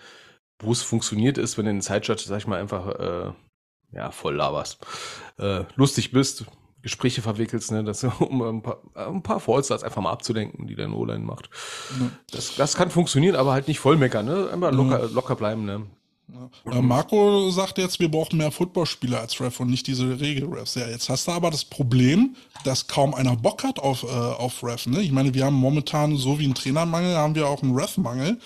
[0.64, 3.32] wo es funktioniert ist, wenn du in den Zeitjudge, sag ich mal, einfach äh,
[3.92, 4.78] ja, voll laberst.
[5.38, 6.44] Äh, lustig bist,
[6.82, 10.88] Gespräche verwickelst, ne, das, um ein paar, ein paar Fallstarts einfach mal abzudenken, die der
[10.88, 11.48] No-Line macht.
[11.98, 12.12] Mhm.
[12.30, 14.50] Das, das kann funktionieren, aber halt nicht voll meckern, ne?
[14.52, 15.14] Einfach locker, mhm.
[15.14, 15.86] locker bleiben, ne?
[16.26, 16.80] Ja.
[16.80, 20.74] Marco sagt jetzt, wir brauchen mehr Footballspieler als Ref und nicht diese Regelrefs.
[20.74, 22.34] Ja, jetzt hast du aber das Problem,
[22.64, 24.86] dass kaum einer Bock hat auf, äh, auf Ref.
[24.86, 25.02] Ne?
[25.02, 28.38] Ich meine, wir haben momentan so wie einen Trainermangel, haben wir auch einen Ref-Mangel.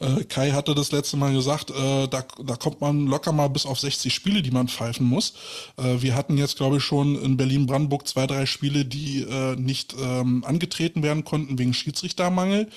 [0.00, 3.64] Äh, Kai hatte das letzte Mal gesagt, äh, da, da kommt man locker mal bis
[3.64, 5.34] auf 60 Spiele, die man pfeifen muss.
[5.76, 9.94] Äh, wir hatten jetzt, glaube ich, schon in Berlin-Brandenburg zwei, drei Spiele, die äh, nicht
[10.00, 12.68] ähm, angetreten werden konnten wegen Schiedsrichtermangel.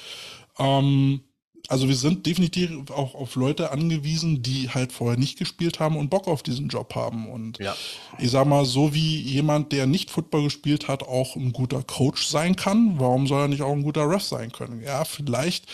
[0.60, 1.22] Ähm,
[1.70, 6.10] also wir sind definitiv auch auf Leute angewiesen, die halt vorher nicht gespielt haben und
[6.10, 7.30] Bock auf diesen Job haben.
[7.30, 7.74] Und ja.
[8.20, 12.28] ich sag mal, so wie jemand, der nicht Football gespielt hat, auch ein guter Coach
[12.28, 14.82] sein kann, warum soll er nicht auch ein guter Ref sein können?
[14.84, 15.66] Ja, vielleicht,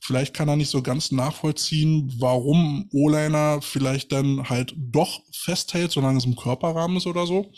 [0.00, 6.18] vielleicht kann er nicht so ganz nachvollziehen, warum O-Liner vielleicht dann halt doch festhält, solange
[6.18, 7.50] es im Körperrahmen ist oder so.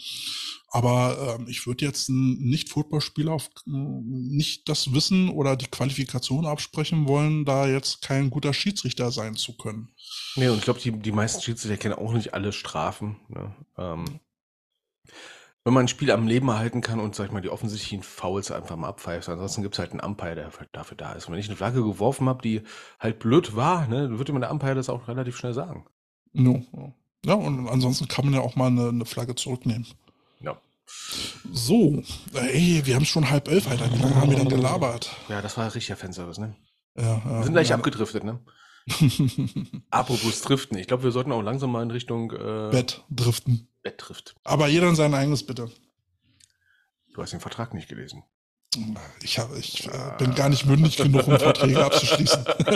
[0.73, 7.09] Aber ähm, ich würde jetzt ein Nicht-Footballspieler auf nicht das Wissen oder die Qualifikation absprechen
[7.09, 9.89] wollen, da jetzt kein guter Schiedsrichter sein zu können.
[10.37, 13.17] Nee, und ich glaube, die, die meisten Schiedsrichter kennen auch nicht alle Strafen.
[13.29, 13.53] Ne?
[13.79, 14.21] Ähm,
[15.65, 18.53] wenn man ein Spiel am Leben erhalten kann und, sag ich mal, die offensichtlichen Fouls
[18.53, 21.27] einfach mal abpfeift, ansonsten gibt es halt einen Umpire, der dafür da ist.
[21.27, 22.63] Und wenn ich eine Flagge geworfen habe, die
[22.99, 25.85] halt blöd war, ne, dann würde mir der Umpire das auch relativ schnell sagen.
[26.33, 26.95] No.
[27.27, 29.87] Ja, und ansonsten kann man ja auch mal eine, eine Flagge zurücknehmen.
[31.53, 32.03] So,
[32.35, 33.93] ey, wir haben schon halb elf, Alter.
[33.93, 35.11] Wie lange haben wir denn gelabert?
[35.29, 36.55] Ja, das war richtiger Fanservice, ne?
[36.97, 37.77] Ja, ja, wir sind gleich ja.
[37.77, 38.41] abgedriftet, ne?
[39.91, 40.79] Apropos driften.
[40.79, 43.69] Ich glaube, wir sollten auch langsam mal in Richtung äh, Bett driften.
[43.83, 44.35] Bett trifft.
[44.45, 45.71] Aber jeder in sein eigenes, bitte.
[47.15, 48.23] Du hast den Vertrag nicht gelesen.
[49.23, 52.45] Ich, hab, ich äh, bin gar nicht mündig genug, um Verträge abzuschließen.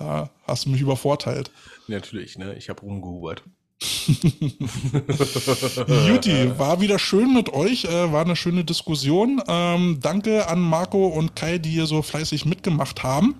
[0.00, 1.50] ja, hast du mich übervorteilt.
[1.86, 2.54] Natürlich, ne?
[2.54, 3.42] Ich habe rumgehubert.
[6.08, 9.40] Juti, war wieder schön mit euch, äh, war eine schöne Diskussion.
[9.46, 13.36] Ähm, danke an Marco und Kai, die hier so fleißig mitgemacht haben.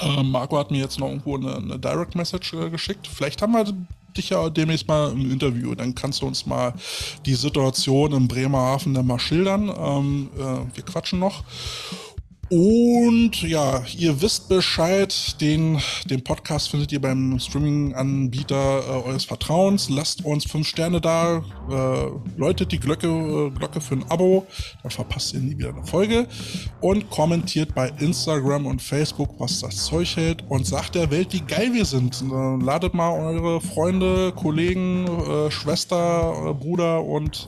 [0.00, 3.06] Äh, Marco hat mir jetzt noch irgendwo eine, eine Direct Message äh, geschickt.
[3.06, 3.64] Vielleicht haben wir
[4.16, 5.74] dich ja demnächst mal im Interview.
[5.74, 6.74] Dann kannst du uns mal
[7.24, 9.68] die Situation im Bremerhaven dann mal schildern.
[9.68, 11.42] Ähm, äh, wir quatschen noch.
[12.50, 19.90] Und ja, ihr wisst Bescheid, den, den Podcast findet ihr beim Streaming-Anbieter äh, eures Vertrauens.
[19.90, 24.46] Lasst uns fünf Sterne da, äh, läutet die Glocke, äh, Glocke für ein Abo,
[24.82, 26.26] dann verpasst ihr nie wieder eine Folge.
[26.80, 31.42] Und kommentiert bei Instagram und Facebook, was das Zeug hält und sagt der Welt, wie
[31.42, 32.22] geil wir sind.
[32.22, 37.46] Äh, ladet mal eure Freunde, Kollegen, äh, Schwester, äh, Bruder und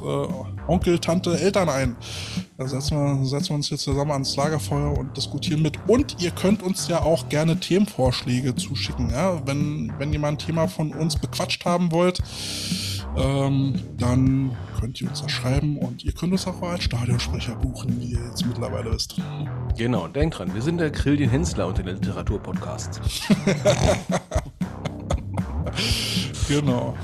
[0.69, 1.97] Onkel, Tante, Eltern ein.
[2.59, 5.78] Da setzen wir, setzen wir uns hier zusammen ans Lagerfeuer und diskutieren mit.
[5.86, 9.10] Und ihr könnt uns ja auch gerne Themenvorschläge zuschicken.
[9.10, 9.41] Ja?
[9.47, 12.20] Wenn, wenn ihr mal ein Thema von uns bequatscht haben wollt,
[13.17, 18.01] ähm, dann könnt ihr uns das schreiben und ihr könnt uns auch als Stadionsprecher buchen,
[18.01, 19.17] wie ihr jetzt mittlerweile wisst.
[19.77, 23.01] Genau, denkt dran, wir sind der Krillien Hensler unter den Literaturpodcasts.
[26.49, 26.94] genau.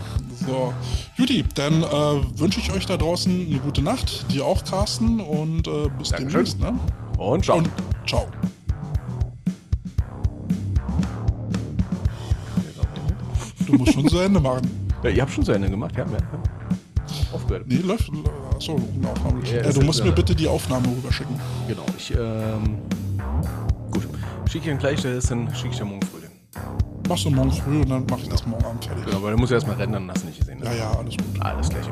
[0.47, 0.73] So.
[1.17, 5.67] Juti, dann äh, wünsche ich euch da draußen eine gute Nacht, dir auch, Carsten, und
[5.67, 6.31] äh, bis Dankeschön.
[6.31, 6.61] demnächst.
[6.61, 6.79] Ne?
[7.19, 7.59] Und ciao.
[7.59, 7.71] Und
[8.07, 8.27] ciao.
[13.67, 14.63] Du musst schon zu Ende machen.
[15.03, 16.05] Ja, ihr habt schon zu Ende gemacht, ja.
[16.05, 16.17] ja.
[17.33, 17.65] Aufgehört.
[17.69, 18.11] Nee, läuft.
[18.57, 19.45] Achso, eine Aufnahme.
[19.45, 21.39] Ja, ja, du musst mir bitte die Aufnahme rüberschicken.
[21.69, 22.79] Genau, ich, ähm.
[23.91, 24.09] Gut.
[24.51, 26.27] Schicke ich ihn gleich, dann schicke ich dann morgen früh
[27.09, 29.05] machst du morgen früh und dann mach ich das morgen Abend fertig.
[29.05, 30.59] Genau, weil du musst ja erstmal rennen, dann hast du nicht gesehen.
[30.59, 30.67] Ne?
[30.67, 31.41] Ja, ja, alles gut.
[31.41, 31.87] Alles gleich.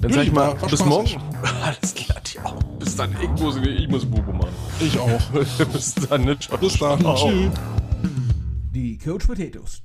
[0.00, 1.10] Dann sag ich mal, bis morgen.
[1.62, 2.62] Alles klar, dir auch.
[2.78, 3.14] Bis dann.
[3.20, 4.48] Ich muss, ich muss Bubu machen.
[4.80, 5.20] Ich auch.
[5.72, 6.38] bis dann, ne?
[6.38, 6.56] Ciao.
[6.56, 7.00] Bis dann.
[7.00, 7.52] Tschüss.
[8.72, 9.82] Die Coach Potatoes.